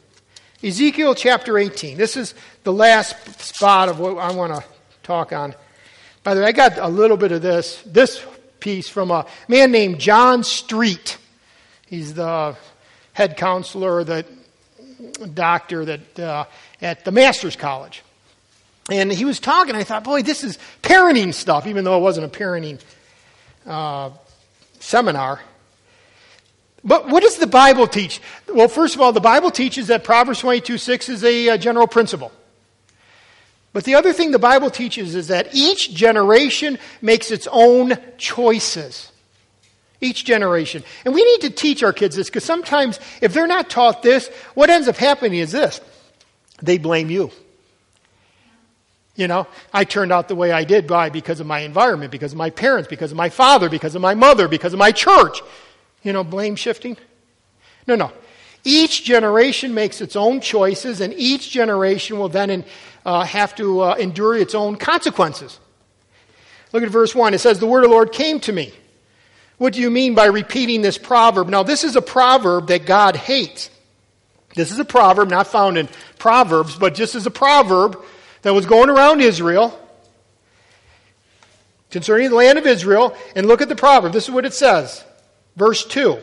Ezekiel 0.63 1.15
chapter 1.15 1.57
18. 1.57 1.97
This 1.97 2.15
is 2.15 2.35
the 2.63 2.71
last 2.71 3.41
spot 3.41 3.89
of 3.89 3.99
what 3.99 4.17
I 4.17 4.31
want 4.31 4.53
to 4.53 4.63
talk 5.01 5.33
on. 5.33 5.55
By 6.23 6.35
the 6.35 6.41
way, 6.41 6.47
I 6.47 6.51
got 6.51 6.77
a 6.77 6.87
little 6.87 7.17
bit 7.17 7.31
of 7.31 7.41
this, 7.41 7.81
this 7.85 8.23
piece 8.59 8.87
from 8.87 9.11
a 9.11 9.25
man 9.47 9.71
named 9.71 9.99
John 9.99 10.43
Street. 10.43 11.17
He's 11.87 12.13
the 12.13 12.55
head 13.11 13.37
counselor, 13.37 14.03
the 14.03 14.25
doctor 15.33 15.83
that 15.83 16.19
uh, 16.19 16.45
at 16.81 17.03
the 17.05 17.11
Master's 17.11 17.55
College. 17.55 18.03
And 18.89 19.11
he 19.11 19.25
was 19.25 19.39
talking, 19.39 19.75
I 19.75 19.83
thought, 19.83 20.03
boy, 20.03 20.21
this 20.21 20.43
is 20.43 20.59
parenting 20.81 21.33
stuff, 21.33 21.67
even 21.67 21.83
though 21.83 21.97
it 21.97 22.01
wasn't 22.01 22.33
a 22.33 22.37
parenting 22.37 22.79
uh, 23.65 24.11
seminar. 24.79 25.41
But 26.83 27.07
what 27.07 27.23
does 27.23 27.37
the 27.37 27.47
Bible 27.47 27.87
teach? 27.87 28.21
Well, 28.53 28.67
first 28.67 28.95
of 28.95 29.01
all, 29.01 29.13
the 29.13 29.21
Bible 29.21 29.51
teaches 29.51 29.87
that 29.87 30.03
Proverbs 30.03 30.39
22 30.39 30.77
6 30.77 31.09
is 31.09 31.23
a, 31.23 31.49
a 31.49 31.57
general 31.57 31.87
principle. 31.87 32.31
But 33.71 33.85
the 33.85 33.95
other 33.95 34.13
thing 34.13 34.31
the 34.31 34.39
Bible 34.39 34.69
teaches 34.69 35.15
is 35.15 35.29
that 35.29 35.55
each 35.55 35.93
generation 35.93 36.77
makes 37.01 37.31
its 37.31 37.47
own 37.51 37.97
choices. 38.17 39.11
Each 39.99 40.25
generation. 40.25 40.83
And 41.05 41.13
we 41.13 41.23
need 41.23 41.41
to 41.41 41.49
teach 41.49 41.81
our 41.81 41.93
kids 41.93 42.15
this 42.15 42.29
because 42.29 42.43
sometimes 42.43 42.99
if 43.21 43.33
they're 43.33 43.47
not 43.47 43.69
taught 43.69 44.03
this, 44.03 44.27
what 44.53 44.69
ends 44.69 44.87
up 44.87 44.97
happening 44.97 45.39
is 45.39 45.51
this 45.51 45.81
they 46.61 46.77
blame 46.77 47.09
you. 47.09 47.31
You 49.15 49.27
know, 49.27 49.47
I 49.71 49.83
turned 49.83 50.11
out 50.11 50.27
the 50.27 50.35
way 50.35 50.51
I 50.51 50.63
did 50.63 50.87
by 50.87 51.09
because 51.09 51.39
of 51.39 51.45
my 51.45 51.59
environment, 51.59 52.11
because 52.11 52.31
of 52.31 52.37
my 52.37 52.49
parents, 52.49 52.89
because 52.89 53.11
of 53.11 53.17
my 53.17 53.29
father, 53.29 53.69
because 53.69 53.95
of 53.95 54.01
my 54.01 54.15
mother, 54.15 54.47
because 54.47 54.73
of 54.73 54.79
my 54.79 54.91
church. 54.91 55.41
You 56.03 56.13
know, 56.13 56.23
blame 56.23 56.55
shifting? 56.55 56.97
No, 57.87 57.95
no. 57.95 58.11
Each 58.63 59.03
generation 59.03 59.73
makes 59.73 59.99
its 59.99 60.15
own 60.15 60.39
choices, 60.39 61.01
and 61.01 61.13
each 61.13 61.49
generation 61.51 62.17
will 62.17 62.29
then 62.29 62.63
uh, 63.05 63.23
have 63.23 63.55
to 63.55 63.81
uh, 63.81 63.95
endure 63.95 64.37
its 64.37 64.55
own 64.55 64.77
consequences. 64.77 65.59
Look 66.71 66.83
at 66.83 66.89
verse 66.89 67.13
1. 67.13 67.33
It 67.33 67.39
says, 67.39 67.59
The 67.59 67.67
word 67.67 67.83
of 67.83 67.89
the 67.89 67.95
Lord 67.95 68.11
came 68.11 68.39
to 68.41 68.53
me. 68.53 68.73
What 69.57 69.73
do 69.73 69.81
you 69.81 69.91
mean 69.91 70.15
by 70.15 70.25
repeating 70.25 70.81
this 70.81 70.97
proverb? 70.97 71.47
Now, 71.47 71.63
this 71.63 71.83
is 71.83 71.95
a 71.95 72.01
proverb 72.01 72.67
that 72.67 72.85
God 72.85 73.15
hates. 73.15 73.69
This 74.55 74.71
is 74.71 74.79
a 74.79 74.85
proverb 74.85 75.29
not 75.29 75.47
found 75.47 75.77
in 75.77 75.89
Proverbs, 76.17 76.75
but 76.75 76.95
just 76.95 77.15
as 77.15 77.25
a 77.25 77.31
proverb 77.31 78.03
that 78.43 78.53
was 78.53 78.65
going 78.65 78.89
around 78.89 79.21
Israel 79.21 79.79
concerning 81.91 82.29
the 82.29 82.35
land 82.35 82.57
of 82.57 82.65
Israel. 82.65 83.15
And 83.35 83.47
look 83.47 83.61
at 83.61 83.69
the 83.69 83.75
proverb. 83.75 84.13
This 84.13 84.25
is 84.25 84.31
what 84.31 84.45
it 84.45 84.53
says 84.53 85.03
Verse 85.55 85.85
2 85.85 86.17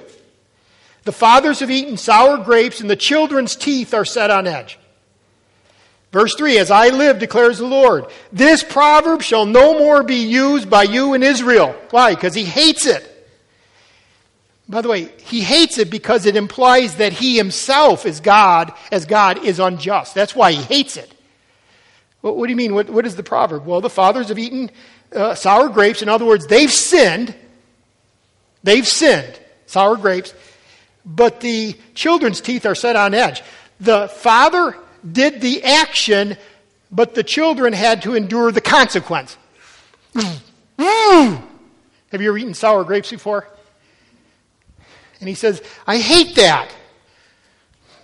The 1.05 1.13
fathers 1.13 1.61
have 1.61 1.71
eaten 1.71 1.97
sour 1.97 2.39
grapes, 2.39 2.81
and 2.81 2.91
the 2.91 2.97
children's 2.97 3.57
teeth 3.57 3.95
are 3.95 4.05
set 4.05 4.31
on 4.31 4.47
edge. 4.47 4.79
Verse 6.13 6.35
3 6.35 6.59
As 6.59 6.71
I 6.71 6.89
live, 6.89 7.19
declares 7.19 7.59
the 7.59 7.67
Lord, 7.67 8.07
this 8.33 8.63
proverb 8.63 9.23
shall 9.23 9.47
no 9.47 9.79
more 9.79 10.03
be 10.03 10.27
used 10.27 10.69
by 10.69 10.85
you 10.85 11.15
in 11.15 11.23
Israel. 11.23 11.75
Why? 11.91 12.15
Because 12.15 12.35
he 12.35 12.45
hates 12.45 12.87
it. 12.87 13.07
By 14.69 14.83
the 14.83 14.89
way, 14.89 15.13
he 15.19 15.41
hates 15.41 15.79
it 15.79 15.91
because 15.91 16.27
it 16.27 16.37
implies 16.37 16.97
that 16.97 17.13
he 17.13 17.37
himself 17.37 18.07
is 18.07 18.21
God, 18.21 18.73
as 18.93 19.05
God 19.05 19.45
is 19.45 19.59
unjust. 19.59 20.15
That's 20.15 20.35
why 20.35 20.53
he 20.53 20.63
hates 20.63 20.97
it. 20.97 21.13
What, 22.21 22.37
what 22.37 22.47
do 22.47 22.51
you 22.51 22.57
mean? 22.57 22.75
What, 22.75 22.89
what 22.89 23.05
is 23.05 23.17
the 23.17 23.25
proverb? 23.25 23.67
Well, 23.67 23.81
the 23.81 23.91
fathers 23.91 24.29
have 24.29 24.39
eaten 24.39 24.71
uh, 25.13 25.35
sour 25.35 25.69
grapes. 25.69 26.03
In 26.03 26.09
other 26.09 26.25
words, 26.25 26.47
they've 26.47 26.73
sinned 26.73 27.35
They've 28.63 28.87
sinned, 28.87 29.39
sour 29.67 29.97
grapes, 29.97 30.35
but 31.05 31.41
the 31.41 31.77
children's 31.95 32.41
teeth 32.41 32.67
are 32.67 32.75
set 32.75 32.97
on 32.97 33.15
edge. 33.15 33.43
The 33.81 34.09
father 34.09 34.77
did 35.11 35.41
the 35.41 35.65
action, 35.65 36.37
but 36.91 37.15
the 37.15 37.23
children 37.23 37.73
had 37.73 38.03
to 38.03 38.15
endure 38.15 38.53
the 38.53 38.61
consequence. 38.61 39.37
Mm. 40.15 41.43
Have 42.11 42.21
you 42.21 42.29
ever 42.29 42.39
eaten 42.39 42.55
sour 42.55 42.85
grapes 42.85 43.11
before? 43.11 43.47
And 45.21 45.29
he 45.29 45.35
says, 45.35 45.63
I 45.87 45.99
hate 45.99 46.37
that. 46.37 46.75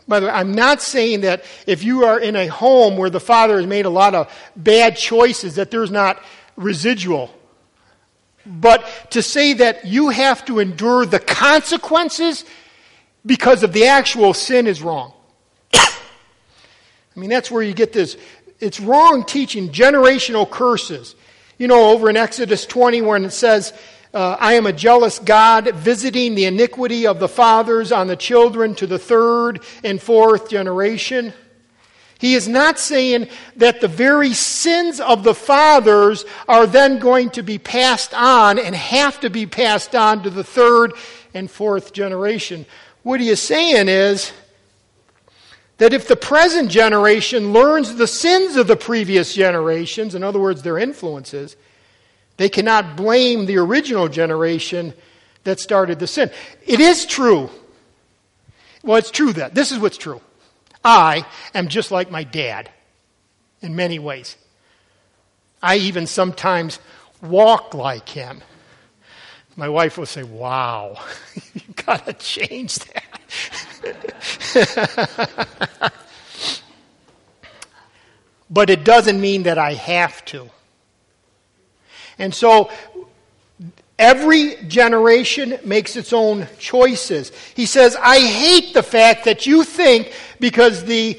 By 0.09 0.21
the 0.21 0.27
way, 0.27 0.33
I'm 0.33 0.53
not 0.53 0.83
saying 0.83 1.23
that 1.23 1.45
if 1.67 1.83
you 1.83 2.05
are 2.05 2.21
in 2.21 2.37
a 2.37 2.47
home 2.47 2.97
where 2.97 3.11
the 3.11 3.21
father 3.21 3.57
has 3.57 3.67
made 3.67 3.87
a 3.87 3.91
lot 3.91 4.15
of 4.15 4.33
bad 4.55 4.97
choices, 4.97 5.57
that 5.57 5.71
there's 5.71 5.91
not 5.91 6.23
residual 6.55 7.35
but 8.47 8.87
to 9.11 9.23
say 9.23 9.55
that 9.55 9.85
you 9.85 10.11
have 10.11 10.45
to 10.47 10.59
endure 10.59 11.05
the 11.05 11.19
consequences 11.19 12.45
because 13.25 13.63
of 13.63 13.73
the 13.73 13.87
actual 13.87 14.33
sin 14.35 14.67
is 14.67 14.83
wrong. 14.83 15.13
I 15.75 15.91
mean, 17.17 17.31
that's 17.31 17.51
where 17.51 17.63
you 17.63 17.75
get 17.75 17.93
this. 17.93 18.17
It's 18.61 18.81
wrong 18.81 19.25
teaching 19.25 19.71
generational 19.71 20.49
curses. 20.49 21.15
You 21.59 21.69
know, 21.69 21.91
over 21.91 22.09
in 22.09 22.17
Exodus 22.17 22.67
20, 22.67 23.03
when 23.03 23.25
it 23.25 23.31
says, 23.31 23.73
uh, 24.15 24.37
I 24.39 24.55
am 24.55 24.67
a 24.67 24.73
jealous 24.73 25.19
God, 25.19 25.75
visiting 25.75 26.35
the 26.35 26.45
iniquity 26.45 27.07
of 27.07 27.19
the 27.19 27.29
fathers 27.29 27.93
on 27.93 28.07
the 28.07 28.17
children 28.17 28.75
to 28.77 28.87
the 28.87 28.99
third 28.99 29.61
and 29.83 30.01
fourth 30.01 30.49
generation. 30.49 31.35
He 32.19 32.35
is 32.35 32.49
not 32.49 32.79
saying 32.79 33.29
that 33.57 33.81
the 33.81 33.89
very 33.89 34.33
sins 34.33 35.01
of 35.01 35.23
the 35.23 35.35
fathers 35.35 36.25
are 36.49 36.67
then 36.67 36.99
going 36.99 37.31
to 37.31 37.43
be 37.43 37.59
passed 37.59 38.15
on 38.15 38.59
and 38.59 38.75
have 38.75 39.21
to 39.21 39.31
be 39.31 39.47
passed 39.47 39.95
on 39.95 40.23
to 40.23 40.31
the 40.31 40.45
third 40.45 40.95
and 41.35 41.51
fourth 41.51 41.93
generation. 41.93 42.65
What 43.03 43.21
he 43.21 43.29
is 43.29 43.41
saying 43.43 43.89
is 43.89 44.33
that 45.77 45.93
if 45.93 46.09
the 46.09 46.17
present 46.17 46.71
generation 46.71 47.53
learns 47.53 47.97
the 47.97 48.07
sins 48.07 48.57
of 48.57 48.67
the 48.67 48.77
previous 48.77 49.35
generations, 49.35 50.15
in 50.15 50.23
other 50.23 50.41
words, 50.41 50.63
their 50.63 50.79
influences, 50.79 51.55
they 52.39 52.49
cannot 52.49 52.97
blame 52.97 53.45
the 53.45 53.59
original 53.59 54.09
generation 54.09 54.95
that 55.45 55.61
started 55.61 55.99
the 55.99 56.07
sin. 56.07 56.31
It 56.67 56.81
is 56.81 57.05
true. 57.05 57.51
Well, 58.83 58.97
it's 58.97 59.11
true 59.11 59.35
that. 59.35 59.55
This 59.55 59.71
is 59.71 59.79
what's 59.79 59.99
true. 59.99 60.21
I 60.87 61.27
am 61.53 61.67
just 61.67 61.91
like 61.91 62.13
my 62.13 62.23
dad 62.23 62.71
in 63.61 63.75
many 63.75 63.99
ways. 63.99 64.37
I 65.61 65.79
even 65.79 66.07
sometimes 66.07 66.79
walk 67.21 67.75
like 67.75 68.09
him. 68.09 68.41
My 69.57 69.69
wife 69.69 69.99
will 69.99 70.07
say, 70.07 70.23
Wow, 70.23 71.03
you've 71.55 71.75
got 71.75 72.07
to 72.07 72.13
change 72.13 72.77
that. 72.77 73.03
but 78.49 78.71
it 78.71 78.85
doesn't 78.85 79.21
mean 79.21 79.43
that 79.43 79.59
I 79.59 79.73
have 79.75 80.25
to. 80.27 80.49
And 82.17 82.33
so 82.33 82.71
Every 83.99 84.57
generation 84.67 85.59
makes 85.65 85.97
its 85.97 86.13
own 86.13 86.47
choices. 86.59 87.33
He 87.55 87.65
says, 87.65 87.97
I 87.97 88.21
hate 88.21 88.75
the 88.75 88.83
fact 88.83 89.25
that 89.25 89.47
you 89.47 89.65
think 89.65 90.13
because 90.39 90.85
the, 90.85 91.19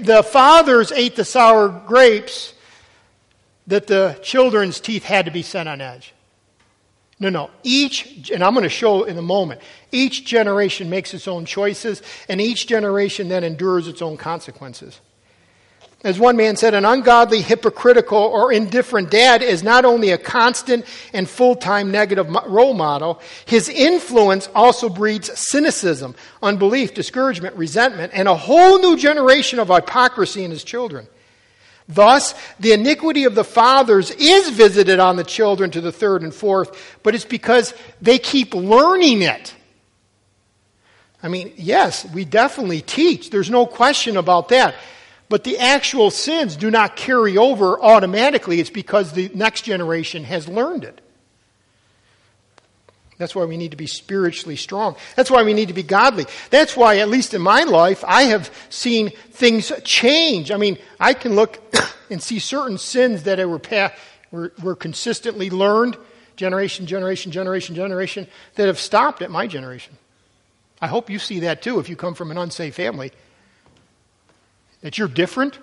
the 0.00 0.22
fathers 0.22 0.92
ate 0.92 1.16
the 1.16 1.24
sour 1.24 1.68
grapes 1.68 2.52
that 3.66 3.86
the 3.86 4.18
children's 4.22 4.80
teeth 4.80 5.04
had 5.04 5.24
to 5.24 5.30
be 5.30 5.42
set 5.42 5.66
on 5.66 5.80
edge. 5.80 6.12
No, 7.20 7.28
no. 7.28 7.50
Each, 7.62 8.30
and 8.30 8.42
I'm 8.42 8.54
going 8.54 8.64
to 8.64 8.68
show 8.68 9.04
in 9.04 9.16
a 9.16 9.22
moment, 9.22 9.60
each 9.92 10.24
generation 10.24 10.90
makes 10.90 11.14
its 11.14 11.28
own 11.28 11.44
choices, 11.44 12.02
and 12.28 12.40
each 12.40 12.66
generation 12.66 13.28
then 13.28 13.44
endures 13.44 13.88
its 13.88 14.02
own 14.02 14.16
consequences. 14.16 15.00
As 16.02 16.18
one 16.18 16.36
man 16.36 16.56
said, 16.56 16.72
an 16.72 16.86
ungodly, 16.86 17.42
hypocritical, 17.42 18.16
or 18.16 18.50
indifferent 18.52 19.10
dad 19.10 19.42
is 19.42 19.62
not 19.62 19.84
only 19.84 20.10
a 20.10 20.18
constant 20.18 20.86
and 21.12 21.28
full 21.28 21.54
time 21.54 21.90
negative 21.90 22.26
role 22.46 22.72
model, 22.72 23.20
his 23.44 23.68
influence 23.68 24.48
also 24.54 24.88
breeds 24.88 25.30
cynicism, 25.38 26.14
unbelief, 26.42 26.94
discouragement, 26.94 27.54
resentment, 27.56 28.12
and 28.14 28.28
a 28.28 28.34
whole 28.34 28.78
new 28.78 28.96
generation 28.96 29.58
of 29.58 29.68
hypocrisy 29.68 30.42
in 30.42 30.50
his 30.50 30.64
children. 30.64 31.06
Thus, 31.86 32.34
the 32.58 32.72
iniquity 32.72 33.24
of 33.24 33.34
the 33.34 33.44
fathers 33.44 34.10
is 34.12 34.48
visited 34.50 35.00
on 35.00 35.16
the 35.16 35.24
children 35.24 35.70
to 35.72 35.82
the 35.82 35.92
third 35.92 36.22
and 36.22 36.32
fourth, 36.32 36.98
but 37.02 37.14
it's 37.14 37.24
because 37.26 37.74
they 38.00 38.18
keep 38.18 38.54
learning 38.54 39.20
it. 39.20 39.54
I 41.22 41.28
mean, 41.28 41.52
yes, 41.56 42.06
we 42.06 42.24
definitely 42.24 42.80
teach. 42.80 43.28
There's 43.28 43.50
no 43.50 43.66
question 43.66 44.16
about 44.16 44.48
that. 44.48 44.76
But 45.30 45.44
the 45.44 45.58
actual 45.58 46.10
sins 46.10 46.56
do 46.56 46.72
not 46.72 46.96
carry 46.96 47.38
over 47.38 47.80
automatically. 47.80 48.58
It's 48.58 48.68
because 48.68 49.12
the 49.12 49.30
next 49.32 49.62
generation 49.62 50.24
has 50.24 50.48
learned 50.48 50.82
it. 50.82 51.00
That's 53.16 53.34
why 53.34 53.44
we 53.44 53.56
need 53.56 53.70
to 53.70 53.76
be 53.76 53.86
spiritually 53.86 54.56
strong. 54.56 54.96
That's 55.14 55.30
why 55.30 55.44
we 55.44 55.54
need 55.54 55.68
to 55.68 55.74
be 55.74 55.84
godly. 55.84 56.26
That's 56.50 56.76
why, 56.76 56.98
at 56.98 57.08
least 57.08 57.32
in 57.32 57.42
my 57.42 57.62
life, 57.62 58.02
I 58.08 58.24
have 58.24 58.50
seen 58.70 59.10
things 59.30 59.70
change. 59.84 60.50
I 60.50 60.56
mean, 60.56 60.78
I 60.98 61.14
can 61.14 61.36
look 61.36 61.62
and 62.10 62.20
see 62.20 62.40
certain 62.40 62.76
sins 62.76 63.22
that 63.22 63.38
were, 63.38 63.60
were, 64.32 64.52
were 64.60 64.74
consistently 64.74 65.48
learned, 65.48 65.96
generation, 66.34 66.86
generation, 66.86 67.30
generation, 67.30 67.76
generation, 67.76 68.26
that 68.56 68.66
have 68.66 68.80
stopped 68.80 69.22
at 69.22 69.30
my 69.30 69.46
generation. 69.46 69.96
I 70.80 70.88
hope 70.88 71.08
you 71.08 71.20
see 71.20 71.40
that 71.40 71.62
too 71.62 71.78
if 71.78 71.88
you 71.88 71.94
come 71.94 72.14
from 72.14 72.32
an 72.32 72.38
unsafe 72.38 72.74
family 72.74 73.12
that 74.82 74.98
you're 74.98 75.08
different? 75.08 75.58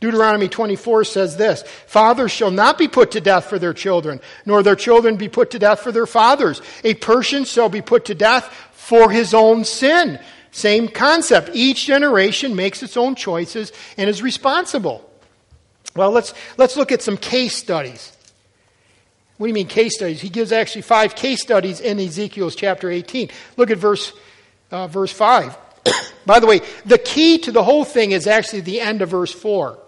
Deuteronomy 0.00 0.48
24 0.48 1.04
says 1.04 1.36
this 1.36 1.62
Fathers 1.86 2.30
shall 2.30 2.50
not 2.50 2.78
be 2.78 2.88
put 2.88 3.12
to 3.12 3.20
death 3.20 3.46
for 3.46 3.58
their 3.58 3.74
children, 3.74 4.20
nor 4.44 4.62
their 4.62 4.76
children 4.76 5.16
be 5.16 5.28
put 5.28 5.50
to 5.52 5.58
death 5.58 5.80
for 5.80 5.92
their 5.92 6.06
fathers. 6.06 6.60
A 6.84 6.94
person 6.94 7.44
shall 7.44 7.68
be 7.68 7.82
put 7.82 8.06
to 8.06 8.14
death 8.14 8.44
for 8.72 9.10
his 9.10 9.34
own 9.34 9.64
sin. 9.64 10.20
Same 10.50 10.88
concept. 10.88 11.50
Each 11.52 11.86
generation 11.86 12.56
makes 12.56 12.82
its 12.82 12.96
own 12.96 13.14
choices 13.14 13.72
and 13.96 14.08
is 14.08 14.22
responsible. 14.22 15.08
Well, 15.94 16.10
let's, 16.10 16.34
let's 16.56 16.76
look 16.76 16.92
at 16.92 17.02
some 17.02 17.16
case 17.16 17.56
studies. 17.56 18.12
What 19.36 19.46
do 19.46 19.48
you 19.48 19.54
mean 19.54 19.66
case 19.66 19.96
studies? 19.96 20.20
He 20.20 20.28
gives 20.28 20.52
actually 20.52 20.82
five 20.82 21.14
case 21.14 21.42
studies 21.42 21.80
in 21.80 21.98
Ezekiel's 22.00 22.54
chapter 22.54 22.90
18. 22.90 23.30
Look 23.56 23.70
at 23.70 23.78
verse, 23.78 24.12
uh, 24.70 24.86
verse 24.86 25.12
5. 25.12 25.56
By 26.26 26.40
the 26.40 26.46
way, 26.46 26.60
the 26.84 26.98
key 26.98 27.38
to 27.38 27.52
the 27.52 27.62
whole 27.62 27.84
thing 27.84 28.12
is 28.12 28.26
actually 28.26 28.60
the 28.60 28.80
end 28.80 29.02
of 29.02 29.10
verse 29.10 29.32
4. 29.32 29.78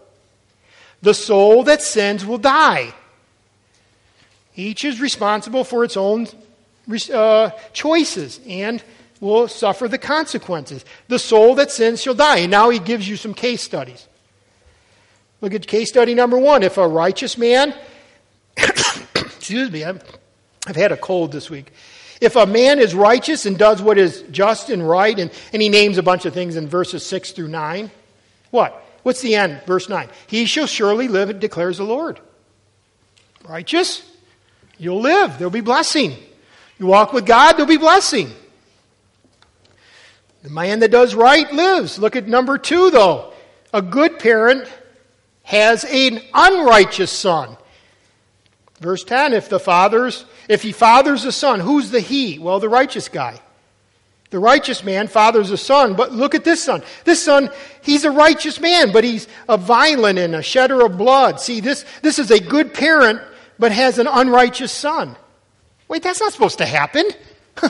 The 1.03 1.15
soul 1.15 1.65
that 1.65 1.83
sins 1.83 2.25
will 2.25 2.39
die. 2.39 2.95
Each 4.57 4.85
is 4.85 5.01
responsible 5.01 5.63
for 5.63 5.85
its 5.85 5.97
own 5.97 6.27
uh, 7.13 7.51
choices 7.73 8.41
and 8.49 8.83
will 9.21 9.47
suffer 9.47 9.87
the 9.89 9.99
consequences. 9.99 10.85
The 11.07 11.19
soul 11.19 11.55
that 11.57 11.71
sins 11.71 12.03
shall 12.03 12.15
die. 12.15 12.39
And 12.39 12.51
now 12.51 12.71
he 12.71 12.79
gives 12.79 13.09
you 13.09 13.17
some 13.17 13.35
case 13.35 13.63
studies. 13.63 14.07
Look 15.41 15.55
at 15.55 15.67
case 15.67 15.89
study 15.89 16.15
number 16.15 16.37
one. 16.37 16.63
If 16.65 16.79
a 16.79 16.89
righteous 16.89 17.39
man, 17.39 17.73
excuse 18.57 19.71
me, 19.71 19.85
I've, 19.85 20.03
I've 20.67 20.77
had 20.77 20.91
a 20.91 20.97
cold 20.97 21.31
this 21.31 21.49
week. 21.49 21.73
If 22.21 22.37
a 22.37 22.47
man 22.47 22.79
is 22.81 22.95
righteous 22.95 23.47
and 23.47 23.57
does 23.57 23.81
what 23.81 23.97
is 23.97 24.23
just 24.31 24.71
and 24.71 24.87
right, 24.87 25.17
and, 25.19 25.31
and 25.53 25.63
he 25.63 25.69
names 25.69 25.99
a 25.99 26.03
bunch 26.03 26.25
of 26.25 26.35
things 26.35 26.57
in 26.57 26.69
verses 26.69 27.07
6 27.07 27.33
through 27.33 27.49
9, 27.49 27.91
what? 28.51 28.85
What's 29.05 29.21
the 29.21 29.37
end? 29.37 29.63
Verse 29.67 29.89
9. 29.89 30.09
He 30.27 30.45
shall 30.45 30.67
surely 30.67 31.07
live, 31.07 31.39
declares 31.39 31.79
the 31.79 31.85
Lord. 31.85 32.21
Righteous? 33.49 34.03
You'll 34.79 35.01
live. 35.01 35.39
There'll 35.39 35.51
be 35.51 35.61
blessing. 35.61 36.17
You 36.79 36.87
walk 36.87 37.13
with 37.13 37.27
God, 37.27 37.53
there'll 37.53 37.67
be 37.67 37.77
blessing. 37.77 38.31
The 40.43 40.51
man 40.51 40.81
that 40.81 40.91
does 40.91 41.15
right 41.15 41.53
lives. 41.53 41.99
Look 41.99 42.17
at 42.17 42.29
number 42.29 42.59
two, 42.59 42.91
though. 42.91 43.33
A 43.73 43.83
good 43.83 44.19
parent 44.19 44.69
has 45.43 45.85
an 45.85 46.21
unrighteous 46.33 47.11
son. 47.11 47.57
Verse 48.81 49.03
10 49.05 49.33
If 49.33 49.49
the 49.49 49.59
father's 49.59 50.25
if 50.49 50.63
he 50.63 50.73
fathers 50.73 51.25
a 51.25 51.33
son, 51.33 51.61
who's 51.61 51.91
the 51.91 52.01
he? 52.01 52.39
Well, 52.39 52.59
the 52.59 52.69
righteous 52.69 53.09
guy. 53.09 53.41
The 54.31 54.39
righteous 54.39 54.85
man 54.85 55.09
fathers 55.09 55.51
a 55.51 55.57
son, 55.57 55.95
but 55.95 56.13
look 56.13 56.35
at 56.35 56.45
this 56.45 56.63
son. 56.63 56.83
This 57.05 57.23
son, 57.23 57.51
he's 57.83 58.05
a 58.05 58.11
righteous 58.11 58.61
man, 58.61 58.93
but 58.93 59.05
he's 59.05 59.27
a 59.49 59.57
violent 59.57 60.19
and 60.19 60.35
a 60.35 60.43
shedder 60.43 60.85
of 60.85 60.99
blood. 60.99 61.41
See, 61.41 61.61
this, 61.61 61.85
this 62.03 62.19
is 62.19 62.31
a 62.31 62.39
good 62.39 62.75
parent, 62.75 63.23
but 63.59 63.73
has 63.73 63.99
an 63.99 64.07
unrighteous 64.07 64.73
son. 64.73 65.17
Wait, 65.89 66.03
that's 66.03 66.21
not 66.21 66.33
supposed 66.33 66.59
to 66.59 66.67
happen. 66.67 67.09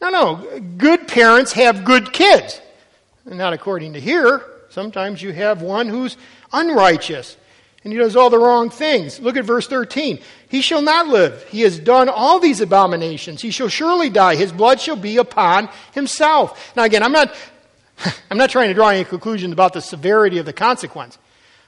no, 0.00 0.08
no. 0.08 0.60
Good 0.78 1.06
parents 1.06 1.52
have 1.52 1.84
good 1.84 2.12
kids. 2.14 2.60
Not 3.26 3.52
according 3.52 3.92
to 3.92 4.00
here. 4.00 4.42
Sometimes 4.70 5.22
you 5.22 5.32
have 5.32 5.60
one 5.60 5.88
who's 5.88 6.16
unrighteous 6.52 7.36
and 7.86 7.92
he 7.92 8.00
does 8.00 8.16
all 8.16 8.30
the 8.30 8.38
wrong 8.38 8.68
things. 8.68 9.20
Look 9.20 9.36
at 9.36 9.44
verse 9.44 9.68
13. 9.68 10.18
He 10.48 10.60
shall 10.60 10.82
not 10.82 11.06
live. 11.06 11.44
He 11.44 11.60
has 11.60 11.78
done 11.78 12.08
all 12.08 12.40
these 12.40 12.60
abominations. 12.60 13.40
He 13.40 13.52
shall 13.52 13.68
surely 13.68 14.10
die. 14.10 14.34
His 14.34 14.50
blood 14.50 14.80
shall 14.80 14.96
be 14.96 15.18
upon 15.18 15.68
himself. 15.94 16.74
Now 16.74 16.82
again, 16.82 17.04
I'm 17.04 17.12
not, 17.12 17.32
I'm 18.30 18.38
not 18.38 18.50
trying 18.50 18.70
to 18.70 18.74
draw 18.74 18.88
any 18.88 19.04
conclusions 19.04 19.52
about 19.52 19.72
the 19.72 19.80
severity 19.80 20.38
of 20.38 20.46
the 20.46 20.52
consequence. 20.52 21.16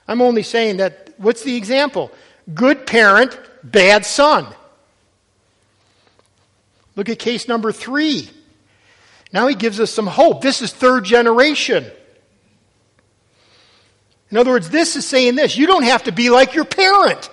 I'm 0.08 0.20
only 0.20 0.42
saying 0.42 0.78
that, 0.78 1.14
what's 1.18 1.44
the 1.44 1.54
example? 1.54 2.10
Good 2.52 2.84
parent, 2.84 3.38
bad 3.62 4.04
son. 4.04 4.48
Look 6.96 7.08
at 7.08 7.20
case 7.20 7.46
number 7.46 7.70
three. 7.70 8.28
Now 9.32 9.46
he 9.46 9.54
gives 9.54 9.78
us 9.78 9.92
some 9.92 10.08
hope. 10.08 10.42
This 10.42 10.62
is 10.62 10.72
third 10.72 11.04
generation. 11.04 11.88
In 14.30 14.36
other 14.36 14.50
words, 14.50 14.70
this 14.70 14.96
is 14.96 15.06
saying 15.06 15.36
this 15.36 15.56
you 15.56 15.66
don't 15.66 15.84
have 15.84 16.04
to 16.04 16.12
be 16.12 16.30
like 16.30 16.54
your 16.54 16.64
parent. 16.64 17.30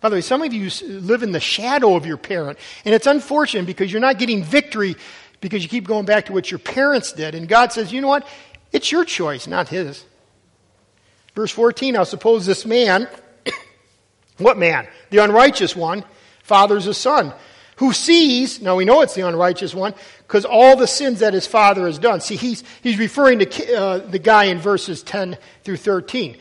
By 0.00 0.10
the 0.10 0.16
way, 0.16 0.20
some 0.20 0.42
of 0.42 0.52
you 0.52 0.70
live 0.86 1.22
in 1.22 1.32
the 1.32 1.40
shadow 1.40 1.96
of 1.96 2.04
your 2.04 2.18
parent, 2.18 2.58
and 2.84 2.94
it's 2.94 3.06
unfortunate 3.06 3.64
because 3.66 3.90
you're 3.90 4.02
not 4.02 4.18
getting 4.18 4.44
victory 4.44 4.96
because 5.40 5.62
you 5.62 5.68
keep 5.68 5.86
going 5.86 6.04
back 6.04 6.26
to 6.26 6.32
what 6.32 6.50
your 6.50 6.58
parents 6.58 7.12
did. 7.12 7.34
And 7.34 7.48
God 7.48 7.72
says, 7.72 7.92
you 7.92 8.00
know 8.00 8.08
what? 8.08 8.26
It's 8.70 8.92
your 8.92 9.04
choice, 9.04 9.46
not 9.46 9.68
his. 9.68 10.04
Verse 11.34 11.50
14, 11.50 11.94
now 11.94 12.04
suppose 12.04 12.44
this 12.44 12.66
man, 12.66 13.08
what 14.38 14.58
man? 14.58 14.86
The 15.10 15.18
unrighteous 15.18 15.74
one, 15.74 16.04
fathers 16.42 16.86
a 16.86 16.94
son 16.94 17.32
who 17.76 17.92
sees, 17.92 18.60
now 18.60 18.76
we 18.76 18.84
know 18.84 19.00
it's 19.00 19.14
the 19.14 19.26
unrighteous 19.26 19.74
one, 19.74 19.94
because 20.26 20.44
all 20.44 20.76
the 20.76 20.86
sins 20.86 21.20
that 21.20 21.34
his 21.34 21.46
father 21.46 21.86
has 21.86 21.98
done. 21.98 22.20
See, 22.20 22.36
he's, 22.36 22.64
he's 22.82 22.98
referring 22.98 23.40
to 23.40 23.74
uh, 23.74 23.98
the 23.98 24.18
guy 24.18 24.44
in 24.44 24.58
verses 24.58 25.02
10 25.02 25.36
through 25.62 25.76
13. 25.76 26.36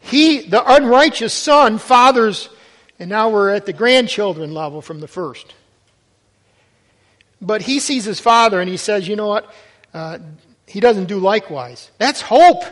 He, 0.00 0.40
the 0.40 0.62
unrighteous 0.64 1.32
son, 1.32 1.78
fathers, 1.78 2.48
and 2.98 3.08
now 3.08 3.30
we're 3.30 3.50
at 3.50 3.66
the 3.66 3.72
grandchildren 3.72 4.52
level 4.54 4.82
from 4.82 5.00
the 5.00 5.08
first. 5.08 5.54
But 7.40 7.62
he 7.62 7.78
sees 7.78 8.04
his 8.04 8.20
father 8.20 8.60
and 8.60 8.68
he 8.68 8.76
says, 8.76 9.06
you 9.06 9.16
know 9.16 9.28
what? 9.28 9.52
Uh, 9.94 10.18
he 10.66 10.80
doesn't 10.80 11.06
do 11.06 11.18
likewise. 11.18 11.90
That's 11.98 12.20
hope. 12.20 12.62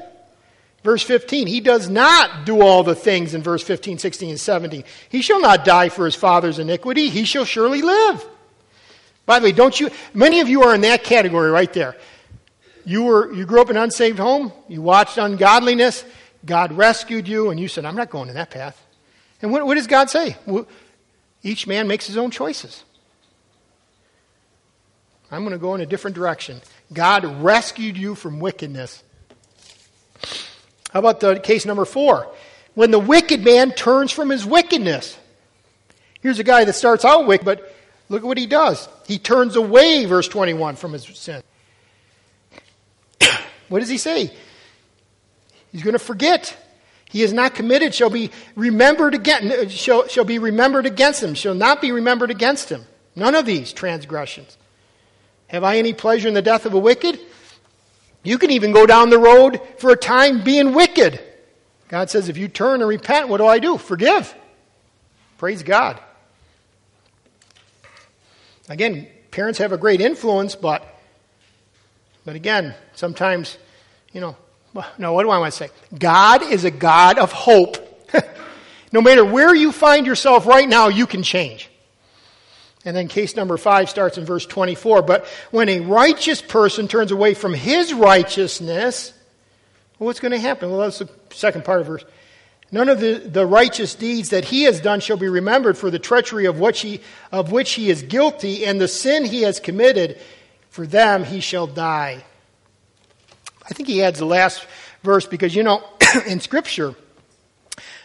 Verse 0.82 1.02
15, 1.02 1.48
he 1.48 1.60
does 1.60 1.88
not 1.88 2.46
do 2.46 2.60
all 2.60 2.84
the 2.84 2.94
things 2.94 3.34
in 3.34 3.42
verse 3.42 3.62
15, 3.62 3.98
16, 3.98 4.30
and 4.30 4.40
17. 4.40 4.84
He 5.08 5.20
shall 5.20 5.40
not 5.40 5.64
die 5.64 5.88
for 5.88 6.04
his 6.04 6.14
father's 6.14 6.60
iniquity. 6.60 7.08
He 7.08 7.24
shall 7.24 7.44
surely 7.44 7.82
live. 7.82 8.24
By 9.26 9.40
the 9.40 9.44
way, 9.44 9.52
don't 9.52 9.78
you, 9.78 9.90
many 10.14 10.40
of 10.40 10.48
you 10.48 10.62
are 10.62 10.74
in 10.74 10.80
that 10.82 11.04
category 11.04 11.50
right 11.50 11.72
there. 11.72 11.96
You 12.84 13.02
were, 13.02 13.32
you 13.34 13.44
grew 13.44 13.60
up 13.60 13.68
in 13.68 13.76
an 13.76 13.82
unsaved 13.82 14.18
home. 14.18 14.52
You 14.68 14.80
watched 14.80 15.18
ungodliness. 15.18 16.04
God 16.44 16.72
rescued 16.72 17.26
you 17.26 17.50
and 17.50 17.58
you 17.58 17.66
said, 17.66 17.84
I'm 17.84 17.96
not 17.96 18.08
going 18.08 18.28
in 18.28 18.36
that 18.36 18.50
path. 18.50 18.80
And 19.42 19.50
what, 19.50 19.66
what 19.66 19.74
does 19.74 19.88
God 19.88 20.08
say? 20.08 20.36
Well, 20.46 20.66
each 21.42 21.66
man 21.66 21.88
makes 21.88 22.06
his 22.06 22.16
own 22.16 22.30
choices. 22.30 22.84
I'm 25.30 25.40
going 25.40 25.52
to 25.52 25.58
go 25.58 25.74
in 25.74 25.80
a 25.80 25.86
different 25.86 26.14
direction. 26.14 26.60
God 26.92 27.24
rescued 27.42 27.96
you 27.96 28.14
from 28.14 28.38
wickedness. 28.38 29.02
How 30.92 31.00
about 31.00 31.18
the 31.18 31.40
case 31.40 31.66
number 31.66 31.84
four? 31.84 32.32
When 32.74 32.92
the 32.92 32.98
wicked 33.00 33.44
man 33.44 33.72
turns 33.72 34.12
from 34.12 34.30
his 34.30 34.46
wickedness. 34.46 35.18
Here's 36.20 36.38
a 36.38 36.44
guy 36.44 36.64
that 36.64 36.74
starts 36.74 37.04
out 37.04 37.26
wicked, 37.26 37.44
but 37.44 37.74
look 38.08 38.22
at 38.22 38.26
what 38.26 38.38
he 38.38 38.46
does. 38.46 38.88
He 39.06 39.18
turns 39.18 39.56
away, 39.56 40.04
verse 40.04 40.28
21, 40.28 40.76
from 40.76 40.92
his 40.92 41.04
sin. 41.04 41.42
what 43.68 43.80
does 43.80 43.88
he 43.88 43.98
say? 43.98 44.32
He's 45.72 45.82
going 45.82 45.94
to 45.94 45.98
forget. 45.98 46.56
He 47.10 47.22
is 47.22 47.32
not 47.32 47.54
committed 47.54 47.94
shall 47.94 48.10
be 48.10 48.30
remembered 48.56 49.14
again 49.14 49.68
shall, 49.68 50.08
shall 50.08 50.24
be 50.24 50.38
remembered 50.38 50.86
against 50.86 51.22
him, 51.22 51.34
shall 51.34 51.54
not 51.54 51.80
be 51.80 51.92
remembered 51.92 52.30
against 52.30 52.68
him. 52.68 52.84
None 53.14 53.34
of 53.34 53.46
these 53.46 53.72
transgressions. 53.72 54.58
Have 55.48 55.64
I 55.64 55.78
any 55.78 55.92
pleasure 55.92 56.28
in 56.28 56.34
the 56.34 56.42
death 56.42 56.66
of 56.66 56.74
a 56.74 56.78
wicked? 56.78 57.18
You 58.22 58.38
can 58.38 58.50
even 58.50 58.72
go 58.72 58.86
down 58.86 59.10
the 59.10 59.18
road 59.18 59.60
for 59.78 59.90
a 59.90 59.96
time 59.96 60.42
being 60.42 60.74
wicked. 60.74 61.20
God 61.88 62.10
says, 62.10 62.28
if 62.28 62.36
you 62.36 62.48
turn 62.48 62.80
and 62.80 62.88
repent, 62.88 63.28
what 63.28 63.38
do 63.38 63.46
I 63.46 63.60
do? 63.60 63.78
Forgive. 63.78 64.34
Praise 65.38 65.62
God. 65.62 66.00
Again, 68.68 69.08
parents 69.30 69.58
have 69.58 69.72
a 69.72 69.78
great 69.78 70.00
influence, 70.00 70.54
but 70.54 70.84
but 72.24 72.34
again, 72.34 72.74
sometimes, 72.94 73.56
you 74.12 74.20
know, 74.20 74.36
no, 74.98 75.12
what 75.12 75.22
do 75.22 75.30
I 75.30 75.38
want 75.38 75.52
to 75.52 75.56
say? 75.56 75.70
God 75.96 76.42
is 76.42 76.64
a 76.64 76.70
God 76.70 77.18
of 77.18 77.32
hope. 77.32 78.12
no 78.92 79.00
matter 79.00 79.24
where 79.24 79.54
you 79.54 79.72
find 79.72 80.06
yourself 80.06 80.44
right 80.44 80.68
now, 80.68 80.88
you 80.88 81.06
can 81.06 81.22
change. 81.22 81.70
And 82.84 82.96
then 82.96 83.08
case 83.08 83.36
number 83.36 83.56
five 83.56 83.88
starts 83.88 84.18
in 84.18 84.24
verse 84.24 84.44
24. 84.44 85.02
But 85.02 85.26
when 85.50 85.68
a 85.68 85.80
righteous 85.80 86.42
person 86.42 86.88
turns 86.88 87.10
away 87.10 87.34
from 87.34 87.54
his 87.54 87.94
righteousness, 87.94 89.12
well, 89.98 90.06
what's 90.06 90.20
going 90.20 90.32
to 90.32 90.38
happen? 90.38 90.70
Well, 90.70 90.80
that's 90.80 90.98
the 90.98 91.08
second 91.30 91.64
part 91.64 91.80
of 91.80 91.86
verse. 91.86 92.04
None 92.72 92.88
of 92.88 92.98
the, 92.98 93.18
the 93.18 93.46
righteous 93.46 93.94
deeds 93.94 94.30
that 94.30 94.46
he 94.46 94.64
has 94.64 94.80
done 94.80 95.00
shall 95.00 95.16
be 95.16 95.28
remembered 95.28 95.78
for 95.78 95.90
the 95.90 95.98
treachery 95.98 96.46
of 96.46 96.58
which, 96.58 96.80
he, 96.80 97.00
of 97.30 97.52
which 97.52 97.72
he 97.72 97.90
is 97.90 98.02
guilty, 98.02 98.66
and 98.66 98.80
the 98.80 98.88
sin 98.88 99.24
he 99.24 99.42
has 99.42 99.60
committed, 99.60 100.20
for 100.68 100.86
them 100.86 101.24
he 101.24 101.40
shall 101.40 101.66
die. 101.66 102.24
I 103.64 103.74
think 103.74 103.88
he 103.88 104.02
adds 104.02 104.18
the 104.18 104.26
last 104.26 104.66
verse 105.02 105.26
because, 105.26 105.54
you 105.54 105.62
know, 105.62 105.84
in 106.26 106.40
Scripture, 106.40 106.94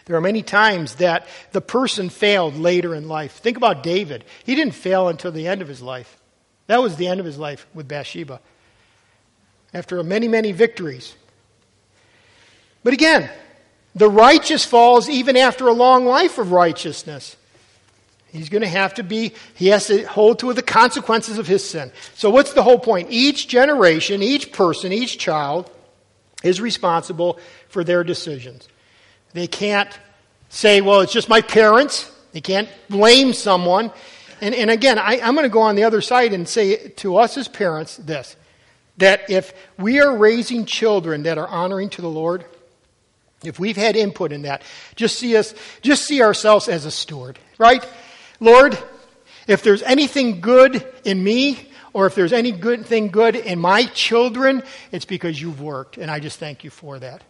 there 0.04 0.16
are 0.16 0.20
many 0.20 0.42
times 0.42 0.96
that 0.96 1.26
the 1.52 1.60
person 1.60 2.08
failed 2.08 2.56
later 2.56 2.94
in 2.94 3.08
life. 3.08 3.32
Think 3.32 3.56
about 3.56 3.82
David. 3.82 4.24
He 4.44 4.54
didn't 4.54 4.74
fail 4.74 5.08
until 5.08 5.32
the 5.32 5.46
end 5.46 5.62
of 5.62 5.68
his 5.68 5.82
life. 5.82 6.18
That 6.66 6.82
was 6.82 6.96
the 6.96 7.08
end 7.08 7.20
of 7.20 7.26
his 7.26 7.38
life 7.38 7.66
with 7.74 7.88
Bathsheba. 7.88 8.40
After 9.74 10.02
many, 10.02 10.28
many 10.28 10.52
victories. 10.52 11.14
But 12.84 12.92
again, 12.92 13.30
the 13.94 14.08
righteous 14.08 14.64
falls 14.64 15.08
even 15.08 15.36
after 15.36 15.68
a 15.68 15.72
long 15.72 16.06
life 16.06 16.38
of 16.38 16.52
righteousness. 16.52 17.36
He's 18.32 18.48
going 18.48 18.62
to 18.62 18.68
have 18.68 18.94
to 18.94 19.02
be, 19.02 19.34
he 19.54 19.68
has 19.68 19.88
to 19.88 20.04
hold 20.04 20.38
to 20.38 20.54
the 20.54 20.62
consequences 20.62 21.36
of 21.36 21.46
his 21.46 21.68
sin. 21.68 21.92
So, 22.14 22.30
what's 22.30 22.54
the 22.54 22.62
whole 22.62 22.78
point? 22.78 23.08
Each 23.10 23.46
generation, 23.46 24.22
each 24.22 24.52
person, 24.52 24.90
each 24.90 25.18
child 25.18 25.70
is 26.42 26.58
responsible 26.60 27.38
for 27.68 27.84
their 27.84 28.02
decisions. 28.02 28.68
They 29.34 29.46
can't 29.46 29.90
say, 30.48 30.80
well, 30.80 31.02
it's 31.02 31.12
just 31.12 31.28
my 31.28 31.42
parents. 31.42 32.10
They 32.32 32.40
can't 32.40 32.70
blame 32.88 33.34
someone. 33.34 33.92
And, 34.40 34.54
and 34.54 34.70
again, 34.70 34.98
I, 34.98 35.20
I'm 35.20 35.34
going 35.34 35.44
to 35.44 35.50
go 35.50 35.60
on 35.60 35.76
the 35.76 35.84
other 35.84 36.00
side 36.00 36.32
and 36.32 36.48
say 36.48 36.88
to 36.88 37.16
us 37.18 37.36
as 37.36 37.48
parents 37.48 37.96
this 37.96 38.36
that 38.98 39.30
if 39.30 39.54
we 39.78 40.00
are 40.00 40.14
raising 40.14 40.66
children 40.66 41.22
that 41.22 41.38
are 41.38 41.48
honoring 41.48 41.88
to 41.90 42.02
the 42.02 42.08
Lord, 42.08 42.44
if 43.44 43.58
we've 43.58 43.76
had 43.76 43.96
input 43.96 44.32
in 44.32 44.42
that, 44.42 44.62
just 44.96 45.18
see 45.18 45.36
us, 45.36 45.54
just 45.80 46.04
see 46.04 46.22
ourselves 46.22 46.68
as 46.68 46.84
a 46.84 46.90
steward, 46.90 47.38
right? 47.58 47.86
Lord, 48.40 48.78
if 49.46 49.62
there's 49.62 49.82
anything 49.82 50.40
good 50.40 50.86
in 51.04 51.22
me, 51.22 51.68
or 51.92 52.06
if 52.06 52.14
there's 52.14 52.32
any 52.32 52.52
good 52.52 52.86
thing 52.86 53.08
good 53.08 53.36
in 53.36 53.58
my 53.58 53.84
children, 53.86 54.62
it's 54.90 55.04
because 55.04 55.40
you've 55.40 55.60
worked, 55.60 55.98
and 55.98 56.10
I 56.10 56.20
just 56.20 56.38
thank 56.38 56.64
you 56.64 56.70
for 56.70 56.98
that. 56.98 57.22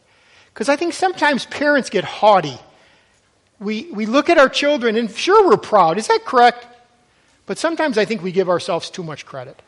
Because 0.53 0.69
I 0.69 0.77
think 0.77 0.93
sometimes 0.93 1.47
parents 1.47 1.91
get 1.91 2.05
haughty. 2.05 2.59
We, 3.59 3.91
we 3.93 4.07
look 4.07 4.29
at 4.29 4.39
our 4.39 4.49
children, 4.49 4.97
and 4.97 5.11
sure, 5.11 5.49
we're 5.49 5.57
proud. 5.57 5.99
Is 5.99 6.09
that 6.09 6.25
correct? 6.25 6.67
But 7.47 7.59
sometimes 7.59 7.99
I 7.99 8.05
think 8.05 8.23
we 8.23 8.33
give 8.33 8.49
ourselves 8.49 8.91
too 8.91 9.03
much 9.03 9.27
credit. 9.27 9.61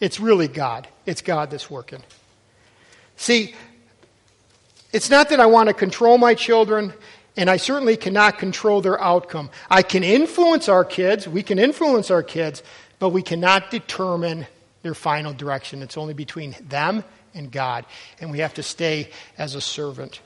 It's 0.00 0.18
really 0.18 0.48
God. 0.48 0.88
It's 1.06 1.22
God 1.22 1.50
that's 1.50 1.70
working. 1.70 2.02
See, 3.16 3.54
it's 4.92 5.10
not 5.10 5.30
that 5.30 5.40
I 5.40 5.46
want 5.46 5.68
to 5.68 5.74
control 5.74 6.18
my 6.18 6.34
children, 6.34 6.92
and 7.36 7.48
I 7.48 7.56
certainly 7.56 7.96
cannot 7.96 8.38
control 8.38 8.80
their 8.80 9.00
outcome. 9.00 9.50
I 9.70 9.82
can 9.82 10.04
influence 10.04 10.68
our 10.68 10.84
kids, 10.84 11.26
we 11.26 11.42
can 11.42 11.58
influence 11.58 12.10
our 12.10 12.22
kids, 12.22 12.62
but 12.98 13.08
we 13.08 13.22
cannot 13.22 13.70
determine 13.70 14.46
their 14.82 14.94
final 14.94 15.32
direction. 15.32 15.82
It's 15.82 15.96
only 15.96 16.14
between 16.14 16.54
them 16.68 17.04
and 17.34 17.50
God. 17.50 17.86
And 18.20 18.30
we 18.30 18.40
have 18.40 18.54
to 18.54 18.62
stay 18.62 19.10
as 19.38 19.54
a 19.54 19.60
servant. 19.60 20.20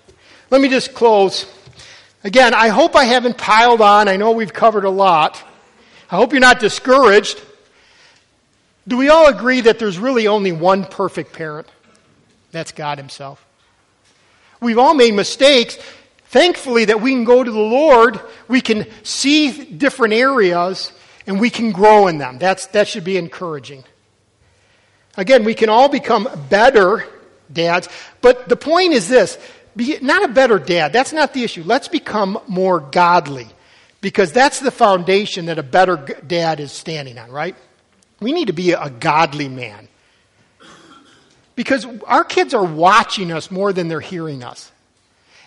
Let 0.51 0.61
me 0.61 0.69
just 0.69 0.95
close. 0.95 1.47
Again, 2.25 2.55
I 2.55 2.69
hope 2.69 2.97
I 2.97 3.05
haven't 3.05 3.39
piled 3.39 3.81
on. 3.81 4.09
I 4.09 4.17
know 4.17 4.33
we've 4.33 4.53
covered 4.53 4.85
a 4.85 4.91
lot. 4.91 5.43
I 6.11 6.17
hope 6.17 6.33
you're 6.33 6.41
not 6.41 6.61
discouraged. 6.61 7.41
Do 8.89 8.97
we 8.97 9.09
all 9.09 9.29
agree 9.29 9.63
that 9.63 9.79
there's 9.79 9.99
really 9.99 10.27
only 10.27 10.53
one 10.53 10.85
perfect 10.85 11.33
parent? 11.33 11.69
That's 12.53 12.73
God 12.73 12.99
Himself. 12.99 13.46
We've 14.61 14.79
all 14.79 14.95
made 14.95 15.15
mistakes. 15.15 15.79
Thankfully, 16.27 16.87
that 16.87 17.01
we 17.01 17.13
can 17.13 17.25
go 17.25 17.43
to 17.43 17.51
the 17.51 17.59
Lord, 17.59 18.21
we 18.49 18.61
can 18.61 18.87
see 19.05 19.65
different 19.65 20.15
areas, 20.15 20.93
and 21.27 21.41
we 21.41 21.51
can 21.51 21.73
grow 21.73 22.09
in 22.09 22.19
them. 22.19 22.39
That's, 22.39 22.67
that 22.69 22.89
should 22.89 23.05
be 23.05 23.17
encouraging. 23.17 23.85
Again, 25.17 25.45
we 25.45 25.55
can 25.55 25.69
all 25.69 25.89
become 25.89 26.29
better 26.49 27.07
dads, 27.53 27.89
but 28.21 28.49
the 28.49 28.57
point 28.57 28.93
is 28.93 29.09
this 29.09 29.39
be 29.77 29.99
not 30.01 30.25
a 30.25 30.29
better 30.29 30.59
dad. 30.59 30.93
That's 30.93 31.13
not 31.13 31.35
the 31.35 31.45
issue. 31.45 31.63
Let's 31.65 31.89
become 31.89 32.39
more 32.49 32.81
godly 32.81 33.47
because 34.01 34.33
that's 34.33 34.61
the 34.61 34.71
foundation 34.71 35.47
that 35.47 35.59
a 35.59 35.63
better 35.63 35.97
dad 36.27 36.61
is 36.61 36.73
standing 36.73 37.19
on, 37.19 37.31
right? 37.31 37.55
We 38.21 38.33
need 38.33 38.47
to 38.47 38.55
be 38.55 38.73
a 38.73 38.89
godly 38.89 39.49
man. 39.49 39.89
Because 41.57 41.87
our 42.07 42.23
kids 42.23 42.55
are 42.55 42.65
watching 42.65 43.33
us 43.33 43.51
more 43.51 43.73
than 43.73 43.89
they're 43.89 44.01
hearing 44.01 44.45
us. 44.45 44.71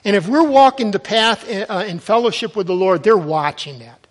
And 0.03 0.15
if 0.15 0.27
we're 0.27 0.47
walking 0.47 0.91
the 0.91 0.99
path 0.99 1.47
in, 1.47 1.65
uh, 1.69 1.85
in 1.87 1.99
fellowship 1.99 2.55
with 2.55 2.67
the 2.67 2.73
Lord, 2.73 3.03
they're 3.03 3.17
watching 3.17 3.79
that. 3.79 4.07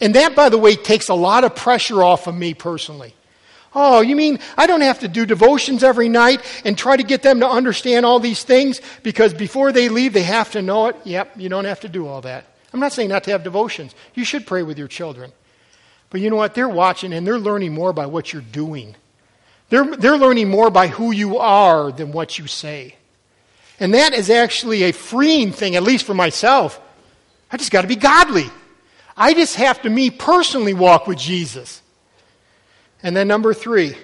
And 0.00 0.14
that, 0.14 0.34
by 0.34 0.48
the 0.48 0.58
way, 0.58 0.76
takes 0.76 1.08
a 1.08 1.14
lot 1.14 1.44
of 1.44 1.54
pressure 1.54 2.02
off 2.02 2.26
of 2.26 2.34
me 2.34 2.54
personally. 2.54 3.14
Oh, 3.74 4.02
you 4.02 4.14
mean 4.14 4.38
I 4.56 4.66
don't 4.66 4.82
have 4.82 5.00
to 5.00 5.08
do 5.08 5.26
devotions 5.26 5.82
every 5.82 6.08
night 6.08 6.40
and 6.64 6.78
try 6.78 6.96
to 6.96 7.02
get 7.02 7.22
them 7.22 7.40
to 7.40 7.48
understand 7.48 8.06
all 8.06 8.20
these 8.20 8.44
things 8.44 8.80
because 9.02 9.34
before 9.34 9.72
they 9.72 9.88
leave 9.88 10.12
they 10.12 10.22
have 10.22 10.52
to 10.52 10.62
know 10.62 10.88
it? 10.88 10.96
Yep, 11.04 11.32
you 11.36 11.48
don't 11.48 11.64
have 11.64 11.80
to 11.80 11.88
do 11.88 12.06
all 12.06 12.20
that. 12.20 12.44
I'm 12.72 12.80
not 12.80 12.92
saying 12.92 13.08
not 13.08 13.24
to 13.24 13.30
have 13.32 13.42
devotions. 13.42 13.94
You 14.14 14.24
should 14.24 14.46
pray 14.46 14.62
with 14.62 14.78
your 14.78 14.88
children. 14.88 15.32
But 16.10 16.20
you 16.20 16.30
know 16.30 16.36
what? 16.36 16.54
They're 16.54 16.68
watching 16.68 17.12
and 17.12 17.26
they're 17.26 17.38
learning 17.38 17.72
more 17.72 17.92
by 17.92 18.06
what 18.06 18.32
you're 18.32 18.42
doing. 18.42 18.94
They're, 19.74 19.96
they're 19.96 20.16
learning 20.16 20.50
more 20.50 20.70
by 20.70 20.86
who 20.86 21.10
you 21.10 21.38
are 21.38 21.90
than 21.90 22.12
what 22.12 22.38
you 22.38 22.46
say. 22.46 22.94
And 23.80 23.92
that 23.92 24.14
is 24.14 24.30
actually 24.30 24.84
a 24.84 24.92
freeing 24.92 25.50
thing, 25.50 25.74
at 25.74 25.82
least 25.82 26.06
for 26.06 26.14
myself. 26.14 26.80
I 27.50 27.56
just 27.56 27.72
got 27.72 27.82
to 27.82 27.88
be 27.88 27.96
godly. 27.96 28.48
I 29.16 29.34
just 29.34 29.56
have 29.56 29.82
to, 29.82 29.90
me 29.90 30.10
personally, 30.10 30.74
walk 30.74 31.08
with 31.08 31.18
Jesus. 31.18 31.82
And 33.02 33.16
then 33.16 33.26
number 33.26 33.52
three, 33.52 33.96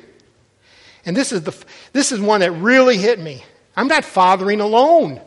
and 1.06 1.16
this 1.16 1.30
is, 1.30 1.44
the, 1.44 1.56
this 1.92 2.10
is 2.10 2.18
one 2.18 2.40
that 2.40 2.50
really 2.50 2.96
hit 2.96 3.20
me. 3.20 3.44
I'm 3.76 3.86
not 3.86 4.04
fathering 4.04 4.60
alone. 4.60 5.20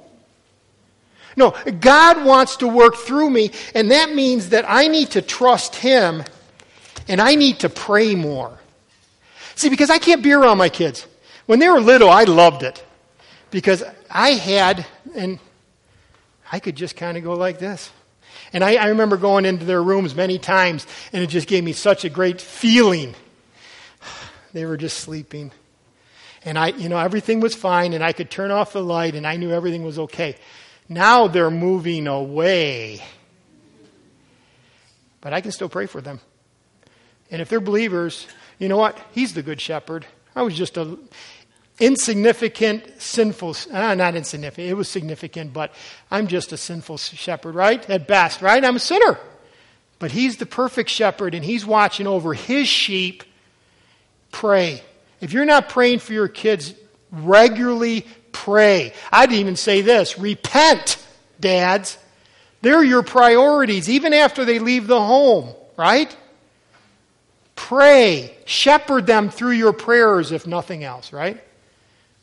No, 1.38 1.52
God 1.80 2.26
wants 2.26 2.58
to 2.58 2.68
work 2.68 2.98
through 2.98 3.30
me, 3.30 3.52
and 3.74 3.92
that 3.92 4.14
means 4.14 4.50
that 4.50 4.66
I 4.68 4.90
need 4.90 5.12
to 5.12 5.22
trust 5.22 5.78
Him 5.78 6.22
and 7.08 7.22
I 7.22 7.36
need 7.36 7.60
to 7.60 7.70
pray 7.70 8.14
more. 8.14 8.60
See, 9.56 9.70
because 9.70 9.90
I 9.90 9.98
can't 9.98 10.24
be 10.24 10.34
around 10.34 10.58
my 10.58 10.70
kids. 10.70 11.06
When 11.46 11.60
they 11.60 11.70
were 11.70 11.80
little, 11.80 12.10
I 12.10 12.24
loved 12.24 12.64
it 12.64 12.84
because 13.52 13.84
I 14.10 14.30
had, 14.30 14.86
and 15.16 15.40
I 16.52 16.60
could 16.60 16.76
just 16.76 16.96
kind 16.96 17.18
of 17.18 17.24
go 17.24 17.34
like 17.34 17.60
this. 17.60 17.92
And 18.52 18.64
I, 18.64 18.76
I, 18.76 18.88
remember 18.88 19.18
going 19.18 19.46
into 19.46 19.66
their 19.66 19.82
rooms 19.82 20.16
many 20.16 20.38
times, 20.40 20.88
and 21.12 21.24
it 21.24 21.28
just 21.28 21.48
gave 21.48 21.64
me 21.64 21.74
such 21.74 22.06
a 22.06 22.10
great 22.10 22.42
feeling. 22.42 23.16
They 24.54 24.66
were 24.66 24.78
just 24.78 25.00
sleeping. 25.00 25.52
And 26.46 26.60
I, 26.60 26.68
you 26.68 26.88
know, 26.88 27.00
everything 27.00 27.40
was 27.40 27.56
fine, 27.56 27.94
and 27.94 28.04
I 28.04 28.14
could 28.14 28.30
turn 28.30 28.52
off 28.52 28.74
the 28.74 28.84
light, 28.84 29.16
and 29.16 29.26
I 29.26 29.36
knew 29.36 29.50
everything 29.50 29.84
was 29.84 29.98
okay. 29.98 30.36
Now 30.88 31.28
they're 31.28 31.50
moving 31.50 32.06
away. 32.06 33.02
But 35.22 35.34
I 35.34 35.42
can 35.42 35.52
still 35.52 35.70
pray 35.70 35.88
for 35.88 36.02
them. 36.02 36.20
And 37.32 37.42
if 37.42 37.50
they're 37.50 37.60
believers, 37.60 38.28
you 38.64 38.70
know 38.70 38.78
what? 38.78 38.98
He's 39.12 39.34
the 39.34 39.44
good 39.44 39.60
shepherd. 39.60 40.06
I 40.36 40.42
was 40.42 40.56
just 40.56 40.78
a 40.78 40.98
insignificant, 41.80 43.02
sinful, 43.02 43.58
uh, 43.72 43.94
not 43.96 44.16
insignificant, 44.16 44.70
it 44.70 44.76
was 44.76 44.88
significant, 44.88 45.52
but 45.52 45.74
I'm 46.10 46.28
just 46.28 46.54
a 46.54 46.58
sinful 46.58 46.98
shepherd, 46.98 47.56
right? 47.56 47.88
At 47.90 48.08
best, 48.08 48.42
right? 48.42 48.64
I'm 48.64 48.78
a 48.78 48.80
sinner. 48.80 49.20
But 50.00 50.12
he's 50.12 50.38
the 50.38 50.46
perfect 50.46 50.90
shepherd 50.90 51.36
and 51.36 51.44
he's 51.44 51.66
watching 51.66 52.08
over 52.08 52.34
his 52.34 52.70
sheep. 52.70 53.24
Pray. 54.32 54.82
If 55.20 55.34
you're 55.34 55.46
not 55.46 55.68
praying 55.68 56.00
for 56.00 56.14
your 56.14 56.30
kids, 56.30 56.74
regularly 57.12 58.06
pray. 58.32 58.94
I'd 59.12 59.34
even 59.34 59.58
say 59.58 59.82
this 59.82 60.18
repent. 60.18 61.06
dads. 61.40 61.98
They're 62.62 62.84
your 62.84 63.04
priorities, 63.04 63.90
even 63.90 64.14
after 64.14 64.46
they 64.46 64.60
leave 64.60 64.88
the 64.88 65.02
home, 65.02 65.54
right? 65.76 66.16
Pray. 67.56 68.36
Shepherd 68.46 69.06
them 69.06 69.30
through 69.30 69.52
your 69.52 69.74
prayers, 69.74 70.32
if 70.32 70.48
nothing 70.48 70.84
else, 70.84 71.14
right? 71.14 71.42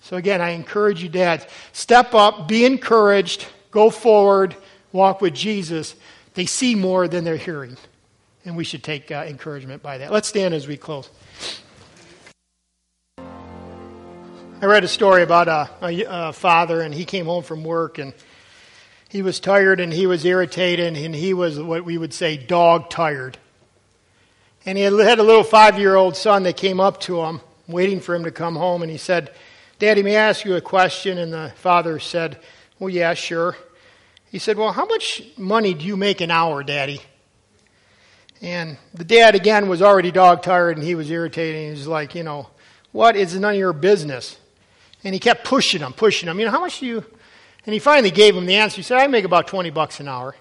So, 0.02 0.16
again, 0.16 0.40
I 0.40 0.50
encourage 0.50 1.02
you, 1.02 1.08
dads, 1.08 1.46
step 1.72 2.14
up, 2.14 2.48
be 2.48 2.64
encouraged, 2.64 3.46
go 3.70 3.90
forward, 3.90 4.56
walk 4.92 5.20
with 5.20 5.34
Jesus. 5.34 5.94
They 6.34 6.46
see 6.46 6.74
more 6.74 7.06
than 7.06 7.24
they're 7.24 7.36
hearing. 7.36 7.76
And 8.44 8.56
we 8.56 8.64
should 8.64 8.82
take 8.82 9.10
uh, 9.10 9.24
encouragement 9.26 9.82
by 9.82 9.98
that. 9.98 10.10
Let's 10.10 10.28
stand 10.28 10.54
as 10.54 10.66
we 10.66 10.76
close. 10.78 11.10
I 13.18 14.66
read 14.66 14.84
a 14.84 14.88
story 14.88 15.22
about 15.22 15.48
a, 15.48 15.70
a, 15.82 16.04
a, 16.08 16.32
father, 16.32 16.80
and 16.82 16.94
he 16.94 17.04
came 17.06 17.26
home 17.26 17.42
from 17.42 17.64
work, 17.64 17.98
and 17.98 18.12
he 19.08 19.22
was 19.22 19.40
tired, 19.40 19.80
and 19.80 19.92
he 19.92 20.06
was 20.06 20.24
irritated, 20.24 20.96
and 20.96 21.14
he 21.14 21.34
was 21.34 21.58
what 21.58 21.84
we 21.84 21.96
would 21.96 22.12
say 22.12 22.36
dog 22.36 22.90
tired. 22.90 23.38
And 24.66 24.76
he 24.76 24.84
had 24.84 25.18
a 25.18 25.22
little 25.22 25.44
five 25.44 25.78
year 25.78 25.96
old 25.96 26.16
son 26.16 26.42
that 26.42 26.56
came 26.56 26.80
up 26.80 27.00
to 27.02 27.22
him, 27.22 27.40
waiting 27.66 28.00
for 28.00 28.14
him 28.14 28.24
to 28.24 28.30
come 28.30 28.56
home, 28.56 28.82
and 28.82 28.90
he 28.90 28.98
said, 28.98 29.32
Daddy, 29.78 30.02
may 30.02 30.16
I 30.16 30.28
ask 30.28 30.44
you 30.44 30.56
a 30.56 30.60
question? 30.60 31.16
And 31.16 31.32
the 31.32 31.52
father 31.56 31.98
said, 31.98 32.38
Well, 32.78 32.90
yeah, 32.90 33.14
sure. 33.14 33.56
He 34.30 34.38
said, 34.38 34.58
Well, 34.58 34.72
how 34.72 34.84
much 34.84 35.22
money 35.38 35.72
do 35.72 35.86
you 35.86 35.96
make 35.96 36.20
an 36.20 36.30
hour, 36.30 36.62
Daddy? 36.62 37.00
And 38.42 38.76
the 38.92 39.04
dad, 39.04 39.34
again, 39.34 39.68
was 39.68 39.80
already 39.80 40.10
dog 40.10 40.42
tired, 40.42 40.76
and 40.76 40.86
he 40.86 40.94
was 40.94 41.10
irritated. 41.10 41.64
He 41.64 41.70
was 41.70 41.86
like, 41.86 42.14
You 42.14 42.22
know, 42.22 42.48
what 42.92 43.16
is 43.16 43.34
none 43.34 43.54
of 43.54 43.58
your 43.58 43.72
business? 43.72 44.38
And 45.02 45.14
he 45.14 45.20
kept 45.20 45.44
pushing 45.44 45.80
him, 45.80 45.94
pushing 45.94 46.28
him. 46.28 46.38
You 46.38 46.44
know, 46.44 46.50
how 46.50 46.60
much 46.60 46.80
do 46.80 46.86
you. 46.86 47.04
And 47.64 47.72
he 47.72 47.78
finally 47.78 48.10
gave 48.10 48.36
him 48.36 48.46
the 48.46 48.56
answer. 48.56 48.76
He 48.76 48.82
said, 48.82 48.98
I 48.98 49.06
make 49.06 49.24
about 49.24 49.46
20 49.46 49.70
bucks 49.70 50.00
an 50.00 50.08
hour. 50.08 50.36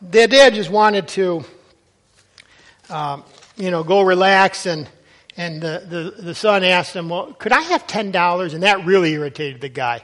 The 0.00 0.28
dad 0.28 0.54
just 0.54 0.70
wanted 0.70 1.08
to, 1.08 1.44
um, 2.90 3.24
you 3.56 3.70
know, 3.70 3.82
go 3.82 4.02
relax. 4.02 4.66
And, 4.66 4.88
and 5.36 5.60
the, 5.60 6.12
the, 6.16 6.22
the 6.22 6.34
son 6.34 6.64
asked 6.64 6.94
him, 6.94 7.08
Well, 7.08 7.32
could 7.34 7.52
I 7.52 7.60
have 7.62 7.86
$10? 7.86 8.54
And 8.54 8.62
that 8.62 8.84
really 8.84 9.12
irritated 9.12 9.60
the 9.60 9.68
guy. 9.68 10.02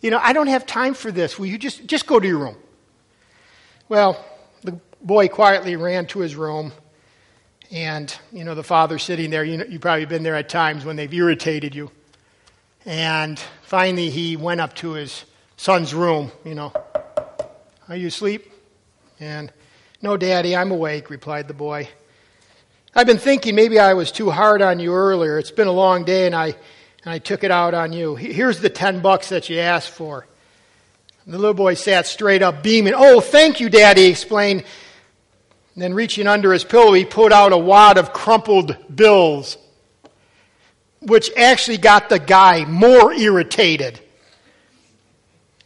You 0.00 0.10
know, 0.10 0.20
I 0.22 0.32
don't 0.32 0.46
have 0.46 0.66
time 0.66 0.94
for 0.94 1.10
this. 1.10 1.38
Will 1.38 1.46
you 1.46 1.58
just, 1.58 1.86
just 1.86 2.06
go 2.06 2.20
to 2.20 2.26
your 2.26 2.38
room? 2.38 2.56
Well, 3.88 4.24
the 4.62 4.78
boy 5.02 5.28
quietly 5.28 5.76
ran 5.76 6.06
to 6.08 6.20
his 6.20 6.36
room 6.36 6.72
and, 7.70 8.14
you 8.32 8.44
know, 8.44 8.54
the 8.54 8.62
father 8.62 8.98
sitting 8.98 9.30
there, 9.30 9.44
you 9.44 9.58
know, 9.58 9.64
you've 9.68 9.82
probably 9.82 10.06
been 10.06 10.22
there 10.22 10.36
at 10.36 10.48
times 10.48 10.84
when 10.84 10.96
they've 10.96 11.12
irritated 11.12 11.74
you. 11.74 11.90
And 12.86 13.38
finally, 13.62 14.08
he 14.08 14.36
went 14.36 14.60
up 14.60 14.74
to 14.76 14.92
his 14.92 15.24
son's 15.56 15.92
room, 15.92 16.32
you 16.44 16.54
know. 16.54 16.72
Are 17.88 17.96
you 17.96 18.06
asleep? 18.06 18.50
And, 19.20 19.52
no, 20.00 20.16
Daddy, 20.16 20.54
I'm 20.54 20.70
awake, 20.70 21.10
replied 21.10 21.48
the 21.48 21.54
boy. 21.54 21.88
I've 22.94 23.06
been 23.06 23.18
thinking 23.18 23.56
maybe 23.56 23.80
I 23.80 23.94
was 23.94 24.12
too 24.12 24.30
hard 24.30 24.62
on 24.62 24.78
you 24.78 24.92
earlier. 24.94 25.38
It's 25.38 25.50
been 25.50 25.66
a 25.66 25.72
long 25.72 26.04
day 26.04 26.26
and 26.26 26.34
I, 26.34 26.46
and 26.46 27.12
I 27.12 27.18
took 27.18 27.42
it 27.42 27.50
out 27.50 27.74
on 27.74 27.92
you. 27.92 28.14
Here's 28.14 28.60
the 28.60 28.70
10 28.70 29.00
bucks 29.00 29.30
that 29.30 29.48
you 29.48 29.58
asked 29.58 29.90
for. 29.90 30.26
And 31.24 31.34
the 31.34 31.38
little 31.38 31.52
boy 31.52 31.74
sat 31.74 32.06
straight 32.06 32.42
up, 32.42 32.62
beaming. 32.62 32.94
Oh, 32.96 33.20
thank 33.20 33.58
you, 33.58 33.68
Daddy, 33.68 34.02
he 34.02 34.08
explained. 34.08 34.62
And 35.74 35.82
then 35.82 35.94
reaching 35.94 36.28
under 36.28 36.52
his 36.52 36.62
pillow, 36.62 36.92
he 36.92 37.04
pulled 37.04 37.32
out 37.32 37.52
a 37.52 37.58
wad 37.58 37.98
of 37.98 38.12
crumpled 38.12 38.76
bills, 38.94 39.58
which 41.00 41.30
actually 41.36 41.78
got 41.78 42.08
the 42.08 42.20
guy 42.20 42.64
more 42.64 43.12
irritated. 43.12 44.00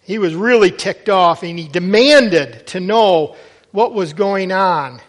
He 0.02 0.18
was 0.18 0.34
really 0.34 0.70
ticked 0.70 1.10
off 1.10 1.42
and 1.42 1.58
he 1.58 1.68
demanded 1.68 2.66
to 2.68 2.80
know 2.80 3.36
what 3.72 3.92
was 3.92 4.12
going 4.12 4.52
on. 4.52 5.00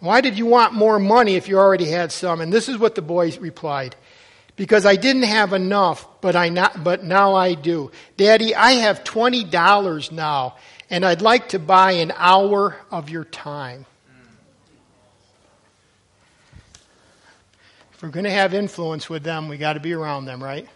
Why 0.00 0.20
did 0.20 0.38
you 0.38 0.46
want 0.46 0.74
more 0.74 0.98
money 0.98 1.36
if 1.36 1.48
you 1.48 1.58
already 1.58 1.86
had 1.86 2.12
some? 2.12 2.40
And 2.40 2.52
this 2.52 2.68
is 2.68 2.78
what 2.78 2.94
the 2.94 3.02
boy 3.02 3.36
replied. 3.38 3.96
Because 4.56 4.86
I 4.86 4.96
didn't 4.96 5.22
have 5.22 5.52
enough, 5.52 6.06
but 6.20 6.34
I 6.34 6.48
not, 6.48 6.82
but 6.82 7.04
now 7.04 7.34
I 7.34 7.54
do. 7.54 7.92
Daddy, 8.16 8.54
I 8.54 8.72
have 8.72 9.04
$20 9.04 10.12
now, 10.12 10.56
and 10.90 11.04
I'd 11.04 11.22
like 11.22 11.50
to 11.50 11.58
buy 11.58 11.92
an 11.92 12.12
hour 12.16 12.76
of 12.90 13.08
your 13.08 13.24
time. 13.24 13.86
If 17.92 18.02
we're 18.02 18.10
going 18.10 18.24
to 18.24 18.30
have 18.30 18.54
influence 18.54 19.08
with 19.10 19.24
them, 19.24 19.48
we 19.48 19.58
got 19.58 19.72
to 19.74 19.80
be 19.80 19.92
around 19.92 20.24
them, 20.24 20.42
right? 20.42 20.68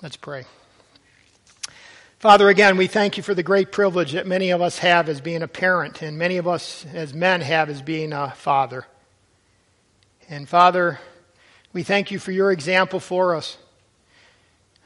Let's 0.00 0.16
pray. 0.16 0.44
Father, 2.22 2.48
again, 2.48 2.76
we 2.76 2.86
thank 2.86 3.16
you 3.16 3.22
for 3.24 3.34
the 3.34 3.42
great 3.42 3.72
privilege 3.72 4.12
that 4.12 4.28
many 4.28 4.50
of 4.50 4.62
us 4.62 4.78
have 4.78 5.08
as 5.08 5.20
being 5.20 5.42
a 5.42 5.48
parent, 5.48 6.02
and 6.02 6.16
many 6.16 6.36
of 6.36 6.46
us 6.46 6.86
as 6.94 7.12
men 7.12 7.40
have 7.40 7.68
as 7.68 7.82
being 7.82 8.12
a 8.12 8.30
father. 8.30 8.86
And 10.28 10.48
Father, 10.48 11.00
we 11.72 11.82
thank 11.82 12.12
you 12.12 12.20
for 12.20 12.30
your 12.30 12.52
example 12.52 13.00
for 13.00 13.34
us. 13.34 13.58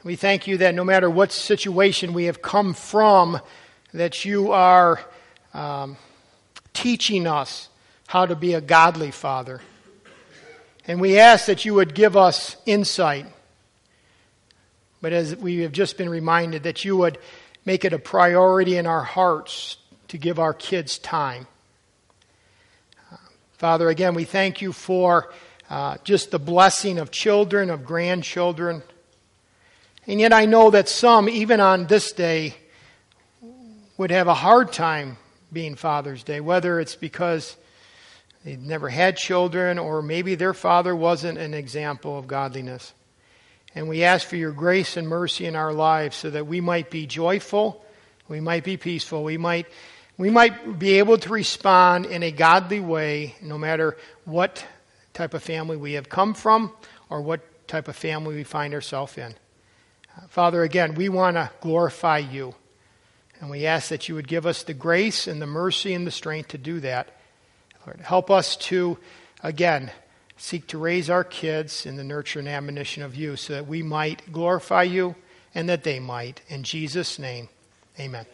We 0.03 0.15
thank 0.15 0.47
you 0.47 0.57
that 0.57 0.73
no 0.73 0.83
matter 0.83 1.11
what 1.11 1.31
situation 1.31 2.13
we 2.13 2.23
have 2.23 2.41
come 2.41 2.73
from, 2.73 3.39
that 3.93 4.25
you 4.25 4.51
are 4.51 4.99
um, 5.53 5.95
teaching 6.73 7.27
us 7.27 7.69
how 8.07 8.25
to 8.25 8.35
be 8.35 8.55
a 8.55 8.61
godly 8.61 9.11
father. 9.11 9.61
And 10.87 10.99
we 10.99 11.19
ask 11.19 11.45
that 11.45 11.65
you 11.65 11.75
would 11.75 11.93
give 11.93 12.17
us 12.17 12.57
insight. 12.65 13.27
But 15.01 15.13
as 15.13 15.35
we 15.35 15.59
have 15.59 15.71
just 15.71 15.97
been 15.97 16.09
reminded, 16.09 16.63
that 16.63 16.83
you 16.83 16.97
would 16.97 17.17
make 17.65 17.85
it 17.85 17.93
a 17.93 17.99
priority 17.99 18.77
in 18.77 18.87
our 18.87 19.03
hearts 19.03 19.77
to 20.07 20.17
give 20.17 20.39
our 20.39 20.53
kids 20.53 20.97
time. 20.97 21.47
Father, 23.57 23.89
again, 23.89 24.13
we 24.13 24.23
thank 24.23 24.61
you 24.61 24.71
for 24.71 25.33
uh, 25.69 25.97
just 26.03 26.31
the 26.31 26.39
blessing 26.39 26.97
of 26.99 27.11
children, 27.11 27.69
of 27.69 27.85
grandchildren. 27.85 28.83
And 30.05 30.19
yet 30.19 30.31
I 30.31 30.45
know 30.45 30.69
that 30.69 30.87
some, 30.87 31.27
even 31.27 31.59
on 31.59 31.87
this 31.87 32.11
day, 32.11 32.55
would 33.97 34.11
have 34.11 34.27
a 34.27 34.33
hard 34.33 34.71
time 34.71 35.17
being 35.51 35.75
Father's 35.75 36.23
Day, 36.23 36.39
whether 36.39 36.79
it's 36.79 36.95
because 36.95 37.57
they've 38.45 38.61
never 38.61 38.89
had 38.89 39.17
children, 39.17 39.79
or 39.79 40.01
maybe 40.01 40.35
their 40.35 40.53
father 40.53 40.95
wasn't 40.95 41.37
an 41.37 41.53
example 41.53 42.17
of 42.17 42.27
godliness. 42.27 42.93
And 43.75 43.87
we 43.87 44.03
ask 44.03 44.27
for 44.27 44.35
your 44.35 44.51
grace 44.51 44.97
and 44.97 45.07
mercy 45.07 45.45
in 45.45 45.55
our 45.55 45.73
lives 45.73 46.15
so 46.15 46.29
that 46.29 46.47
we 46.47 46.61
might 46.61 46.89
be 46.89 47.05
joyful, 47.05 47.85
we 48.27 48.39
might 48.39 48.63
be 48.63 48.77
peaceful, 48.77 49.23
we 49.23 49.37
might, 49.37 49.67
we 50.17 50.29
might 50.29 50.79
be 50.79 50.99
able 50.99 51.17
to 51.19 51.29
respond 51.29 52.05
in 52.05 52.23
a 52.23 52.31
godly 52.31 52.79
way 52.79 53.35
no 53.41 53.57
matter 53.57 53.97
what 54.25 54.65
type 55.13 55.33
of 55.33 55.43
family 55.43 55.77
we 55.77 55.93
have 55.93 56.09
come 56.09 56.33
from 56.33 56.71
or 57.09 57.21
what 57.21 57.67
type 57.67 57.87
of 57.87 57.95
family 57.95 58.35
we 58.35 58.43
find 58.43 58.73
ourselves 58.73 59.17
in. 59.17 59.33
Uh, 60.15 60.21
Father, 60.29 60.63
again, 60.63 60.95
we 60.95 61.09
want 61.09 61.35
to 61.35 61.51
glorify 61.61 62.17
you. 62.19 62.55
And 63.39 63.49
we 63.49 63.65
ask 63.65 63.89
that 63.89 64.09
you 64.09 64.15
would 64.15 64.27
give 64.27 64.45
us 64.45 64.63
the 64.63 64.73
grace 64.73 65.27
and 65.27 65.41
the 65.41 65.47
mercy 65.47 65.93
and 65.93 66.07
the 66.07 66.11
strength 66.11 66.49
to 66.49 66.57
do 66.57 66.79
that. 66.79 67.09
Lord, 67.85 68.01
help 68.01 68.31
us 68.31 68.57
to, 68.57 68.97
again, 69.43 69.91
seek 70.37 70.67
to 70.67 70.77
raise 70.77 71.09
our 71.09 71.23
kids 71.23 71.85
in 71.85 71.95
the 71.95 72.03
nurture 72.03 72.39
and 72.39 72.47
admonition 72.47 73.03
of 73.03 73.15
you 73.15 73.35
so 73.35 73.53
that 73.53 73.67
we 73.67 73.81
might 73.81 74.31
glorify 74.31 74.83
you 74.83 75.15
and 75.53 75.67
that 75.67 75.83
they 75.83 75.99
might. 75.99 76.41
In 76.47 76.63
Jesus' 76.63 77.17
name, 77.17 77.49
amen. 77.99 78.25